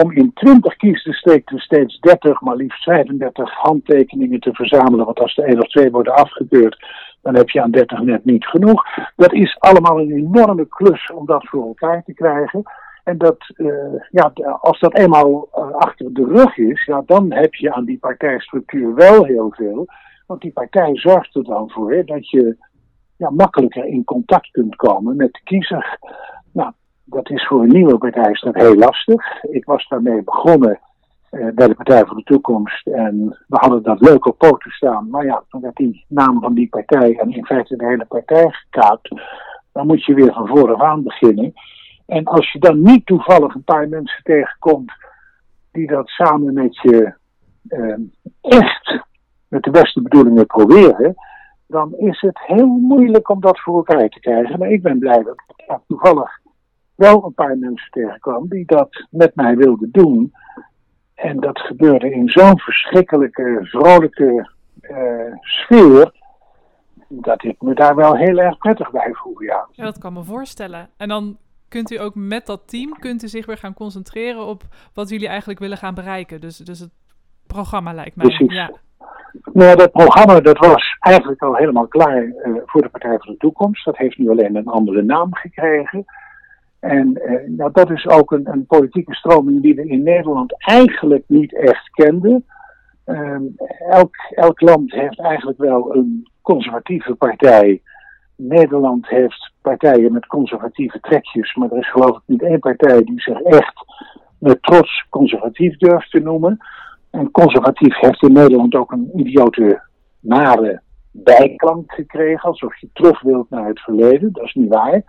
om 0.03 0.13
in 0.13 0.33
20 0.35 0.77
kiesdistricten 0.77 1.59
steeds 1.59 2.01
30, 2.01 2.41
maar 2.41 2.57
liefst 2.57 2.83
35 2.83 3.51
handtekeningen 3.55 4.41
te 4.41 4.53
verzamelen. 4.53 5.05
Want 5.05 5.21
als 5.21 5.37
er 5.37 5.45
één 5.45 5.61
of 5.61 5.69
twee 5.69 5.91
worden 5.91 6.15
afgekeurd, 6.15 6.85
dan 7.23 7.37
heb 7.37 7.51
je 7.51 7.63
aan 7.63 7.71
30 7.71 8.01
net 8.01 8.25
niet 8.25 8.47
genoeg. 8.47 8.85
Dat 9.17 9.33
is 9.33 9.57
allemaal 9.59 10.01
een 10.01 10.11
enorme 10.11 10.67
klus 10.69 11.11
om 11.13 11.27
dat 11.27 11.47
voor 11.49 11.67
elkaar 11.67 12.03
te 12.05 12.15
krijgen. 12.15 12.63
En 13.05 13.19
dat, 13.19 13.37
uh, 13.57 13.69
ja, 14.11 14.33
als 14.61 14.81
dat 14.81 14.95
eenmaal 14.95 15.49
uh, 15.55 15.71
achter 15.71 16.13
de 16.15 16.25
rug 16.25 16.57
is, 16.57 16.85
ja, 16.85 17.03
dan 17.07 17.33
heb 17.33 17.55
je 17.55 17.73
aan 17.73 17.85
die 17.85 17.99
partijstructuur 17.99 18.95
wel 18.95 19.25
heel 19.25 19.53
veel. 19.57 19.87
Want 20.27 20.41
die 20.41 20.53
partij 20.53 20.97
zorgt 20.97 21.35
er 21.35 21.45
dan 21.45 21.71
voor 21.71 21.93
hè, 21.93 22.05
dat 22.05 22.31
je 22.31 22.57
ja, 23.17 23.31
makkelijker 23.31 23.85
in 23.85 24.05
contact 24.05 24.51
kunt 24.51 24.77
komen 24.77 25.17
met 25.17 25.33
de 25.33 25.41
kiezer. 25.45 25.99
Nou, 26.53 26.73
dat 27.07 27.31
is 27.31 27.47
voor 27.47 27.63
een 27.63 27.73
nieuwe 27.73 27.99
partij 27.99 28.31
is 28.31 28.41
dat 28.41 28.55
heel 28.55 28.77
lastig. 28.77 29.43
Ik 29.43 29.65
was 29.65 29.89
daarmee 29.89 30.23
begonnen 30.23 30.81
uh, 31.31 31.49
bij 31.55 31.69
de 31.69 31.75
Partij 31.75 32.05
voor 32.07 32.17
de 32.17 32.23
Toekomst 32.23 32.87
en 32.87 33.45
we 33.47 33.57
hadden 33.57 33.83
dat 33.83 34.01
leuk 34.01 34.27
op 34.27 34.39
poten 34.39 34.71
staan. 34.71 35.11
Maar 35.11 35.25
ja, 35.25 35.43
toen 35.49 35.61
werd 35.61 35.77
die 35.77 36.05
naam 36.09 36.41
van 36.41 36.55
die 36.55 36.69
partij 36.69 37.19
en 37.19 37.31
in 37.31 37.47
feite 37.47 37.77
de 37.77 37.87
hele 37.87 38.05
partij 38.05 38.51
gekaapt. 38.51 39.21
Dan 39.73 39.87
moet 39.87 40.05
je 40.05 40.15
weer 40.15 40.33
van 40.33 40.47
vooraf 40.47 40.81
aan 40.81 41.03
beginnen. 41.03 41.53
En 42.07 42.25
als 42.25 42.53
je 42.53 42.59
dan 42.59 42.83
niet 42.83 43.07
toevallig 43.07 43.55
een 43.55 43.65
paar 43.65 43.89
mensen 43.89 44.23
tegenkomt 44.23 44.93
die 45.73 45.87
dat 45.87 46.09
samen 46.09 46.55
met 46.55 46.77
je 46.77 47.15
uh, 47.69 47.97
echt 48.41 49.05
met 49.49 49.63
de 49.63 49.71
beste 49.71 50.03
bedoelingen 50.03 50.47
proberen, 50.47 51.15
dan 51.67 51.95
is 51.97 52.21
het 52.21 52.39
heel 52.41 52.67
moeilijk 52.67 53.29
om 53.29 53.41
dat 53.41 53.61
voor 53.61 53.77
elkaar 53.77 54.09
te 54.09 54.21
krijgen. 54.21 54.59
Maar 54.59 54.71
ik 54.71 54.83
ben 54.83 54.99
blij 54.99 55.23
dat 55.23 55.35
ik 55.57 55.79
toevallig 55.87 56.45
wel 56.97 57.25
een 57.25 57.35
paar 57.35 57.59
mensen 57.59 57.91
tegenkwam 57.91 58.49
die 58.49 58.67
dat 58.67 59.07
met 59.11 59.35
mij 59.35 59.57
wilden 59.57 59.89
doen. 59.93 60.33
En 61.15 61.41
dat 61.41 61.59
gebeurde 61.59 62.11
in 62.11 62.29
zo'n 62.29 62.59
verschrikkelijke, 62.59 63.59
vrolijke 63.63 64.51
uh, 64.81 65.35
sfeer. 65.41 66.13
Dat 67.09 67.45
ik 67.45 67.63
me 67.63 67.75
daar 67.75 67.95
wel 67.95 68.17
heel 68.17 68.39
erg 68.39 68.59
prettig 68.59 68.91
bij 68.91 69.11
voel, 69.13 69.43
ja. 69.43 69.67
Ja, 69.71 69.85
dat 69.85 69.99
kan 69.99 70.13
me 70.13 70.25
voorstellen. 70.25 70.89
En 70.97 71.09
dan 71.09 71.37
kunt 71.69 71.91
u 71.91 72.01
ook 72.01 72.15
met 72.15 72.47
dat 72.47 72.69
team 72.69 72.99
kunt 72.99 73.23
u 73.23 73.29
zich 73.29 73.47
weer 73.47 73.59
gaan 73.59 73.75
concentreren 73.75 74.47
op 74.47 74.63
wat 74.95 75.09
jullie 75.09 75.29
eigenlijk 75.29 75.59
willen 75.59 75.77
gaan 75.77 75.95
bereiken. 75.95 76.41
Dus, 76.41 76.57
dus 76.57 76.79
het 76.79 76.91
programma 77.47 77.93
lijkt 77.93 78.17
mij. 78.17 78.27
Precies. 78.27 78.55
Ja. 78.55 78.71
Nou, 79.53 79.77
dat 79.77 79.93
programma 79.93 80.41
dat 80.41 80.59
was 80.59 80.97
eigenlijk 80.99 81.43
al 81.43 81.55
helemaal 81.55 81.87
klaar 81.87 82.23
uh, 82.23 82.33
voor 82.65 82.83
de 82.83 82.89
Partij 82.89 83.19
voor 83.19 83.33
de 83.33 83.37
Toekomst. 83.37 83.85
Dat 83.85 83.97
heeft 83.97 84.19
nu 84.19 84.31
alleen 84.31 84.57
een 84.57 84.67
andere 84.67 85.03
naam 85.03 85.35
gekregen. 85.35 86.05
En 86.81 87.21
uh, 87.25 87.57
nou, 87.57 87.71
dat 87.73 87.91
is 87.91 88.09
ook 88.09 88.33
een, 88.33 88.49
een, 88.51 88.67
politieke 88.67 89.15
stroming 89.15 89.63
die 89.63 89.75
we 89.75 89.87
in 89.87 90.03
Nederland 90.03 90.55
eigenlijk 90.59 91.25
niet 91.27 91.55
echt 91.55 91.91
kenden. 91.91 92.45
Uh, 93.07 93.37
elk, 93.91 94.17
elk 94.31 94.61
land 94.61 94.93
heeft 94.93 95.21
eigenlijk 95.21 95.59
wel 95.59 95.95
een 95.97 96.29
conservatieve 96.43 97.15
partij. 97.15 97.83
Nederland 98.37 99.09
heeft 99.09 99.53
partijen 99.61 100.13
met 100.13 100.27
conservatieve 100.27 101.01
trekjes, 101.01 101.55
maar 101.55 101.71
er 101.71 101.79
is 101.79 101.91
geloof 101.91 102.17
ik 102.17 102.23
niet 102.27 102.43
één 102.43 102.59
partij 102.59 103.05
die 103.05 103.21
zich 103.21 103.41
echt 103.41 103.85
met 104.39 104.63
trots 104.63 105.07
conservatief 105.11 105.77
durft 105.77 106.11
te 106.11 106.21
noemen. 106.21 106.59
En 107.11 107.31
conservatief 107.31 107.99
heeft 107.99 108.23
in 108.23 108.33
Nederland 108.33 108.75
ook 108.75 108.93
een 108.93 109.11
idiote, 109.15 109.83
nare 110.21 110.81
bijklank 111.11 111.93
gekregen, 111.93 112.49
alsof 112.49 112.81
je 112.81 112.89
terug 112.93 113.21
wilt 113.21 113.51
naar 113.51 113.67
het 113.67 113.81
verleden. 113.81 114.33
Dat 114.33 114.45
is 114.45 114.55
niet 114.55 114.69
waar. 114.69 115.03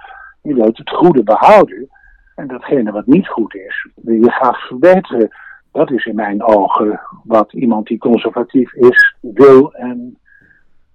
Je 0.47 0.53
wilt 0.53 0.77
het 0.77 0.89
goede 0.89 1.23
behouden. 1.23 1.89
En 2.35 2.47
datgene 2.47 2.91
wat 2.91 3.05
niet 3.05 3.27
goed 3.27 3.55
is, 3.55 3.87
wil 3.95 4.15
je 4.15 4.31
graag 4.31 4.67
verbeteren. 4.67 5.29
Dat 5.71 5.91
is 5.91 6.05
in 6.05 6.15
mijn 6.15 6.43
ogen 6.43 7.01
wat 7.23 7.53
iemand 7.53 7.87
die 7.87 7.97
conservatief 7.97 8.73
is, 8.73 9.15
wil 9.21 9.73
en 9.73 10.17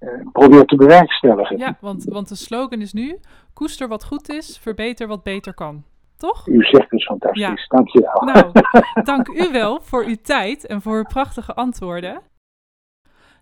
uh, 0.00 0.08
probeert 0.32 0.68
te 0.68 0.76
bewerkstelligen. 0.76 1.58
Ja, 1.58 1.76
want, 1.80 2.04
want 2.04 2.28
de 2.28 2.34
slogan 2.34 2.80
is 2.80 2.92
nu: 2.92 3.18
koester 3.54 3.88
wat 3.88 4.04
goed 4.04 4.28
is, 4.28 4.58
verbeter 4.58 5.06
wat 5.06 5.22
beter 5.22 5.54
kan. 5.54 5.84
Toch? 6.16 6.48
U 6.48 6.62
zegt 6.64 6.90
het 6.90 7.04
fantastisch, 7.04 7.42
ja. 7.42 7.76
dankjewel. 7.76 8.22
Nou, 8.24 8.52
dank 9.12 9.28
u 9.28 9.52
wel 9.52 9.80
voor 9.80 10.04
uw 10.04 10.16
tijd 10.22 10.66
en 10.66 10.82
voor 10.82 10.96
uw 10.96 11.04
prachtige 11.04 11.54
antwoorden. 11.54 12.20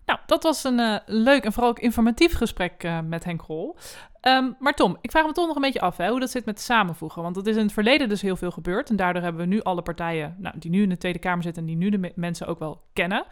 Nou, 0.05 0.19
dat 0.25 0.43
was 0.43 0.63
een 0.63 0.79
uh, 0.79 0.97
leuk 1.05 1.43
en 1.43 1.53
vooral 1.53 1.71
ook 1.71 1.79
informatief 1.79 2.33
gesprek 2.33 2.83
uh, 2.83 2.99
met 2.99 3.23
Henk 3.23 3.41
Rol. 3.41 3.77
Um, 4.21 4.55
maar 4.59 4.73
Tom, 4.73 4.97
ik 5.01 5.11
vraag 5.11 5.25
me 5.25 5.31
toch 5.31 5.47
nog 5.47 5.55
een 5.55 5.61
beetje 5.61 5.81
af 5.81 5.97
hè, 5.97 6.09
hoe 6.09 6.19
dat 6.19 6.29
zit 6.29 6.45
met 6.45 6.61
samenvoegen. 6.61 7.21
Want 7.21 7.35
dat 7.35 7.47
is 7.47 7.55
in 7.55 7.63
het 7.63 7.73
verleden 7.73 8.09
dus 8.09 8.21
heel 8.21 8.35
veel 8.35 8.51
gebeurd. 8.51 8.89
En 8.89 8.95
daardoor 8.95 9.23
hebben 9.23 9.41
we 9.41 9.47
nu 9.47 9.61
alle 9.61 9.81
partijen 9.81 10.35
nou, 10.37 10.55
die 10.59 10.71
nu 10.71 10.81
in 10.81 10.89
de 10.89 10.97
Tweede 10.97 11.19
Kamer 11.19 11.43
zitten 11.43 11.61
en 11.61 11.67
die 11.67 11.77
nu 11.77 11.89
de 11.89 12.11
mensen 12.15 12.47
ook 12.47 12.59
wel 12.59 12.81
kennen. 12.93 13.25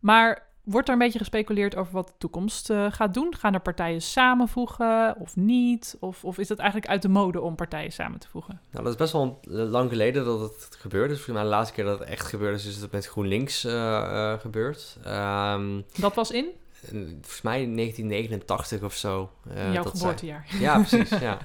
Maar 0.00 0.51
Wordt 0.62 0.88
er 0.88 0.94
een 0.94 1.00
beetje 1.00 1.18
gespeculeerd 1.18 1.76
over 1.76 1.92
wat 1.92 2.06
de 2.06 2.12
toekomst 2.18 2.70
uh, 2.70 2.86
gaat 2.92 3.14
doen? 3.14 3.34
Gaan 3.36 3.54
er 3.54 3.60
partijen 3.60 4.02
samenvoegen 4.02 5.16
of 5.18 5.36
niet? 5.36 5.96
Of, 6.00 6.24
of 6.24 6.38
is 6.38 6.48
het 6.48 6.58
eigenlijk 6.58 6.90
uit 6.90 7.02
de 7.02 7.08
mode 7.08 7.40
om 7.40 7.54
partijen 7.54 7.92
samen 7.92 8.18
te 8.18 8.28
voegen? 8.28 8.60
Nou, 8.70 8.84
dat 8.84 8.92
is 8.92 8.98
best 8.98 9.12
wel 9.12 9.40
lang 9.46 9.90
geleden 9.90 10.24
dat 10.24 10.40
het 10.40 10.76
gebeurde. 10.78 11.14
Volgens 11.14 11.34
mij 11.34 11.42
de 11.42 11.48
laatste 11.48 11.74
keer 11.74 11.84
dat 11.84 11.98
het 11.98 12.08
echt 12.08 12.26
gebeurde 12.26 12.56
is, 12.56 12.66
is 12.66 12.76
het 12.76 12.92
met 12.92 13.06
GroenLinks 13.06 13.64
uh, 13.64 13.72
uh, 13.72 14.32
gebeurd. 14.38 14.98
Um, 15.06 15.84
dat 15.98 16.14
was 16.14 16.30
in? 16.30 16.46
Volgens 16.80 17.42
mij 17.42 17.74
1989 17.74 18.82
of 18.82 18.94
zo. 18.94 19.30
Jouw 19.72 19.82
geboortejaar. 19.82 20.46
Zij... 20.50 20.60
Ja, 20.60 20.78
precies. 20.78 21.08
ja. 21.20 21.38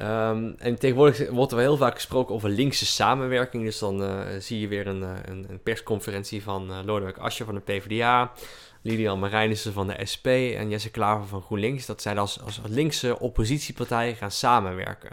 Um, 0.00 0.54
en 0.58 0.78
tegenwoordig 0.78 1.30
wordt 1.30 1.52
er 1.52 1.58
heel 1.58 1.76
vaak 1.76 1.94
gesproken 1.94 2.34
over 2.34 2.48
linkse 2.48 2.86
samenwerking. 2.86 3.64
Dus 3.64 3.78
dan 3.78 4.02
uh, 4.02 4.20
zie 4.38 4.60
je 4.60 4.68
weer 4.68 4.86
een, 4.86 5.02
een, 5.02 5.46
een 5.48 5.62
persconferentie 5.62 6.42
van 6.42 6.70
uh, 6.70 6.78
Lodewijk 6.84 7.18
Asscher 7.18 7.46
van 7.46 7.54
de 7.54 7.60
PvdA, 7.60 8.32
Lilian 8.82 9.18
Marijnissen 9.18 9.72
van 9.72 9.86
de 9.86 10.06
SP 10.12 10.26
en 10.26 10.70
Jesse 10.70 10.90
Klaver 10.90 11.26
van 11.26 11.42
GroenLinks. 11.42 11.86
Dat 11.86 12.02
zij 12.02 12.18
als, 12.18 12.40
als 12.40 12.60
linkse 12.68 13.18
oppositiepartijen 13.18 14.16
gaan 14.16 14.30
samenwerken. 14.30 15.10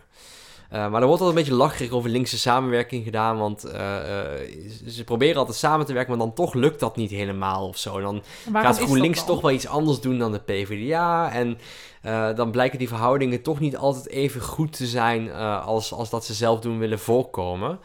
Uh, 0.73 0.89
maar 0.89 1.01
er 1.01 1.07
wordt 1.07 1.21
al 1.21 1.29
een 1.29 1.35
beetje 1.35 1.53
lacherig 1.53 1.91
over 1.91 2.09
linkse 2.09 2.37
samenwerking 2.39 3.03
gedaan. 3.03 3.37
Want 3.37 3.65
uh, 3.65 3.71
uh, 3.73 3.79
ze 4.87 5.03
proberen 5.05 5.37
altijd 5.37 5.57
samen 5.57 5.85
te 5.85 5.93
werken, 5.93 6.17
maar 6.17 6.25
dan 6.25 6.35
toch 6.35 6.53
lukt 6.53 6.79
dat 6.79 6.95
niet 6.95 7.11
helemaal 7.11 7.67
of 7.67 7.77
zo. 7.77 8.01
Dan 8.01 8.23
gaat 8.53 8.79
GroenLinks 8.79 9.25
toch 9.25 9.41
wel 9.41 9.51
iets 9.51 9.67
anders 9.67 9.99
doen 9.99 10.17
dan 10.17 10.31
de 10.31 10.39
PvdA. 10.39 11.31
En 11.31 11.57
dan 12.35 12.51
blijken 12.51 12.79
die 12.79 12.87
verhoudingen 12.87 13.41
toch 13.41 13.59
niet 13.59 13.77
altijd 13.77 14.07
even 14.07 14.41
goed 14.41 14.77
te 14.77 14.85
zijn 14.85 15.33
als, 15.63 15.93
als 15.93 16.09
dat 16.09 16.25
ze 16.25 16.33
zelf 16.33 16.59
doen 16.59 16.79
willen 16.79 16.99
voorkomen. 16.99 17.79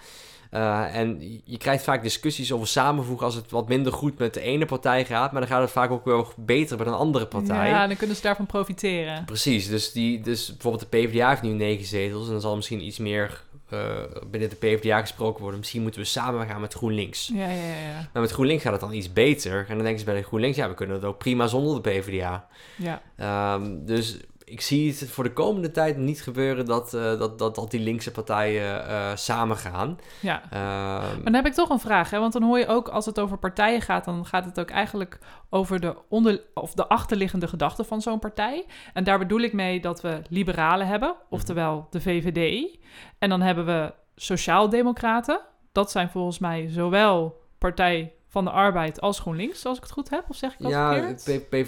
Uh, 0.51 0.95
en 0.95 1.41
je 1.45 1.57
krijgt 1.57 1.85
vaak 1.85 2.03
discussies 2.03 2.53
over 2.53 2.67
samenvoegen 2.67 3.27
als 3.27 3.35
het 3.35 3.51
wat 3.51 3.69
minder 3.69 3.93
goed 3.93 4.19
met 4.19 4.35
de 4.35 4.41
ene 4.41 4.67
partij 4.67 5.05
gaat, 5.05 5.33
maar 5.33 5.41
dan 5.41 5.51
gaat 5.51 5.61
het 5.61 5.71
vaak 5.71 5.91
ook 5.91 6.05
wel 6.05 6.33
beter 6.37 6.79
met 6.79 6.87
een 6.87 6.93
andere 6.93 7.27
partij. 7.27 7.69
Ja, 7.69 7.87
dan 7.87 7.97
kunnen 7.97 8.17
ze 8.17 8.23
daarvan 8.23 8.47
profiteren. 8.47 9.25
Precies, 9.25 9.69
dus, 9.69 9.93
die, 9.93 10.21
dus 10.21 10.47
bijvoorbeeld 10.47 10.91
de 10.91 10.99
PvdA 10.99 11.29
heeft 11.29 11.43
nu 11.43 11.51
negen 11.51 11.87
zetels 11.87 12.27
en 12.27 12.33
dan 12.33 12.41
zal 12.41 12.57
misschien 12.57 12.85
iets 12.85 12.99
meer 12.99 13.45
uh, 13.73 13.81
binnen 14.31 14.51
de 14.51 14.57
PvdA 14.57 15.01
gesproken 15.01 15.41
worden. 15.41 15.59
Misschien 15.59 15.83
moeten 15.83 16.01
we 16.01 16.07
samen 16.07 16.47
gaan 16.47 16.61
met 16.61 16.75
GroenLinks. 16.75 17.31
Ja, 17.35 17.49
ja, 17.49 17.65
ja. 17.65 18.09
Maar 18.13 18.23
met 18.23 18.31
GroenLinks 18.31 18.63
gaat 18.63 18.73
het 18.73 18.81
dan 18.81 18.93
iets 18.93 19.13
beter. 19.13 19.59
En 19.69 19.75
dan 19.75 19.83
denken 19.83 19.99
ze 19.99 20.05
bij 20.05 20.15
de 20.15 20.23
GroenLinks, 20.23 20.57
ja, 20.57 20.69
we 20.69 20.75
kunnen 20.75 20.97
het 20.97 21.05
ook 21.05 21.19
prima 21.19 21.47
zonder 21.47 21.83
de 21.83 21.91
PvdA. 21.91 22.47
Ja. 22.77 23.55
Um, 23.55 23.85
dus 23.85 24.17
ik 24.49 24.61
zie 24.61 24.91
het 24.91 25.11
voor 25.11 25.25
de 25.25 25.33
komende 25.33 25.71
tijd 25.71 25.97
niet 25.97 26.23
gebeuren 26.23 26.65
dat, 26.67 26.95
uh, 26.95 27.03
dat, 27.03 27.39
dat, 27.39 27.55
dat 27.55 27.71
die 27.71 27.81
linkse 27.81 28.11
partijen 28.11 28.89
uh, 28.89 29.11
samen 29.15 29.57
gaan. 29.57 29.99
Ja. 30.21 30.43
Uh, 30.45 30.51
maar 30.53 31.25
dan 31.25 31.35
heb 31.35 31.47
ik 31.47 31.53
toch 31.53 31.69
een 31.69 31.79
vraag, 31.79 32.11
hè? 32.11 32.19
want 32.19 32.33
dan 32.33 32.43
hoor 32.43 32.59
je 32.59 32.67
ook 32.67 32.89
als 32.89 33.07
het 33.07 33.21
over 33.21 33.39
partijen 33.39 33.81
gaat, 33.81 34.05
dan 34.05 34.27
gaat 34.27 34.45
het 34.45 34.61
ook 34.61 34.71
eigenlijk 34.71 35.19
over 35.51 35.81
de, 35.81 35.97
onder, 36.09 36.43
of 36.55 36.75
de 36.75 36.87
achterliggende 36.87 37.49
gedachten 37.49 37.85
van 37.85 38.01
zo'n 38.03 38.19
partij. 38.19 38.67
En 38.93 39.05
daar 39.05 39.19
bedoel 39.19 39.41
ik 39.41 39.53
mee 39.53 39.81
dat 39.81 40.01
we 40.01 40.23
liberalen 40.29 40.87
hebben, 40.87 41.15
oftewel 41.31 41.87
de 41.91 42.01
VVD. 42.01 42.77
En 43.19 43.29
dan 43.29 43.41
hebben 43.41 43.67
we 43.67 43.95
sociaaldemocraten. 44.17 45.41
Dat 45.73 45.91
zijn 45.91 46.11
volgens 46.11 46.39
mij 46.39 46.69
zowel 46.69 47.41
partij 47.59 48.16
van 48.37 48.45
de 48.45 48.51
Arbeid 48.51 49.01
als 49.01 49.19
GroenLinks, 49.19 49.67
als 49.67 49.77
ik 49.77 49.83
het 49.83 49.93
goed 49.93 50.11
heb? 50.11 50.25
Of 50.29 50.37
zeg 50.37 50.53
ik 50.53 50.59
dat 50.59 50.71
ja, 50.71 51.15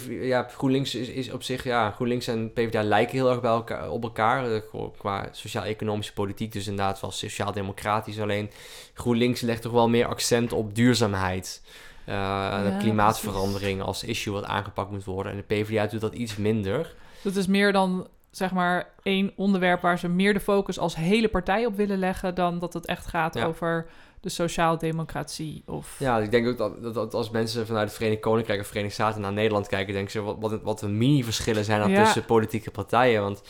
ja, 0.09 0.43
GroenLinks 0.43 0.95
is, 0.95 1.07
is 1.07 1.31
op 1.31 1.43
zich, 1.43 1.63
ja, 1.63 1.91
GroenLinks 1.91 2.27
en 2.27 2.53
PvdA 2.53 2.83
lijken 2.83 3.17
heel 3.17 3.29
erg 3.29 3.41
bij 3.41 3.51
elkaar, 3.51 3.89
op 3.89 4.03
elkaar 4.03 4.51
eh, 4.51 4.61
qua 4.97 5.27
sociaal-economische 5.31 6.13
politiek. 6.13 6.51
Dus 6.51 6.67
inderdaad 6.67 7.01
wel 7.01 7.11
sociaal-democratisch. 7.11 8.19
Alleen 8.19 8.49
GroenLinks 8.93 9.41
legt 9.41 9.61
toch 9.61 9.71
wel 9.71 9.89
meer 9.89 10.05
accent 10.05 10.53
op 10.53 10.75
duurzaamheid. 10.75 11.61
Uh, 12.05 12.15
ja, 12.15 12.77
klimaatverandering 12.79 13.81
als 13.81 14.03
issue 14.03 14.33
wat 14.33 14.45
aangepakt 14.45 14.91
moet 14.91 15.03
worden. 15.03 15.31
En 15.31 15.37
de 15.37 15.55
PvdA 15.55 15.87
doet 15.87 16.01
dat 16.01 16.13
iets 16.13 16.35
minder. 16.35 16.95
Dat 17.23 17.35
is 17.35 17.47
meer 17.47 17.71
dan 17.71 18.07
zeg 18.31 18.51
maar 18.51 18.89
één 19.03 19.31
onderwerp 19.35 19.81
waar 19.81 19.99
ze 19.99 20.07
meer 20.07 20.33
de 20.33 20.39
focus 20.39 20.79
als 20.79 20.95
hele 20.95 21.27
partij 21.27 21.65
op 21.65 21.75
willen 21.75 21.97
leggen 21.97 22.35
dan 22.35 22.59
dat 22.59 22.73
het 22.73 22.85
echt 22.85 23.05
gaat 23.05 23.33
ja. 23.33 23.45
over 23.45 23.87
de 24.21 24.29
sociaaldemocratie. 24.29 25.63
Of... 25.65 25.95
Ja, 25.99 26.17
ik 26.17 26.31
denk 26.31 26.47
ook 26.47 26.57
dat, 26.57 26.93
dat, 26.93 27.13
als 27.13 27.29
mensen 27.29 27.65
vanuit 27.65 27.87
het 27.87 27.95
Verenigd 27.95 28.21
Koninkrijk 28.21 28.59
of 28.59 28.67
Verenigde 28.67 28.93
Staten 28.93 29.21
naar 29.21 29.33
Nederland 29.33 29.67
kijken, 29.67 29.93
denken 29.93 30.11
ze 30.11 30.21
wat, 30.21 30.35
wat, 30.39 30.61
wat 30.61 30.81
een 30.81 30.97
mini-verschillen 30.97 31.65
zijn 31.65 31.95
tussen 31.95 32.25
politieke 32.25 32.71
partijen. 32.71 33.21
Want 33.21 33.41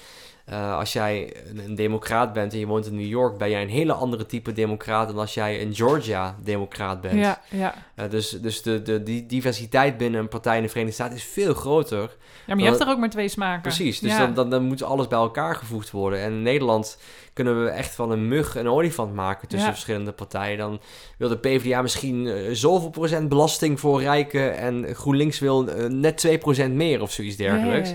uh, 0.51 0.77
als 0.77 0.93
jij 0.93 1.33
een, 1.49 1.57
een, 1.65 1.75
democraat 1.75 2.33
bent 2.33 2.53
en 2.53 2.59
je 2.59 2.65
woont 2.65 2.85
in 2.85 2.95
New 2.95 3.07
York, 3.07 3.37
ben 3.37 3.49
jij 3.49 3.61
een 3.61 3.69
hele 3.69 3.93
andere 3.93 4.25
type 4.25 4.53
democraat 4.53 5.07
dan 5.07 5.17
als 5.17 5.33
jij 5.33 5.57
in 5.57 5.75
Georgia 5.75 6.35
democraat 6.43 7.01
bent. 7.01 7.19
Ja, 7.19 7.41
ja. 7.49 7.75
Uh, 7.95 8.09
dus 8.09 8.29
dus 8.29 8.61
de, 8.61 8.81
de, 8.81 9.03
die 9.03 9.25
diversiteit 9.25 9.97
binnen 9.97 10.19
een 10.19 10.27
partij 10.27 10.55
in 10.57 10.63
de 10.63 10.69
Verenigde 10.69 10.95
Staten 10.95 11.17
is 11.17 11.23
veel 11.23 11.53
groter. 11.53 11.99
Ja, 11.99 12.55
maar 12.55 12.63
je 12.63 12.69
hebt 12.69 12.81
er 12.81 12.87
ook 12.87 12.97
maar 12.97 13.09
twee 13.09 13.27
smaken. 13.27 13.61
Precies, 13.61 13.99
dus 13.99 14.11
ja. 14.11 14.17
dan, 14.17 14.33
dan, 14.33 14.49
dan 14.49 14.63
moet 14.63 14.83
alles 14.83 15.07
bij 15.07 15.19
elkaar 15.19 15.55
gevoegd 15.55 15.91
worden. 15.91 16.19
En 16.19 16.31
in 16.31 16.41
Nederland 16.41 16.97
kunnen 17.33 17.63
we 17.63 17.69
echt 17.69 17.95
van 17.95 18.11
een 18.11 18.27
mug 18.27 18.55
een 18.55 18.69
olifant 18.69 19.13
maken 19.13 19.47
tussen 19.47 19.67
ja. 19.67 19.73
verschillende 19.73 20.11
partijen. 20.11 20.57
Dan 20.57 20.79
wil 21.17 21.29
de 21.29 21.37
PvdA 21.37 21.81
misschien 21.81 22.25
uh, 22.25 22.49
zoveel 22.51 22.89
procent 22.89 23.29
belasting 23.29 23.79
voor 23.79 24.01
rijken 24.01 24.57
en 24.57 24.95
GroenLinks 24.95 25.39
wil 25.39 25.63
net 25.87 26.27
2% 26.67 26.71
meer 26.71 27.01
of 27.01 27.11
zoiets 27.11 27.35
dergelijks. 27.35 27.91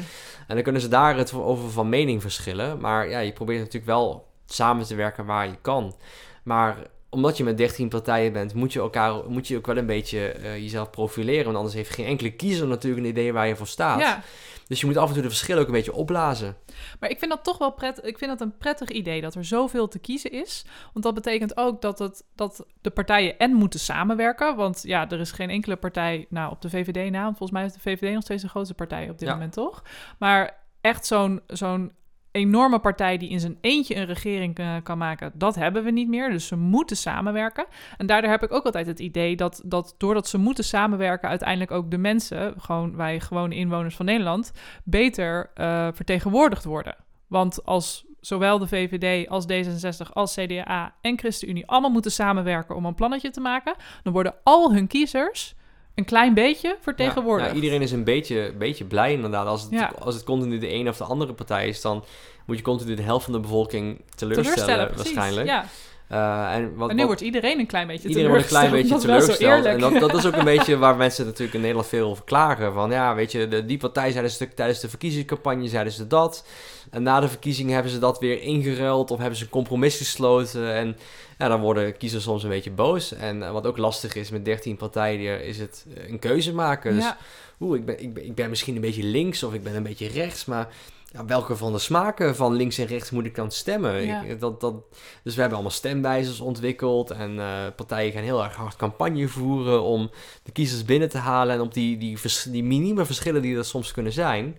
En 0.46 0.54
dan 0.54 0.62
kunnen 0.62 0.82
ze 0.82 0.88
daar 0.88 1.16
het 1.16 1.34
over 1.34 1.70
van 1.70 1.88
mening 1.88 2.20
verschillen. 2.22 2.80
Maar 2.80 3.08
ja, 3.08 3.18
je 3.18 3.32
probeert 3.32 3.58
natuurlijk 3.58 3.86
wel 3.86 4.26
samen 4.46 4.84
te 4.86 4.94
werken 4.94 5.26
waar 5.26 5.46
je 5.46 5.56
kan. 5.60 5.94
Maar 6.42 6.76
omdat 7.14 7.36
je 7.36 7.44
met 7.44 7.56
13 7.56 7.88
partijen 7.88 8.32
bent, 8.32 8.54
moet 8.54 8.72
je, 8.72 8.80
elkaar, 8.80 9.14
moet 9.28 9.48
je 9.48 9.56
ook 9.56 9.66
wel 9.66 9.76
een 9.76 9.86
beetje 9.86 10.34
uh, 10.38 10.56
jezelf 10.56 10.90
profileren. 10.90 11.44
Want 11.44 11.56
anders 11.56 11.74
heeft 11.74 11.90
geen 11.90 12.06
enkele 12.06 12.32
kiezer 12.32 12.66
natuurlijk 12.66 13.02
een 13.02 13.10
idee 13.10 13.32
waar 13.32 13.46
je 13.46 13.56
voor 13.56 13.66
staat. 13.66 14.00
Ja. 14.00 14.22
Dus 14.66 14.80
je 14.80 14.86
moet 14.86 14.96
af 14.96 15.08
en 15.08 15.14
toe 15.14 15.22
de 15.22 15.28
verschillen 15.28 15.60
ook 15.60 15.66
een 15.66 15.72
beetje 15.72 15.92
opblazen. 15.92 16.56
Maar 17.00 17.10
ik 17.10 17.18
vind 17.18 17.30
dat 17.30 17.44
toch 17.44 17.58
wel 17.58 17.72
prettig. 17.72 18.04
Ik 18.04 18.18
vind 18.18 18.30
dat 18.30 18.40
een 18.40 18.56
prettig 18.56 18.88
idee 18.88 19.20
dat 19.20 19.34
er 19.34 19.44
zoveel 19.44 19.88
te 19.88 19.98
kiezen 19.98 20.32
is. 20.32 20.64
Want 20.92 21.04
dat 21.04 21.14
betekent 21.14 21.56
ook 21.56 21.82
dat, 21.82 21.98
het, 21.98 22.24
dat 22.34 22.66
de 22.80 22.90
partijen 22.90 23.38
en 23.38 23.52
moeten 23.52 23.80
samenwerken. 23.80 24.56
Want 24.56 24.82
ja, 24.82 25.10
er 25.10 25.20
is 25.20 25.32
geen 25.32 25.50
enkele 25.50 25.76
partij 25.76 26.26
nou, 26.28 26.50
op 26.50 26.60
de 26.60 26.70
VVD 26.70 27.10
na. 27.10 27.22
Want 27.22 27.36
volgens 27.36 27.58
mij 27.58 27.64
is 27.64 27.72
de 27.72 27.80
VVD 27.80 28.14
nog 28.14 28.22
steeds 28.22 28.42
de 28.42 28.48
grootste 28.48 28.74
partij 28.74 29.10
op 29.10 29.18
dit 29.18 29.28
ja. 29.28 29.34
moment, 29.34 29.52
toch? 29.52 29.82
Maar 30.18 30.62
echt 30.80 31.06
zo'n 31.06 31.40
zo'n 31.46 31.92
enorme 32.34 32.78
partij 32.78 33.16
die 33.16 33.28
in 33.28 33.40
zijn 33.40 33.58
eentje 33.60 33.96
een 33.96 34.06
regering 34.06 34.58
uh, 34.58 34.74
kan 34.82 34.98
maken, 34.98 35.32
dat 35.34 35.54
hebben 35.54 35.84
we 35.84 35.90
niet 35.90 36.08
meer. 36.08 36.30
Dus 36.30 36.46
ze 36.46 36.56
moeten 36.56 36.96
samenwerken. 36.96 37.66
En 37.96 38.06
daardoor 38.06 38.30
heb 38.30 38.42
ik 38.42 38.52
ook 38.52 38.64
altijd 38.64 38.86
het 38.86 38.98
idee 38.98 39.36
dat, 39.36 39.62
dat 39.64 39.94
doordat 39.98 40.28
ze 40.28 40.38
moeten 40.38 40.64
samenwerken, 40.64 41.28
uiteindelijk 41.28 41.70
ook 41.70 41.90
de 41.90 41.98
mensen, 41.98 42.54
gewoon 42.58 42.96
wij 42.96 43.20
gewone 43.20 43.54
inwoners 43.54 43.96
van 43.96 44.06
Nederland, 44.06 44.52
beter 44.84 45.50
uh, 45.54 45.88
vertegenwoordigd 45.92 46.64
worden. 46.64 46.96
Want 47.26 47.64
als 47.64 48.04
zowel 48.20 48.58
de 48.58 48.68
VVD 48.68 49.28
als 49.28 49.44
D66 49.44 50.12
als 50.12 50.34
CDA 50.34 50.94
en 51.00 51.18
ChristenUnie 51.18 51.66
allemaal 51.66 51.90
moeten 51.90 52.12
samenwerken 52.12 52.76
om 52.76 52.84
een 52.84 52.94
plannetje 52.94 53.30
te 53.30 53.40
maken, 53.40 53.74
dan 54.02 54.12
worden 54.12 54.34
al 54.42 54.72
hun 54.72 54.86
kiezers 54.86 55.54
een 55.94 56.04
klein 56.04 56.34
beetje 56.34 56.76
vertegenwoordigd. 56.80 57.48
Ja, 57.48 57.54
ja, 57.56 57.62
iedereen 57.62 57.82
is 57.82 57.92
een 57.92 58.04
beetje, 58.04 58.54
beetje 58.58 58.84
blij 58.84 59.12
inderdaad. 59.12 59.46
Als 59.46 59.62
het, 59.62 59.70
ja. 59.70 59.92
als 59.98 60.14
het 60.14 60.24
continu 60.24 60.58
de 60.58 60.72
een 60.72 60.88
of 60.88 60.96
de 60.96 61.04
andere 61.04 61.32
partij 61.32 61.68
is, 61.68 61.80
dan 61.80 62.04
moet 62.46 62.56
je 62.56 62.62
continu 62.62 62.94
de 62.94 63.02
helft 63.02 63.24
van 63.24 63.32
de 63.32 63.40
bevolking 63.40 64.00
teleurstellen, 64.14 64.54
teleurstellen 64.54 64.96
waarschijnlijk. 64.96 65.46
Ja. 65.46 65.64
Uh, 66.12 66.54
en, 66.54 66.74
wat, 66.74 66.88
en 66.88 66.94
nu 66.94 67.00
wat, 67.00 67.10
wordt 67.10 67.20
iedereen 67.20 67.58
een 67.58 67.66
klein 67.66 67.86
beetje 67.86 68.08
iedereen 68.08 68.28
wordt 68.28 68.42
een 68.42 68.50
klein 68.50 68.70
beetje 68.70 68.98
teleurgesteld. 68.98 69.64
En 69.64 69.78
dat, 69.78 70.00
dat 70.00 70.14
is 70.14 70.26
ook 70.26 70.36
een 70.36 70.44
beetje 70.44 70.76
waar 70.84 70.96
mensen 70.96 71.24
natuurlijk 71.24 71.54
in 71.54 71.60
Nederland 71.60 71.88
veel 71.88 72.08
over 72.08 72.24
klagen. 72.24 72.72
Van 72.72 72.90
ja, 72.90 73.14
weet 73.14 73.32
je, 73.32 73.48
de, 73.48 73.64
die 73.64 73.78
partij 73.78 74.10
zeiden 74.10 74.30
stuk 74.30 74.54
tijdens 74.54 74.80
de 74.80 74.88
verkiezingscampagne 74.88 75.68
zeiden 75.68 75.92
ze 75.92 76.06
dat. 76.06 76.46
En 76.90 77.02
na 77.02 77.20
de 77.20 77.28
verkiezingen 77.28 77.74
hebben 77.74 77.92
ze 77.92 77.98
dat 77.98 78.18
weer 78.18 78.42
ingeruild 78.42 79.10
of 79.10 79.18
hebben 79.18 79.36
ze 79.36 79.44
een 79.44 79.50
compromis 79.50 79.96
gesloten. 79.96 80.74
En 80.74 80.96
ja, 81.38 81.48
dan 81.48 81.60
worden 81.60 81.96
kiezers 81.96 82.24
soms 82.24 82.42
een 82.42 82.48
beetje 82.48 82.70
boos. 82.70 83.12
En 83.12 83.38
uh, 83.38 83.50
wat 83.50 83.66
ook 83.66 83.76
lastig 83.76 84.14
is 84.14 84.30
met 84.30 84.44
13 84.44 84.76
partijen, 84.76 85.44
is 85.44 85.58
het 85.58 85.86
een 86.08 86.18
keuze 86.18 86.54
maken. 86.54 86.94
Dus 86.94 87.04
ja. 87.04 87.18
oeh, 87.60 87.78
ik 87.78 87.84
ben, 87.84 88.02
ik, 88.02 88.14
ben, 88.14 88.26
ik 88.26 88.34
ben 88.34 88.50
misschien 88.50 88.74
een 88.74 88.80
beetje 88.80 89.04
links 89.04 89.42
of 89.42 89.54
ik 89.54 89.62
ben 89.62 89.74
een 89.74 89.82
beetje 89.82 90.08
rechts, 90.08 90.44
maar 90.44 90.68
ja, 91.14 91.24
welke 91.24 91.56
van 91.56 91.72
de 91.72 91.78
smaken 91.78 92.36
van 92.36 92.52
links 92.52 92.78
en 92.78 92.86
rechts 92.86 93.10
moet 93.10 93.26
ik 93.26 93.34
dan 93.34 93.50
stemmen? 93.50 94.06
Ja. 94.06 94.22
Ik, 94.22 94.40
dat, 94.40 94.60
dat, 94.60 94.74
dus 95.22 95.34
we 95.34 95.40
hebben 95.40 95.58
allemaal 95.58 95.76
stemwijzers 95.76 96.40
ontwikkeld 96.40 97.10
en 97.10 97.38
eh, 97.38 97.46
partijen 97.76 98.12
gaan 98.12 98.22
heel 98.22 98.44
erg 98.44 98.54
hard 98.54 98.76
campagne 98.76 99.28
voeren 99.28 99.82
om 99.82 100.10
de 100.42 100.52
kiezers 100.52 100.84
binnen 100.84 101.08
te 101.08 101.18
halen 101.18 101.54
en 101.54 101.60
op 101.60 101.74
die, 101.74 101.98
die, 101.98 102.18
die 102.50 102.64
minieme 102.64 103.04
verschillen 103.04 103.42
die 103.42 103.56
er 103.56 103.64
soms 103.64 103.92
kunnen 103.92 104.12
zijn, 104.12 104.58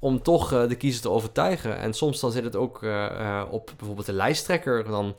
om 0.00 0.22
toch 0.22 0.52
eh, 0.52 0.68
de 0.68 0.74
kiezer 0.74 1.02
te 1.02 1.10
overtuigen. 1.10 1.78
En 1.78 1.94
soms 1.94 2.20
dan 2.20 2.32
zit 2.32 2.44
het 2.44 2.56
ook 2.56 2.82
eh, 2.82 3.04
eh, 3.06 3.52
op 3.52 3.72
bijvoorbeeld 3.76 4.06
de 4.06 4.12
lijsttrekker. 4.12 4.84
Dan 4.84 5.14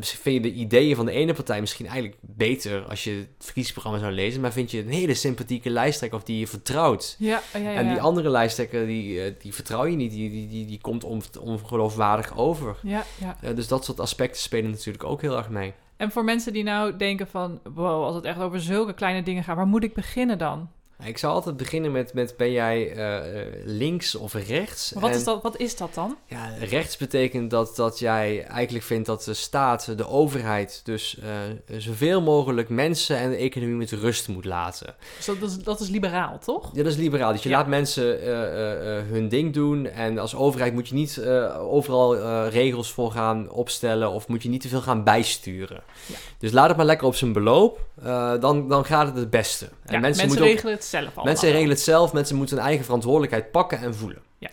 vind 0.00 0.22
je 0.34 0.40
de 0.40 0.52
ideeën 0.52 0.96
van 0.96 1.06
de 1.06 1.12
ene 1.12 1.32
partij 1.32 1.60
misschien 1.60 1.86
eigenlijk 1.86 2.18
beter 2.20 2.84
als 2.88 3.04
je 3.04 3.10
het 3.10 3.28
verkiezingsprogramma 3.38 3.98
zou 3.98 4.12
lezen, 4.12 4.40
maar 4.40 4.52
vind 4.52 4.70
je 4.70 4.78
een 4.78 4.88
hele 4.88 5.14
sympathieke 5.14 5.70
lijsttrekker 5.70 6.18
of 6.18 6.24
die 6.24 6.38
je 6.38 6.46
vertrouwt. 6.46 7.16
Ja, 7.18 7.42
ja, 7.52 7.58
ja. 7.58 7.74
En 7.74 7.88
die 7.88 8.00
andere 8.00 8.30
lijsttrekker, 8.30 8.86
die, 8.86 9.36
die 9.36 9.54
vertrouw 9.54 9.84
je 9.84 9.96
niet. 9.96 10.10
Die, 10.10 10.30
die, 10.30 10.48
die, 10.48 10.66
die 10.66 10.80
komt 10.80 11.04
on, 11.04 11.22
ongeloofwaardig 11.40 12.36
over. 12.36 12.76
Ja, 12.82 13.04
ja. 13.40 13.52
Dus 13.52 13.68
dat 13.68 13.84
soort 13.84 14.00
aspecten 14.00 14.40
spelen 14.40 14.70
natuurlijk 14.70 15.04
ook 15.04 15.20
heel 15.20 15.36
erg 15.36 15.48
mee. 15.48 15.72
En 15.96 16.10
voor 16.10 16.24
mensen 16.24 16.52
die 16.52 16.62
nou 16.62 16.96
denken 16.96 17.26
van, 17.26 17.60
wow, 17.74 18.04
als 18.04 18.14
het 18.14 18.24
echt 18.24 18.38
over 18.38 18.60
zulke 18.60 18.94
kleine 18.94 19.22
dingen 19.22 19.44
gaat, 19.44 19.56
waar 19.56 19.66
moet 19.66 19.84
ik 19.84 19.94
beginnen 19.94 20.38
dan? 20.38 20.68
Ik 21.04 21.18
zou 21.18 21.34
altijd 21.34 21.56
beginnen 21.56 21.92
met, 21.92 22.14
met 22.14 22.34
ben 22.36 22.52
jij 22.52 22.92
eh, 22.92 23.40
eh, 23.40 23.46
links 23.64 24.14
of 24.14 24.34
rechts? 24.34 24.92
Maar 24.92 25.02
wat, 25.02 25.10
En, 25.12 25.16
is 25.16 25.24
dat, 25.24 25.42
wat 25.42 25.56
is 25.56 25.76
dat 25.76 25.94
dan? 25.94 26.16
Ja, 26.26 26.50
rechts 26.60 26.96
betekent 26.96 27.50
dat, 27.50 27.76
dat 27.76 27.98
jij 27.98 28.44
eigenlijk 28.46 28.84
vindt 28.84 29.06
dat 29.06 29.24
de 29.24 29.34
staat, 29.34 29.96
de 29.98 30.08
overheid, 30.08 30.80
dus 30.84 31.18
eh, 31.18 31.78
zoveel 31.78 32.20
mogelijk 32.22 32.68
mensen 32.68 33.16
en 33.16 33.30
de 33.30 33.36
economie 33.36 33.74
met 33.74 33.90
rust 33.90 34.28
moet 34.28 34.44
laten. 34.44 34.94
Dus 35.16 35.26
dat, 35.26 35.42
is, 35.42 35.58
dat 35.58 35.80
is 35.80 35.88
liberaal, 35.88 36.38
toch? 36.38 36.70
Ja, 36.72 36.82
dat 36.82 36.92
is 36.92 36.98
liberaal. 36.98 37.32
Dus 37.32 37.42
je 37.42 37.48
Ja. 37.48 37.56
laat 37.56 37.66
mensen 37.66 38.04
hun 39.12 39.28
ding 39.28 39.52
doen. 39.52 39.86
En 39.86 40.18
als 40.18 40.34
overheid 40.34 40.72
moet 40.74 40.88
je 40.88 40.94
niet 40.94 41.20
overal 41.58 42.46
regels 42.48 42.92
voor 42.92 43.10
gaan 43.12 43.50
opstellen. 43.50 44.10
Of 44.10 44.28
moet 44.28 44.42
je 44.42 44.48
niet 44.48 44.60
te 44.60 44.68
veel 44.68 44.80
gaan 44.80 45.04
bijsturen. 45.04 45.82
Ja. 46.06 46.14
Dus 46.38 46.52
laat 46.52 46.68
het 46.68 46.76
maar 46.76 46.86
lekker 46.86 47.06
op 47.06 47.14
zijn 47.14 47.32
beloop. 47.32 47.80
Dan, 48.40 48.68
dan 48.68 48.84
gaat 48.84 49.06
het 49.06 49.16
het 49.16 49.30
beste. 49.30 49.68
En 49.84 49.94
Ja, 49.94 50.00
mensen 50.00 50.26
moeten 50.26 50.44
ook- 50.44 50.50
regelen 50.52 50.72
het 50.74 50.84
zelf 50.92 51.04
allemaal. 51.04 51.24
mensen 51.24 51.50
regelen 51.50 51.70
het 51.70 51.80
zelf. 51.80 52.12
Mensen 52.12 52.36
moeten 52.36 52.56
hun 52.56 52.66
eigen 52.66 52.84
verantwoordelijkheid 52.84 53.50
pakken 53.50 53.78
en 53.78 53.94
voelen. 53.94 54.22
Ja. 54.38 54.50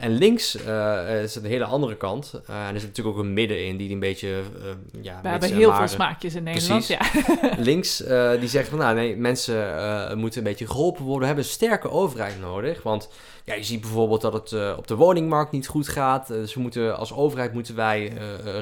En 0.00 0.10
links 0.10 0.56
eh, 0.56 1.22
is 1.22 1.34
een 1.34 1.44
hele 1.44 1.64
andere 1.64 1.96
kant. 1.96 2.32
Eh, 2.46 2.66
en 2.66 2.74
er 2.74 2.80
zit 2.80 2.88
natuurlijk 2.88 3.16
ook 3.16 3.24
een 3.24 3.32
midden 3.32 3.66
in 3.66 3.76
die 3.76 3.90
een 3.90 3.98
beetje... 3.98 4.28
eh 4.28 5.02
ja, 5.02 5.18
We 5.22 5.28
hebben 5.28 5.48
en 5.48 5.56
heel 5.56 5.74
veel 5.74 5.88
smaakjes 5.88 6.34
in 6.34 6.42
Nederland. 6.42 6.86
Precies. 6.86 7.06
Ja. 7.42 7.54
links 7.72 7.96
die 8.40 8.48
zeggen 8.48 8.70
van 8.70 8.78
nou 8.78 8.94
nee, 8.94 9.16
mensen 9.16 10.18
moeten 10.18 10.38
een 10.38 10.44
beetje 10.44 10.66
geholpen 10.66 11.02
worden. 11.02 11.20
We 11.20 11.26
hebben 11.26 11.44
een 11.44 11.50
sterke 11.50 11.90
overheid 11.90 12.40
nodig. 12.40 12.82
Want 12.82 13.08
ja, 13.44 13.54
je 13.54 13.62
ziet 13.62 13.80
bijvoorbeeld 13.80 14.20
dat 14.20 14.32
het 14.32 14.76
op 14.76 14.86
de 14.86 14.94
woningmarkt 14.94 15.52
niet 15.52 15.66
goed 15.66 15.88
gaat. 15.88 16.26
Dus 16.26 16.54
we 16.54 16.60
moeten, 16.60 16.96
als 16.96 17.12
overheid 17.12 17.52
moeten 17.52 17.74
wij 17.76 18.12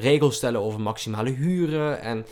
regels 0.00 0.36
stellen 0.36 0.60
over 0.60 0.80
maximale 0.80 1.30
huren. 1.30 2.00
En 2.00 2.26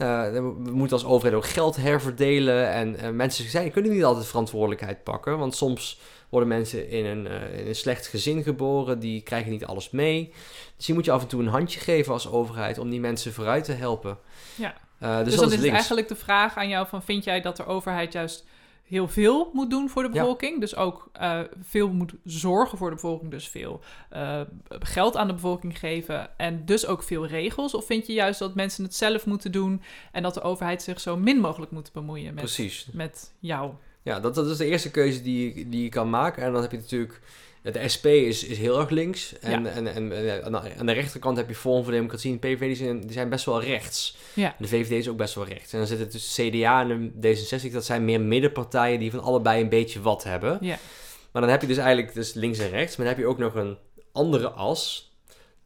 we 0.00 0.70
moeten 0.72 0.96
als 0.96 1.06
overheid 1.06 1.34
ook 1.34 1.46
geld 1.46 1.76
herverdelen. 1.76 2.70
En 2.70 2.96
eh, 2.96 3.10
mensen 3.10 3.50
zijn, 3.50 3.70
kunnen 3.70 3.92
niet 3.92 4.04
altijd 4.04 4.26
verantwoordelijkheid 4.26 5.04
pakken. 5.04 5.38
Want 5.38 5.54
soms 5.54 6.00
worden 6.28 6.48
mensen 6.48 6.88
in 6.88 7.04
een, 7.04 7.26
eh, 7.26 7.58
in 7.58 7.66
een 7.66 7.74
slecht 7.74 8.06
gezin 8.06 8.42
geboren. 8.42 8.98
Die 8.98 9.20
krijgen 9.20 9.50
niet 9.50 9.64
alles 9.64 9.90
mee. 9.90 10.32
Dus 10.76 10.86
je 10.86 10.94
moet 10.94 11.04
je 11.04 11.10
af 11.10 11.22
en 11.22 11.28
toe 11.28 11.42
een 11.42 11.48
handje 11.48 11.80
geven 11.80 12.12
als 12.12 12.28
overheid 12.28 12.78
om 12.78 12.90
die 12.90 13.00
mensen 13.00 13.32
vooruit 13.32 13.64
te 13.64 13.72
helpen. 13.72 14.18
Ja. 14.54 14.74
Eh, 14.98 15.16
dus, 15.16 15.24
Dus, 15.24 15.36
dan 15.36 15.52
is 15.52 15.58
is 15.58 15.68
eigenlijk 15.68 16.08
de 16.08 16.16
vraag 16.16 16.56
aan 16.56 16.68
jou 16.68 16.86
van, 16.88 17.02
vind 17.02 17.24
jij 17.24 17.40
dat 17.40 17.56
de 17.56 17.66
overheid 17.66 18.12
juist 18.12 18.44
heel 18.90 19.08
veel 19.08 19.50
moet 19.52 19.70
doen 19.70 19.88
voor 19.88 20.02
de 20.02 20.08
Ja. 20.12 20.14
bevolking? 20.20 20.60
Dus 20.60 20.76
ook 20.76 21.08
eh, 21.12 21.40
veel 21.60 21.88
moet 21.88 22.12
zorgen 22.24 22.78
voor 22.78 22.88
de 22.88 22.94
bevolking, 22.94 23.30
dus 23.30 23.48
veel 23.48 23.80
eh, 24.10 24.40
geld 24.68 25.16
aan 25.16 25.26
de 25.26 25.32
bevolking 25.32 25.78
geven 25.78 26.38
en 26.38 26.64
dus 26.64 26.86
ook 26.86 27.02
veel 27.02 27.26
regels? 27.26 27.74
Of 27.74 27.86
vind 27.86 28.06
je 28.06 28.12
juist 28.12 28.38
dat 28.38 28.54
mensen 28.54 28.84
het 28.84 28.94
zelf 28.94 29.26
moeten 29.26 29.52
doen 29.52 29.82
en 30.12 30.22
dat 30.22 30.34
de 30.34 30.40
overheid 30.42 30.82
zich 30.82 31.00
zo 31.00 31.16
min 31.16 31.38
mogelijk 31.38 31.72
moet 31.72 31.92
bemoeien 31.92 32.34
met, 32.34 32.44
Precies. 32.44 32.88
met 32.92 33.32
jou? 33.38 33.72
Ja, 34.02 34.20
dat, 34.20 34.34
dat 34.34 34.46
is 34.46 34.56
de 34.56 34.66
eerste 34.66 34.90
keuze 34.90 35.22
die, 35.22 35.68
die 35.68 35.82
je 35.82 35.88
kan 35.88 36.10
maken. 36.10 36.42
En 36.42 36.52
dan 36.52 36.62
heb 36.62 36.70
je 36.70 36.76
natuurlijk... 36.76 37.20
De 37.62 37.88
SP 37.94 38.06
is, 38.06 38.44
is 38.44 38.58
heel 38.58 38.78
erg 38.80 38.90
links. 38.90 39.38
En, 39.38 39.62
Ja. 39.64 39.70
en, 39.70 39.86
en, 39.86 40.12
en 40.44 40.54
aan, 40.78 40.86
de, 40.86 40.92
rechterkant 40.92 41.36
heb 41.36 41.48
je 41.48 41.54
Forum 41.54 41.82
voor 41.84 41.92
Democratie 41.92 42.32
en 42.32 42.38
PVV. 42.38 42.58
Die 42.60 42.74
zijn, 42.74 43.00
die 43.00 43.12
zijn 43.12 43.28
best 43.28 43.44
wel 43.44 43.62
rechts. 43.62 44.16
Ja. 44.34 44.54
De 44.58 44.68
VVD 44.68 44.90
is 44.90 45.08
ook 45.08 45.16
best 45.16 45.34
wel 45.34 45.46
rechts. 45.46 45.72
En 45.72 45.78
dan 45.78 45.86
zitten 45.86 46.08
tussen 46.08 46.50
CDA 46.50 46.80
en 46.88 47.12
de 47.16 47.36
D66. 47.68 47.72
Dat 47.72 47.84
zijn 47.84 48.04
meer 48.04 48.20
middenpartijen 48.20 48.98
die 48.98 49.10
van 49.10 49.20
allebei 49.22 49.62
een 49.62 49.68
beetje 49.68 50.00
wat 50.00 50.24
hebben. 50.24 50.58
Ja. 50.60 50.78
Maar 51.32 51.42
dan 51.42 51.50
heb 51.50 51.60
je 51.60 51.66
dus 51.66 51.76
eigenlijk 51.76 52.14
dus 52.14 52.32
links 52.34 52.58
en 52.58 52.70
rechts. 52.70 52.96
Maar 52.96 53.06
dan 53.06 53.14
heb 53.14 53.24
je 53.24 53.30
ook 53.30 53.38
nog 53.38 53.54
een 53.54 53.78
andere 54.12 54.48
as. 54.50 55.08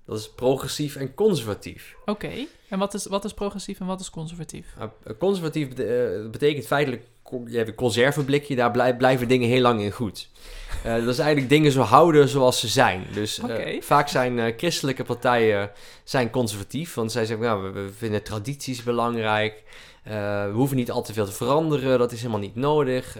Dat 0.07 0.19
is 0.19 0.31
progressief 0.31 0.97
en 0.97 1.15
conservatief. 1.15 1.95
Oké, 2.05 2.31
en 2.69 2.79
wat 2.79 2.95
is, 2.95 3.07
wat 3.07 3.25
is 3.25 3.35
progressief 3.35 3.81
en 3.81 3.87
wat 3.87 4.01
is 4.01 4.11
conservatief? 4.11 4.67
Nou, 4.79 4.91
conservatief 5.19 5.69
eh, 5.69 6.31
betekent 6.31 6.67
feitelijk, 6.67 7.03
je 7.47 7.57
hebt 7.57 7.69
een 7.69 7.75
conserveblikje, 7.75 8.57
daar 8.57 8.71
blij- 8.71 8.97
blijven 8.97 9.29
dingen 9.29 9.49
heel 9.49 9.61
lang 9.61 9.81
in 9.81 9.91
goed. 9.91 10.29
Eh, 10.83 10.95
dat 10.95 11.09
is 11.09 11.19
eigenlijk 11.19 11.49
dingen 11.49 11.73
zo 11.73 11.81
houden 11.83 12.29
zoals 12.29 12.61
ze 12.61 12.69
zijn. 12.69 13.07
Dus 13.13 13.39
eh, 13.39 13.83
vaak 13.83 14.09
zijn 14.09 14.39
eh, 14.39 14.53
christelijke 14.57 15.05
partijen 15.05 15.71
zijn 16.05 16.31
conservatief, 16.31 16.95
want 16.95 17.13
zij 17.13 17.25
zeggen, 17.27 17.47
nou, 17.47 17.63
we, 17.63 17.71
we 17.81 17.93
vinden 17.97 18.23
tradities 18.23 18.83
belangrijk. 18.83 19.63
We 20.05 20.51
hoeven 20.53 20.77
niet 20.77 20.91
al 20.91 21.03
te 21.03 21.13
veel 21.13 21.25
te 21.25 21.33
veranderen, 21.33 21.99
dat 21.99 22.13
is 22.13 22.19
helemaal 22.19 22.41
niet 22.41 22.57
nodig. 22.57 23.15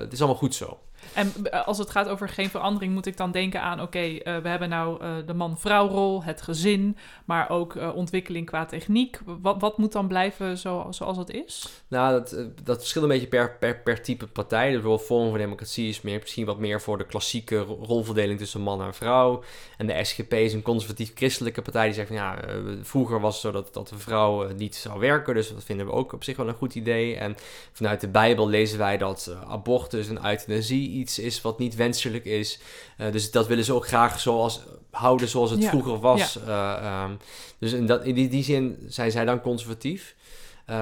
Het 0.00 0.12
is 0.12 0.18
allemaal 0.18 0.38
goed 0.38 0.54
zo. 0.54 0.78
En 1.14 1.32
eh, 1.42 1.66
als 1.66 1.78
het 1.78 1.90
gaat 1.90 2.08
over 2.08 2.28
geen 2.28 2.50
verandering, 2.50 2.92
moet 2.92 3.06
ik 3.06 3.16
dan 3.16 3.30
denken 3.30 3.62
aan: 3.62 3.80
oké, 3.80 3.98
eh, 3.98 4.36
we 4.36 4.48
hebben 4.48 4.68
nou 4.68 5.02
eh, 5.02 5.10
de 5.26 5.34
man-vrouwrol, 5.34 6.24
het 6.24 6.42
gezin, 6.42 6.96
maar 7.24 7.50
ook 7.50 7.94
ontwikkeling 7.94 8.46
qua 8.46 8.64
techniek. 8.64 9.18
Wat, 9.24 9.60
wat 9.60 9.78
moet 9.78 9.92
dan 9.92 10.08
blijven 10.08 10.58
zo, 10.58 10.86
zoals 10.90 11.16
het 11.16 11.30
is? 11.30 11.68
Nou, 11.88 12.12
dat, 12.12 12.36
dat 12.62 12.78
verschilt 12.78 13.04
een 13.04 13.10
beetje 13.10 13.26
per, 13.26 13.56
per, 13.58 13.78
per 13.78 14.02
type 14.02 14.26
partij. 14.26 14.64
Dus 14.64 14.72
bijvoorbeeld 14.72 15.06
Forum 15.06 15.28
voor 15.28 15.38
Democratie 15.38 15.88
is 15.88 16.00
meer, 16.00 16.18
misschien 16.20 16.46
wat 16.46 16.58
meer 16.58 16.80
voor 16.80 16.98
de 16.98 17.06
klassieke 17.06 17.58
ro- 17.58 17.78
rolverdeling 17.82 18.38
tussen 18.38 18.60
man 18.60 18.82
en 18.82 18.94
vrouw. 18.94 19.42
En 19.76 19.86
de 19.86 20.04
SGP 20.04 20.32
is 20.32 20.52
een 20.52 20.62
conservatief-christelijke 20.62 21.62
partij 21.62 21.84
die 21.84 21.94
zegt 21.94 22.08
van 22.08 22.16
ja, 22.16 22.38
vroeger 22.82 23.20
was 23.20 23.32
het 23.32 23.42
zo 23.42 23.50
dat, 23.50 23.74
dat 23.74 23.88
de 23.88 23.98
vrouw 23.98 24.52
niet 24.56 24.76
zou 24.76 24.98
werken. 25.00 25.34
Dus 25.34 25.52
dat 25.52 25.64
vinden 25.64 25.86
we 25.86 25.92
ook 25.92 26.12
op 26.12 26.24
zich 26.24 26.36
wel 26.36 26.48
een 26.48 26.54
goed 26.54 26.74
idee. 26.74 27.16
En 27.16 27.36
vanuit 27.72 28.00
de 28.00 28.08
Bijbel 28.08 28.48
lezen 28.48 28.78
wij 28.78 28.98
dat 28.98 29.36
abortus 29.48 30.08
en 30.08 30.26
euthanasie 30.26 30.90
iets 30.98 31.18
is 31.18 31.40
wat 31.40 31.58
niet 31.58 31.76
wenselijk 31.76 32.24
is. 32.24 32.58
Eh, 32.96 33.12
dus 33.12 33.30
dat 33.30 33.46
willen 33.46 33.64
ze 33.64 33.72
ook 33.72 33.86
graag 33.86 34.20
zoals, 34.20 34.60
houden 34.90 35.28
zoals 35.28 35.50
het 35.50 35.62
Ja, 35.62 35.68
vroeger 35.68 35.98
was. 35.98 36.38
Eh, 36.42 36.72
ehm, 36.72 37.10
dus 37.58 37.72
in, 37.72 37.86
dat, 37.86 38.04
in 38.04 38.14
die, 38.14 38.28
die 38.28 38.42
zin 38.42 38.76
zijn 38.86 39.10
zij 39.10 39.24
dan 39.24 39.40
conservatief. 39.40 40.16
Uh, 40.70 40.76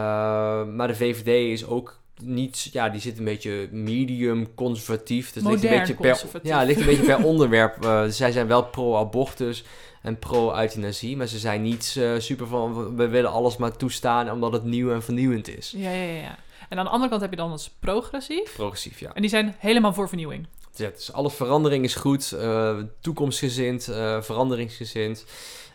maar 0.65 0.89
de 0.89 0.95
VVD 0.95 1.53
is 1.53 1.67
ook 1.67 2.01
niet, 2.23 2.69
ja, 2.73 2.89
die 2.89 3.01
zit 3.01 3.19
een 3.19 3.25
beetje 3.25 3.69
medium 3.71 4.55
conservatief. 4.55 5.33
Dus 5.33 5.43
het 5.43 5.53
ligt 5.53 5.65
een 5.65 5.71
Modern 5.71 5.97
beetje 5.97 6.31
per, 6.31 6.41
ja, 6.43 6.63
ligt 6.63 6.81
een 6.81 6.87
beetje 6.87 7.05
per 7.05 7.25
onderwerp. 7.33 8.07
Zij 8.09 8.33
zijn 8.33 8.47
wel 8.47 8.65
pro-abortus 8.65 9.65
en 10.03 10.19
pro-euthanasie, 10.19 11.17
maar 11.17 11.27
ze 11.27 11.39
zijn 11.39 11.63
niet 11.63 11.95
uh, 11.99 12.19
super 12.19 12.47
van 12.47 12.97
we 12.97 13.09
willen 13.09 13.31
alles 13.31 13.57
maar 13.57 13.77
toestaan 13.77 14.31
omdat 14.31 14.53
het 14.53 14.65
nieuw 14.65 14.93
en 14.93 15.03
vernieuwend 15.03 15.49
is. 15.59 15.75
Ja, 15.77 15.91
ja, 15.91 16.13
ja. 16.13 16.39
En 16.69 16.79
aan 16.79 16.85
de 16.85 16.91
andere 16.91 17.11
kant 17.11 17.21
heb 17.21 17.31
je 17.31 17.37
dan 17.37 17.51
als 17.51 17.71
progressief. 17.81 18.55
Progressief, 18.55 19.01
ja. 19.01 19.15
En 19.15 19.21
die 19.21 19.31
zijn 19.31 19.55
helemaal 19.59 19.93
voor 19.93 20.09
vernieuwing. 20.09 20.47
Ja, 20.75 20.91
dus 20.91 21.13
alle 21.13 21.31
verandering 21.31 21.85
is 21.85 21.95
goed, 21.95 22.33
uh, 22.35 22.79
toekomstgezind, 23.01 23.89
uh, 23.89 24.23
veranderingsgezind. 24.23 25.25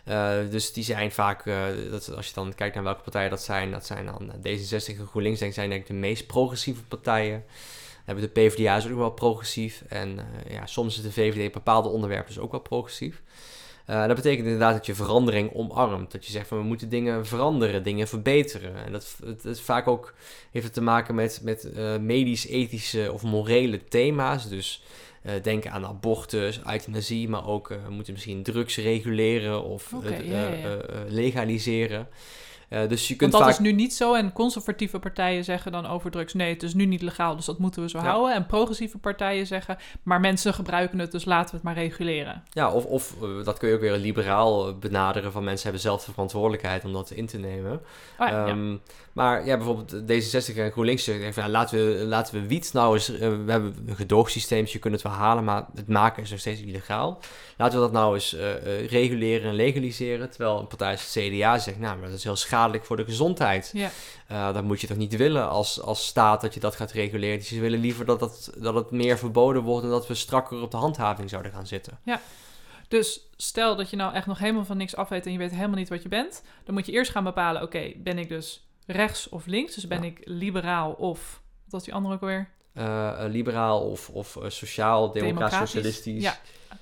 Uh, 0.08 0.34
dus 0.50 0.72
die 0.72 0.84
zijn 0.84 1.12
vaak, 1.12 1.44
dat, 1.90 2.14
als 2.16 2.26
je 2.26 2.34
dan 2.34 2.54
kijkt 2.54 2.74
naar 2.74 2.84
welke 2.84 3.02
partijen 3.02 3.30
dat 3.30 3.42
zijn, 3.42 3.70
dat 3.70 3.86
zijn 3.86 4.06
dan 4.06 4.32
D66 4.32 4.98
en 4.98 5.06
GroenLinks, 5.06 5.38
denk, 5.38 5.52
zijn 5.52 5.68
denk 5.68 5.80
ik 5.80 5.86
de 5.86 5.94
meest 5.94 6.26
progressieve 6.26 6.82
partijen. 6.82 7.44
Dan 8.04 8.14
hebben 8.16 8.24
de 8.24 8.40
PvdA 8.40 8.76
is 8.76 8.88
ook 8.88 8.96
wel 8.96 9.10
progressief. 9.10 9.82
En 9.88 10.18
ja, 10.48 10.66
soms 10.66 10.96
is 10.96 11.02
de 11.02 11.12
VVD 11.12 11.46
op 11.46 11.52
bepaalde 11.52 11.88
onderwerpen 11.88 12.30
is 12.30 12.38
ook 12.38 12.50
wel 12.50 12.60
progressief. 12.60 13.22
Uh, 13.90 14.06
dat 14.06 14.16
betekent 14.16 14.44
inderdaad 14.44 14.72
dat 14.72 14.86
je 14.86 14.94
verandering 14.94 15.54
omarmt. 15.54 16.12
Dat 16.12 16.26
je 16.26 16.32
zegt 16.32 16.48
van 16.48 16.58
we 16.58 16.64
moeten 16.64 16.88
dingen 16.88 17.26
veranderen, 17.26 17.82
dingen 17.82 18.08
verbeteren. 18.08 18.84
En 18.84 18.92
dat, 18.92 19.16
het, 19.24 19.42
het 19.42 19.60
vaak 19.60 19.86
ook 19.86 20.14
heeft 20.50 20.64
het 20.64 20.74
te 20.74 20.82
maken 20.82 21.14
met, 21.14 21.40
met 21.42 21.70
uh, 21.76 21.96
medisch-ethische 21.96 23.12
of 23.12 23.22
morele 23.22 23.84
thema's. 23.84 24.48
Dus 24.48 24.82
uh, 25.26 25.32
denk 25.42 25.66
aan 25.66 25.86
abortus, 25.86 26.60
euthanasie, 26.66 27.28
maar 27.28 27.46
ook 27.46 27.68
we 27.68 27.90
moeten 27.90 28.12
misschien 28.12 28.42
drugs 28.42 28.76
reguleren 28.76 29.64
of 29.64 29.92
okay, 29.92 30.24
legaliseren. 31.08 32.08
Uh, 32.72 32.88
dus 32.88 33.08
je 33.08 33.16
kunt 33.16 33.32
Want 33.32 33.44
dat 33.44 33.52
vaak... 33.54 33.64
is 33.64 33.70
nu 33.70 33.76
niet 33.76 33.94
zo. 33.94 34.14
En 34.14 34.32
conservatieve 34.32 34.98
partijen 34.98 35.44
zeggen 35.44 35.72
dan 35.72 35.86
over 35.86 36.10
drugs: 36.10 36.34
nee, 36.34 36.52
het 36.52 36.62
is 36.62 36.74
nu 36.74 36.84
niet 36.86 37.02
legaal, 37.02 37.36
dus 37.36 37.44
dat 37.44 37.58
moeten 37.58 37.82
we 37.82 37.88
zo 37.88 37.98
Ja. 37.98 38.04
houden. 38.04 38.34
En 38.34 38.46
progressieve 38.46 38.98
partijen 38.98 39.46
zeggen: 39.46 39.76
maar 40.02 40.20
mensen 40.20 40.54
gebruiken 40.54 40.98
het, 40.98 41.12
dus 41.12 41.24
laten 41.24 41.50
we 41.50 41.54
het 41.56 41.64
maar 41.64 41.74
reguleren. 41.74 42.42
Ja, 42.50 42.70
of, 42.70 42.84
of 42.84 43.14
eh, 43.22 43.44
dat 43.44 43.58
kun 43.58 43.68
je 43.68 43.74
ook 43.74 43.80
weer 43.80 43.96
liberaal 43.96 44.68
eh, 44.68 44.74
benaderen 44.74 45.32
van 45.32 45.44
mensen 45.44 45.62
hebben 45.64 45.82
zelf 45.82 46.04
de 46.04 46.12
verantwoordelijkheid 46.12 46.84
om 46.84 46.92
dat 46.92 47.10
in 47.10 47.26
te 47.26 47.38
nemen. 47.38 47.72
Oh, 47.72 48.28
ja, 48.28 48.28
ja. 48.28 48.46
Ehm, 48.46 48.76
Maar 49.12 49.46
ja, 49.46 49.56
bijvoorbeeld 49.56 49.92
D66 49.92 50.56
en 50.56 50.70
GroenLinks 50.70 51.04
zeggen 51.04 51.34
van, 51.34 51.42
ja, 51.42 51.48
laten, 51.48 51.78
we, 51.78 52.04
laten 52.04 52.34
we 52.34 52.46
wiet 52.46 52.72
nou 52.72 52.94
eens... 52.94 53.08
we 53.08 53.44
hebben 53.46 53.76
een 53.86 53.96
gedoogsysteem, 53.96 54.64
je 54.68 54.78
kunt 54.78 54.94
het 54.94 55.02
wel 55.02 55.12
halen, 55.12 55.44
maar 55.44 55.66
het 55.74 55.88
maken 55.88 56.22
is 56.22 56.30
nog 56.30 56.38
steeds 56.40 56.60
illegaal. 56.60 57.20
Laten 57.56 57.78
we 57.78 57.84
dat 57.84 57.92
nou 57.92 58.14
eens 58.14 58.36
reguleren 58.88 59.48
en 59.48 59.54
legaliseren. 59.54 60.30
Terwijl 60.30 60.58
een 60.58 60.66
partij 60.66 60.90
als 60.90 61.14
het 61.14 61.24
CDA 61.24 61.58
zegt, 61.58 61.78
nou, 61.78 61.98
maar 61.98 62.08
dat 62.08 62.18
is 62.18 62.24
heel 62.24 62.36
schadelijk 62.36 62.60
voor 62.70 62.96
de 62.96 63.04
gezondheid. 63.04 63.70
Ja. 63.72 63.90
Eh, 64.26 64.54
dat 64.54 64.64
moet 64.64 64.80
je 64.80 64.86
toch 64.86 64.96
niet 64.96 65.16
willen 65.16 65.48
als, 65.48 65.80
als 65.80 66.06
staat 66.06 66.40
dat 66.40 66.54
je 66.54 66.60
dat 66.60 66.76
gaat 66.76 66.90
reguleren. 66.92 67.38
Dus 67.38 67.48
ze 67.48 67.60
willen 67.60 67.80
liever 67.80 68.04
dat, 68.04 68.20
dat, 68.20 68.52
dat 68.58 68.74
het 68.74 68.90
meer 68.90 69.18
verboden 69.18 69.62
wordt 69.62 69.84
en 69.84 69.90
dat 69.90 70.06
we 70.06 70.14
strakker 70.14 70.60
op 70.62 70.70
de 70.70 70.76
handhaving 70.76 71.30
zouden 71.30 71.52
gaan 71.52 71.66
zitten. 71.66 71.98
Dus 72.88 73.28
stel 73.36 73.76
dat 73.76 73.90
je 73.90 73.96
nou 73.96 74.14
echt 74.14 74.26
nog 74.26 74.38
helemaal 74.38 74.64
van 74.64 74.76
niks 74.76 74.96
af 74.96 75.08
weet 75.08 75.26
en 75.26 75.32
je 75.32 75.38
weet 75.38 75.50
helemaal 75.50 75.76
niet 75.76 75.88
wat 75.88 76.02
je 76.02 76.08
bent, 76.08 76.42
dan 76.64 76.74
moet 76.74 76.86
je 76.86 76.92
eerst 76.92 77.10
gaan 77.10 77.24
bepalen: 77.24 77.62
oké, 77.62 77.92
ben 77.96 78.18
ik 78.18 78.28
dus 78.28 78.66
rechts 78.86 79.28
of 79.28 79.46
links? 79.46 79.74
Dus 79.74 79.86
ben 79.86 80.02
Ja. 80.02 80.08
ik 80.08 80.20
liberaal 80.24 80.92
of 80.92 81.40
wat 81.64 81.72
was 81.72 81.84
die 81.84 81.94
andere 81.94 82.14
ook 82.14 82.20
alweer? 82.20 82.50
Eh, 82.72 83.24
eh, 83.24 83.30
liberaal 83.30 83.80
of, 83.80 84.08
of 84.08 84.36
eh, 84.36 84.48
sociaal, 84.48 85.12
democratisch, 85.12 85.58
socialistisch. 85.58 86.22
Ja. 86.22 86.36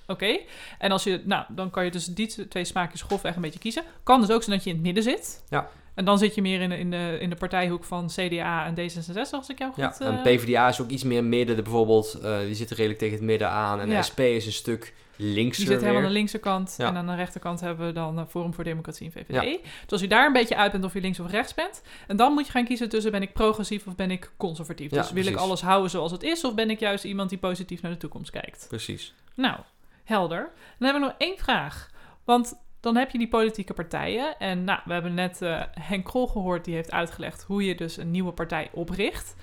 Oké. 0.06 0.38
En 0.78 0.90
als 0.90 1.04
je, 1.04 1.22
nou, 1.24 1.44
dan 1.48 1.70
kan 1.70 1.84
je 1.84 1.90
dus 1.90 2.04
die 2.06 2.48
twee 2.48 2.64
smaakjes 2.64 3.02
grofweg 3.02 3.34
een 3.34 3.42
beetje 3.42 3.58
kiezen. 3.58 3.82
Kan 4.02 4.20
dus 4.20 4.30
ook 4.30 4.42
zijn 4.42 4.56
dat 4.56 4.64
je 4.64 4.70
in 4.70 4.76
het 4.76 4.84
midden 4.84 5.02
zit. 5.02 5.42
Ja. 5.48 5.68
En 5.94 6.04
dan 6.04 6.18
zit 6.18 6.34
je 6.34 6.42
meer 6.42 6.60
in 6.60 6.68
de, 6.68 6.78
in 6.78 6.90
de, 6.90 7.16
in 7.20 7.30
de 7.30 7.36
partijhoek 7.36 7.84
van 7.84 8.06
CDA 8.06 8.66
en 8.66 8.74
D66, 8.74 9.30
als 9.30 9.48
ik 9.48 9.58
jou 9.58 9.72
goed... 9.72 9.96
Ja, 9.98 10.06
en 10.06 10.22
PvdA 10.22 10.68
is 10.68 10.80
ook 10.80 10.90
iets 10.90 11.02
meer 11.02 11.24
midden. 11.24 11.56
De, 11.56 11.62
bijvoorbeeld, 11.62 12.14
eh, 12.14 12.38
die 12.38 12.54
zitten 12.54 12.76
redelijk 12.76 13.00
tegen 13.00 13.16
het 13.16 13.24
midden 13.24 13.48
aan. 13.48 13.80
En 13.80 13.88
Ja. 13.88 14.02
SP 14.08 14.20
is 14.20 14.46
een 14.46 14.52
stuk 14.52 14.94
linkser 15.22 15.64
Die 15.64 15.72
zit 15.72 15.80
helemaal 15.82 16.02
aan 16.02 16.08
de 16.08 16.14
linkse 16.14 16.38
kant. 16.38 16.74
Ja. 16.78 16.86
En 16.86 16.96
aan 16.96 17.06
de 17.06 17.14
rechterkant 17.14 17.60
hebben 17.60 17.86
we 17.86 17.92
dan 17.92 18.18
eh, 18.18 18.24
Forum 18.28 18.54
voor 18.54 18.64
Democratie 18.64 19.06
en 19.06 19.12
VVD. 19.12 19.62
Dus 19.62 19.90
als 19.90 20.00
je 20.00 20.08
daar 20.08 20.26
een 20.26 20.32
beetje 20.32 20.56
uit 20.56 20.72
bent 20.72 20.84
of 20.84 20.92
je 20.92 21.00
links 21.00 21.20
of 21.20 21.30
rechts 21.30 21.54
bent. 21.54 21.82
En 22.06 22.16
dan 22.16 22.32
moet 22.32 22.46
je 22.46 22.52
gaan 22.52 22.64
kiezen 22.64 22.88
tussen 22.88 23.12
ben 23.12 23.22
ik 23.22 23.32
progressief 23.32 23.86
of 23.86 23.94
ben 23.94 24.10
ik 24.10 24.30
conservatief. 24.36 24.90
Ja, 24.90 25.02
dus 25.02 25.12
wil 25.12 25.26
ik 25.26 25.36
alles 25.36 25.60
houden 25.60 25.90
zoals 25.90 26.12
het 26.12 26.22
is 26.22 26.44
of 26.44 26.54
ben 26.54 26.70
ik 26.70 26.80
juist 26.80 27.04
iemand 27.04 27.28
die 27.28 27.38
positief 27.38 27.82
naar 27.82 27.92
de 27.92 27.96
toekomst 27.96 28.30
kijkt? 28.30 28.64
Precies. 28.68 29.14
Nou, 29.34 29.58
helder. 30.04 30.50
Dan 30.78 30.88
hebben 30.88 31.02
we 31.02 31.08
nog 31.08 31.16
één 31.18 31.38
vraag. 31.38 31.90
Want 32.24 32.60
dan 32.80 32.96
heb 32.96 33.10
je 33.10 33.18
die 33.18 33.28
politieke 33.28 33.74
partijen. 33.74 34.38
En 34.38 34.64
nou, 34.64 34.80
we 34.84 34.92
hebben 34.92 35.14
net 35.14 35.42
eh, 35.42 35.62
Henk 35.70 36.04
Krol 36.04 36.26
gehoord, 36.26 36.64
die 36.64 36.74
heeft 36.74 36.92
uitgelegd 36.92 37.42
hoe 37.42 37.64
je 37.64 37.74
dus 37.74 37.96
een 37.96 38.10
nieuwe 38.10 38.32
partij 38.32 38.70
opricht. 38.72 39.36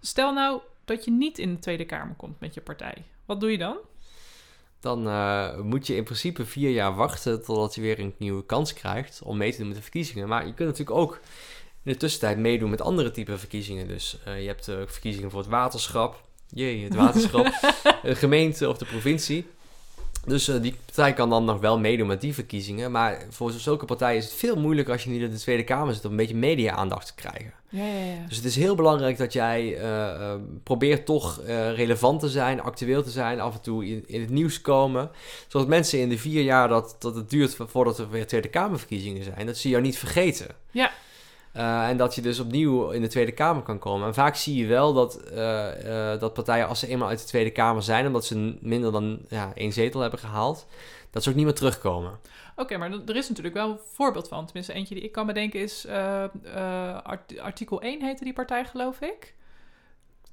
Stel 0.00 0.32
nou 0.32 0.60
dat 0.84 1.04
je 1.04 1.10
niet 1.10 1.38
in 1.38 1.54
de 1.54 1.58
Tweede 1.58 1.84
Kamer 1.84 2.14
komt 2.14 2.40
met 2.40 2.54
je 2.54 2.60
partij. 2.60 3.04
Wat 3.24 3.40
doe 3.40 3.50
je 3.50 3.58
dan? 3.58 3.76
Dan 4.84 5.08
eh, 5.08 5.60
moet 5.60 5.86
je 5.86 5.96
in 5.96 6.04
principe 6.04 6.44
vier 6.44 6.70
jaar 6.70 6.94
wachten 6.94 7.44
totdat 7.44 7.74
je 7.74 7.80
weer 7.80 7.98
een 7.98 8.14
nieuwe 8.18 8.44
kans 8.46 8.72
krijgt 8.72 9.20
om 9.22 9.36
mee 9.36 9.50
te 9.50 9.58
doen 9.58 9.66
met 9.66 9.76
de 9.76 9.82
verkiezingen. 9.82 10.28
Maar 10.28 10.46
je 10.46 10.54
kunt 10.54 10.68
natuurlijk 10.68 10.96
ook 10.96 11.20
in 11.82 11.92
de 11.92 11.96
tussentijd 11.96 12.38
meedoen 12.38 12.70
met 12.70 12.80
andere 12.80 13.10
type 13.10 13.38
verkiezingen. 13.38 13.88
Dus 13.88 14.18
eh, 14.24 14.40
je 14.40 14.46
hebt 14.46 14.68
eh, 14.68 14.76
verkiezingen 14.86 15.30
voor 15.30 15.40
het 15.40 15.48
waterschap. 15.48 16.24
Jee, 16.48 16.84
het 16.84 16.94
waterschap. 16.94 17.44
de 18.02 18.14
gemeente 18.14 18.68
of 18.68 18.78
de 18.78 18.84
provincie. 18.84 19.46
Dus 20.26 20.48
eh, 20.48 20.62
die 20.62 20.74
partij 20.84 21.12
kan 21.12 21.30
dan 21.30 21.44
nog 21.44 21.60
wel 21.60 21.78
meedoen 21.78 22.06
met 22.06 22.20
die 22.20 22.34
verkiezingen. 22.34 22.90
Maar 22.90 23.26
voor 23.30 23.50
zulke 23.50 23.84
partijen 23.84 24.18
is 24.18 24.24
het 24.24 24.34
veel 24.34 24.56
moeilijker 24.56 24.92
als 24.92 25.04
je 25.04 25.10
niet 25.10 25.22
in 25.22 25.30
de 25.30 25.36
Tweede 25.36 25.64
Kamer 25.64 25.94
zit 25.94 26.04
om 26.04 26.10
een 26.10 26.16
beetje 26.16 26.36
media-aandacht 26.36 27.06
te 27.06 27.14
krijgen. 27.14 27.52
Ja, 27.68 27.84
ja, 27.86 28.04
ja. 28.04 28.26
Dus 28.28 28.36
het 28.36 28.46
is 28.46 28.56
heel 28.56 28.74
belangrijk 28.74 29.18
dat 29.18 29.32
jij 29.32 29.76
eh, 29.76 30.10
eh, 30.10 30.40
probeert 30.62 31.06
toch 31.06 31.40
relevant 31.74 32.20
te 32.20 32.28
zijn, 32.28 32.60
actueel 32.60 33.02
te 33.02 33.10
zijn, 33.10 33.40
af 33.40 33.54
en 33.54 33.60
toe 33.60 33.86
in, 33.86 34.04
in 34.06 34.20
het 34.20 34.30
nieuws 34.30 34.60
komen. 34.60 35.10
Zodat 35.48 35.68
mensen 35.68 36.00
in 36.00 36.08
de 36.08 36.18
vier 36.18 36.42
jaar 36.42 36.68
dat, 36.68 36.96
dat 36.98 37.14
het 37.14 37.30
duurt 37.30 37.56
voordat 37.58 37.98
er 37.98 38.10
weer 38.10 38.26
Tweede 38.26 38.48
Kamerverkiezingen 38.48 39.24
zijn, 39.24 39.46
dat 39.46 39.56
ze 39.56 39.68
jou 39.68 39.82
niet 39.82 39.98
vergeten. 39.98 40.46
Ja. 40.70 40.90
Eh, 41.54 41.88
en 41.88 41.96
dat 41.96 42.14
je 42.14 42.20
dus 42.22 42.40
opnieuw 42.40 42.90
in 42.90 43.00
de 43.00 43.08
Tweede 43.08 43.32
Kamer 43.32 43.62
kan 43.62 43.78
komen. 43.78 44.06
En 44.06 44.14
vaak 44.14 44.36
zie 44.36 44.56
je 44.56 44.66
wel 44.66 44.92
dat, 44.92 45.16
eh, 45.16 46.12
eh, 46.12 46.20
dat 46.20 46.34
partijen, 46.34 46.68
als 46.68 46.80
ze 46.80 46.86
eenmaal 46.86 47.08
uit 47.08 47.20
de 47.20 47.26
Tweede 47.26 47.50
Kamer 47.50 47.82
zijn, 47.82 48.06
omdat 48.06 48.24
ze 48.24 48.56
minder 48.60 48.92
dan 48.92 49.18
ja, 49.28 49.52
één 49.54 49.72
zetel 49.72 50.00
hebben 50.00 50.18
gehaald, 50.18 50.66
dat 51.10 51.22
ze 51.22 51.30
ook 51.30 51.34
niet 51.34 51.44
meer 51.44 51.54
terugkomen. 51.54 52.18
Oké, 52.56 52.76
maar 52.76 52.92
er 53.06 53.16
is 53.16 53.28
natuurlijk 53.28 53.54
wel 53.54 53.70
een 53.70 53.78
voorbeeld 53.92 54.28
van. 54.28 54.44
Tenminste, 54.44 54.72
eentje 54.72 54.94
die 54.94 55.04
ik 55.04 55.12
kan 55.12 55.26
bedenken 55.26 55.60
is... 55.60 55.86
art- 57.02 57.38
artikel 57.38 57.82
1 57.82 58.02
heette 58.02 58.24
die 58.24 58.32
partij, 58.32 58.64
geloof 58.64 59.00
ik. 59.00 59.34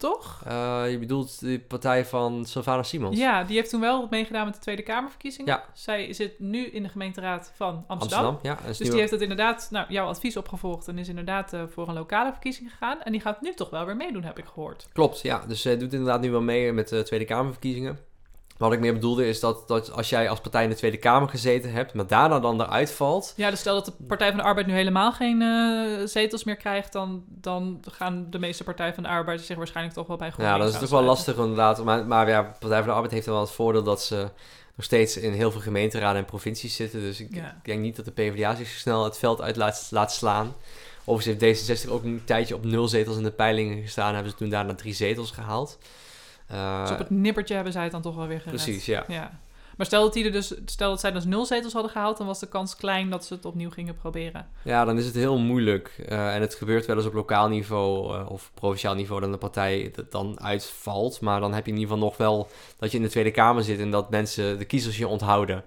Toch? 0.01 0.41
Eh, 0.47 0.83
je 0.89 0.99
bedoelt 0.99 1.39
de 1.39 1.59
partij 1.67 2.05
van 2.05 2.45
Sylvana 2.45 2.83
Simons? 2.83 3.17
Ja, 3.17 3.43
die 3.43 3.55
heeft 3.55 3.69
toen 3.69 3.79
wel 3.79 4.07
meegedaan 4.09 4.45
met 4.45 4.53
de 4.53 4.59
Tweede 4.59 4.81
Kamerverkiezingen. 4.81 5.53
Ja. 5.53 5.63
Zij 5.73 6.13
zit 6.13 6.39
nu 6.39 6.65
in 6.65 6.83
de 6.83 6.89
gemeenteraad 6.89 7.51
van 7.55 7.83
Amsterdam. 7.87 8.25
Amsterdam, 8.25 8.57
ja. 8.63 8.67
Dus 8.67 8.77
die 8.77 8.99
heeft 8.99 9.11
het 9.11 9.21
inderdaad, 9.21 9.67
nou, 9.71 9.85
jouw 9.89 10.07
advies 10.07 10.37
opgevolgd 10.37 10.87
en 10.87 10.97
is 10.97 11.07
inderdaad 11.07 11.53
eh, 11.53 11.63
voor 11.67 11.87
een 11.87 11.93
lokale 11.93 12.31
verkiezing 12.31 12.71
gegaan. 12.71 13.01
En 13.01 13.11
die 13.11 13.21
gaat 13.21 13.41
nu 13.41 13.53
toch 13.53 13.69
wel 13.69 13.85
weer 13.85 13.95
meedoen, 13.95 14.23
heb 14.23 14.39
ik 14.39 14.45
gehoord. 14.45 14.87
Klopt, 14.93 15.21
ja. 15.21 15.43
Dus 15.47 15.61
zij 15.61 15.77
doet 15.77 15.93
inderdaad 15.93 16.21
nu 16.21 16.31
wel 16.31 16.41
mee 16.41 16.71
met 16.71 16.89
de 16.89 17.03
Tweede 17.03 17.25
Kamerverkiezingen. 17.25 17.99
Wat 18.61 18.73
ik 18.73 18.79
meer 18.79 18.93
bedoelde 18.93 19.27
is 19.27 19.39
dat, 19.39 19.67
dat 19.67 19.91
als 19.91 20.09
jij 20.09 20.29
als 20.29 20.39
partij 20.39 20.63
in 20.63 20.69
de 20.69 20.75
Tweede 20.75 20.97
Kamer 20.97 21.29
gezeten 21.29 21.71
hebt, 21.71 21.93
maar 21.93 22.07
daarna 22.07 22.39
dan 22.39 22.61
eruit 22.61 22.91
valt... 22.91 23.33
Ja, 23.35 23.49
dus 23.49 23.59
stel 23.59 23.73
dat 23.73 23.85
de 23.85 23.93
Partij 24.07 24.27
van 24.27 24.37
de 24.37 24.43
Arbeid 24.43 24.67
nu 24.67 24.73
helemaal 24.73 25.11
geen 25.11 25.41
eh, 25.41 26.07
zetels 26.07 26.43
meer 26.43 26.55
krijgt, 26.55 26.91
dan, 26.93 27.23
dan 27.27 27.79
gaan 27.91 28.27
de 28.29 28.39
meeste 28.39 28.63
Partij 28.63 28.93
van 28.93 29.03
de 29.03 29.09
Arbeid 29.09 29.41
zich 29.41 29.57
waarschijnlijk 29.57 29.95
toch 29.95 30.07
wel 30.07 30.17
bij 30.17 30.27
Ja, 30.27 30.33
GroenLinks 30.33 30.63
dat 30.63 30.73
is 30.73 30.89
toch 30.89 30.99
wel 30.99 31.07
lastig 31.07 31.35
inderdaad. 31.37 31.83
Maar, 31.83 32.05
maar 32.05 32.29
ja, 32.29 32.41
Partij 32.41 32.77
van 32.77 32.87
de 32.87 32.93
Arbeid 32.93 33.11
heeft 33.11 33.25
dan 33.25 33.33
wel 33.33 33.43
het 33.43 33.53
voordeel 33.53 33.83
dat 33.83 34.03
ze 34.03 34.29
nog 34.75 34.85
steeds 34.85 35.17
in 35.17 35.33
heel 35.33 35.51
veel 35.51 35.61
gemeenteraden 35.61 36.17
en 36.17 36.25
provincies 36.25 36.75
zitten. 36.75 36.99
Dus 36.99 37.19
ik, 37.19 37.35
Ja. 37.35 37.47
ik 37.47 37.65
denk 37.65 37.81
niet 37.81 37.95
dat 37.95 38.05
de 38.05 38.11
PvdA 38.11 38.55
zich 38.55 38.67
zo 38.67 38.77
snel 38.77 39.03
het 39.03 39.17
veld 39.17 39.41
uit 39.41 39.55
laat, 39.55 39.87
laat 39.91 40.13
slaan. 40.13 40.53
Overigens 41.05 41.41
heeft 41.41 41.85
D66 41.85 41.89
ook 41.89 42.03
een 42.03 42.21
tijdje 42.25 42.55
op 42.55 42.65
nul 42.65 42.87
zetels 42.87 43.17
in 43.17 43.23
de 43.23 43.31
peilingen 43.31 43.81
gestaan. 43.81 44.13
Hebben 44.13 44.31
ze 44.31 44.37
toen 44.37 44.49
daarna 44.49 44.75
drie 44.75 44.93
zetels 44.93 45.31
gehaald. 45.31 45.77
Eh, 46.51 46.81
Dus 46.81 46.91
op 46.91 46.97
het 46.97 47.09
nippertje 47.09 47.53
hebben 47.53 47.73
zij 47.73 47.83
het 47.83 47.91
dan 47.91 48.01
toch 48.01 48.15
wel 48.15 48.27
weer 48.27 48.41
gered. 48.41 48.63
precies, 48.63 48.85
ja. 48.85 49.03
Ja. 49.07 49.39
Maar 49.77 49.85
stel 49.85 50.03
dat, 50.03 50.13
die 50.13 50.25
er 50.25 50.31
dus, 50.31 50.53
stel 50.65 50.89
dat 50.89 50.99
zij 50.99 51.11
dus 51.11 51.25
nul 51.25 51.45
zetels 51.45 51.73
hadden 51.73 51.91
gehaald, 51.91 52.17
dan 52.17 52.27
was 52.27 52.39
de 52.39 52.47
kans 52.47 52.75
klein 52.75 53.09
dat 53.09 53.25
ze 53.25 53.33
het 53.33 53.45
opnieuw 53.45 53.69
gingen 53.69 53.95
proberen. 53.95 54.47
Ja, 54.63 54.85
dan 54.85 54.97
is 54.97 55.05
het 55.05 55.15
heel 55.15 55.37
moeilijk. 55.37 56.03
Eh, 56.07 56.35
en 56.35 56.41
het 56.41 56.55
gebeurt 56.55 56.85
wel 56.85 56.95
eens 56.95 57.05
op 57.05 57.13
lokaal 57.13 57.47
niveau 57.47 58.17
eh, 58.17 58.31
of 58.31 58.51
provinciaal 58.53 58.95
niveau 58.95 59.21
dat 59.21 59.31
de 59.31 59.37
partij 59.37 59.91
het 59.95 60.11
dan 60.11 60.41
uitvalt. 60.41 61.21
Maar 61.21 61.39
dan 61.39 61.53
heb 61.53 61.65
je 61.65 61.71
in 61.71 61.77
ieder 61.77 61.93
geval 61.93 62.07
nog 62.09 62.17
wel 62.17 62.47
dat 62.79 62.91
je 62.91 62.97
in 62.97 63.03
de 63.03 63.09
Tweede 63.09 63.31
Kamer 63.31 63.63
zit 63.63 63.79
en 63.79 63.91
dat 63.91 64.09
mensen 64.09 64.57
de 64.57 64.65
kiezers 64.65 64.97
je 64.97 65.07
onthouden. 65.07 65.63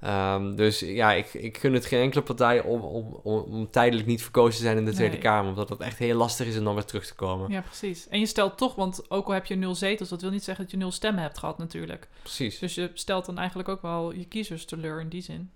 Ehm, 0.00 0.54
dus 0.54 0.80
ja, 0.80 1.12
ik, 1.12 1.34
ik 1.34 1.58
gun 1.58 1.72
het 1.72 1.86
geen 1.86 2.00
enkele 2.00 2.22
partij 2.22 2.62
om, 2.62 2.80
om, 2.80 3.20
om, 3.22 3.40
om 3.40 3.70
tijdelijk 3.70 4.06
niet 4.06 4.22
verkozen 4.22 4.56
te 4.56 4.62
zijn 4.62 4.76
in 4.76 4.84
de 4.84 4.92
Tweede. 4.92 5.18
Kamer. 5.18 5.48
Omdat 5.48 5.68
het 5.68 5.80
echt 5.80 5.98
heel 5.98 6.16
lastig 6.16 6.46
is 6.46 6.58
om 6.58 6.64
dan 6.64 6.74
weer 6.74 6.84
terug 6.84 7.06
te 7.06 7.14
komen. 7.14 7.50
Ja, 7.50 7.60
precies. 7.60 8.08
En 8.08 8.20
je 8.20 8.26
stelt 8.26 8.58
toch, 8.58 8.74
want 8.74 9.10
ook 9.10 9.26
al 9.26 9.32
heb 9.32 9.46
je 9.46 9.54
nul 9.54 9.74
zetels, 9.74 10.08
dat 10.08 10.20
wil 10.20 10.30
niet 10.30 10.44
zeggen 10.44 10.64
dat 10.64 10.72
je 10.72 10.78
nul 10.78 10.92
stemmen 10.92 11.22
hebt 11.22 11.38
gehad 11.38 11.58
natuurlijk. 11.58 12.08
Precies. 12.22 12.58
Dus 12.58 12.74
je 12.74 12.90
stelt 12.94 13.26
dan 13.26 13.38
eigenlijk 13.38 13.68
ook 13.68 13.82
wel 13.82 14.12
je 14.12 14.24
kiezers 14.24 14.64
teleur 14.64 15.00
in 15.00 15.08
die 15.08 15.22
zin. 15.22 15.50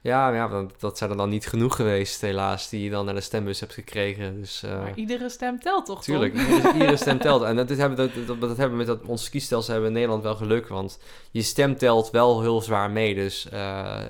Ja, 0.00 0.32
ja 0.34 0.48
dat, 0.48 0.72
dat 0.80 0.98
zijn 0.98 1.10
er 1.10 1.16
dan 1.16 1.28
niet 1.28 1.46
genoeg 1.46 1.76
geweest, 1.76 2.20
helaas, 2.20 2.68
die 2.68 2.82
je 2.84 2.90
dan 2.90 3.04
naar 3.04 3.14
de 3.14 3.20
stembus 3.20 3.60
hebt 3.60 3.72
gekregen. 3.74 4.40
Dus, 4.40 4.62
eh, 4.62 4.80
Maar 4.80 4.94
iedere 4.94 5.28
stem 5.28 5.60
telt 5.60 5.86
toch? 5.86 6.02
Tuurlijk, 6.02 6.34
iedere, 6.34 6.72
iedere 6.72 6.96
stem 6.96 7.18
telt. 7.28 7.42
En 7.42 7.56
dat, 7.56 7.68
dit 7.68 7.78
hebben, 7.78 7.96
dat, 7.96 8.26
dat, 8.26 8.40
dat 8.40 8.56
hebben 8.56 8.78
we 8.78 8.84
met 8.84 8.86
dat, 8.86 9.08
ons 9.08 9.30
kiesstelsel 9.30 9.72
hebben 9.72 9.92
we 9.92 9.96
in 9.98 10.00
Nederland 10.02 10.22
wel 10.28 10.46
geluk. 10.46 10.68
Want 10.68 10.98
je 11.30 11.42
stem 11.42 11.76
telt 11.76 12.10
wel 12.10 12.40
heel 12.40 12.60
zwaar 12.60 12.90
mee. 12.90 13.14
Dus 13.14 13.48
eh, 13.48 14.00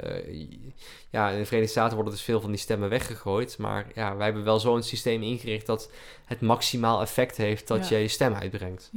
ja, 1.10 1.28
in 1.28 1.38
de 1.38 1.44
Verenigde 1.44 1.66
Staten 1.66 1.94
worden 1.94 2.12
dus 2.12 2.22
veel 2.22 2.40
van 2.40 2.50
die 2.50 2.58
stemmen 2.60 2.88
weggegooid. 2.88 3.58
Maar 3.58 3.86
ja, 3.94 4.16
wij 4.16 4.24
hebben 4.24 4.44
wel 4.44 4.60
zo'n 4.60 4.82
systeem 4.82 5.22
ingericht 5.22 5.66
dat 5.66 5.90
het 6.24 6.40
maximaal 6.40 7.00
effect 7.00 7.36
heeft 7.36 7.68
dat 7.68 7.88
Ja. 7.88 7.96
je 7.96 8.02
je 8.02 8.08
stem 8.08 8.34
uitbrengt. 8.34 8.90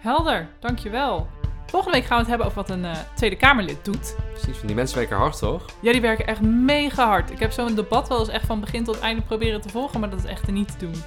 Helder, 0.00 0.48
dankjewel. 0.60 1.26
Volgende 1.72 1.98
week 1.98 2.06
gaan 2.06 2.16
we 2.16 2.22
het 2.22 2.28
hebben 2.28 2.46
over 2.46 2.60
wat 2.62 2.70
een 2.70 2.84
eh, 2.84 2.98
Tweede 3.14 3.36
Kamerlid 3.36 3.84
doet. 3.84 4.16
Precies, 4.32 4.56
van 4.56 4.66
die 4.66 4.76
mensen 4.76 4.98
werken 4.98 5.16
hard, 5.16 5.38
toch? 5.38 5.64
Ja, 5.80 5.92
die 5.92 6.00
werken 6.00 6.26
echt 6.26 6.40
mega 6.40 7.06
hard. 7.06 7.30
Ik 7.30 7.38
heb 7.38 7.52
zo'n 7.52 7.74
debat 7.74 8.08
wel 8.08 8.18
eens 8.18 8.28
echt 8.28 8.46
van 8.46 8.60
begin 8.60 8.84
tot 8.84 8.98
einde 8.98 9.22
proberen 9.22 9.60
te 9.60 9.68
volgen, 9.68 10.00
maar 10.00 10.10
dat 10.10 10.18
is 10.18 10.24
echt 10.24 10.50
niet 10.50 10.78
te 10.78 10.86
doen. 10.86 11.02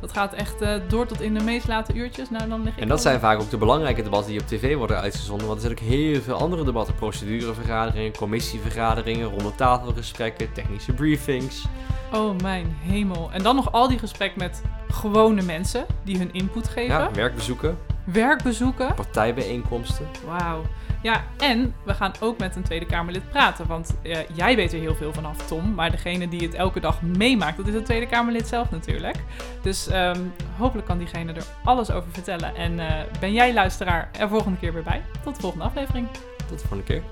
Dat 0.00 0.12
gaat 0.12 0.32
echt 0.32 0.60
eh, 0.60 0.74
door 0.88 1.06
tot 1.06 1.20
in 1.20 1.34
de 1.34 1.44
meest 1.44 1.68
late 1.68 1.92
uurtjes. 1.92 2.30
Nou, 2.30 2.48
dan 2.48 2.62
lig 2.62 2.74
ik 2.74 2.80
En 2.82 2.88
dat 2.88 3.02
zijn 3.02 3.20
vaak 3.20 3.40
ook 3.40 3.50
de 3.50 3.56
belangrijke 3.56 4.02
debatten 4.02 4.30
die 4.30 4.40
op 4.40 4.46
tv 4.46 4.76
worden 4.76 5.00
uitgezonden. 5.00 5.46
Want 5.46 5.62
er 5.62 5.66
zijn 5.66 5.78
ook 5.78 5.84
heel 5.94 6.20
veel 6.20 6.34
andere 6.34 6.64
debatten. 6.64 6.94
Procedurevergaderingen, 6.94 8.16
commissievergaderingen, 8.16 9.28
rondetafelgesprekken, 9.28 10.52
technische 10.52 10.92
briefings. 10.92 11.64
Oh 12.12 12.40
mijn 12.40 12.76
hemel. 12.80 13.30
En 13.32 13.42
dan 13.42 13.56
nog 13.56 13.72
al 13.72 13.88
die 13.88 13.98
gesprek 13.98 14.36
met 14.36 14.62
gewone 14.88 15.42
mensen 15.42 15.86
die 16.04 16.18
hun 16.18 16.32
input 16.32 16.68
geven. 16.68 16.94
Ja, 16.98 17.10
werkbezoeken, 17.12 17.78
Werkbezoeken. 18.04 18.94
partijbijeenkomsten. 18.94 20.06
Wauw. 20.26 20.62
Ja, 21.02 21.24
en 21.38 21.74
we 21.84 21.94
gaan 21.94 22.12
ook 22.20 22.38
met 22.38 22.56
een 22.56 22.62
Tweede 22.62 22.86
Kamerlid 22.86 23.30
praten. 23.30 23.66
Want 23.66 23.94
eh, 24.02 24.18
jij 24.34 24.56
weet 24.56 24.72
er 24.72 24.78
heel 24.78 24.94
veel 24.94 25.12
vanaf, 25.12 25.46
Tom. 25.46 25.74
Maar 25.74 25.90
degene 25.90 26.28
die 26.28 26.40
het 26.40 26.54
elke 26.54 26.80
dag 26.80 27.02
meemaakt, 27.02 27.56
dat 27.56 27.66
is 27.66 27.74
het 27.74 27.84
Tweede 27.84 28.06
Kamerlid 28.06 28.48
zelf 28.48 28.70
natuurlijk. 28.70 29.16
Dus 29.62 29.88
ehm, 29.88 30.20
hopelijk 30.56 30.86
kan 30.86 30.98
diegene 30.98 31.32
er 31.32 31.44
alles 31.64 31.90
over 31.90 32.10
vertellen. 32.12 32.54
En 32.54 32.78
eh, 32.78 33.04
ben 33.20 33.32
jij 33.32 33.52
luisteraar 33.52 34.10
er 34.18 34.28
volgende 34.28 34.58
keer 34.58 34.72
weer 34.72 34.82
bij. 34.82 35.02
Tot 35.24 35.34
de 35.34 35.40
volgende 35.40 35.64
aflevering. 35.64 36.08
Tot 36.48 36.60
de 36.60 36.68
volgende 36.68 36.84
keer. 36.84 37.02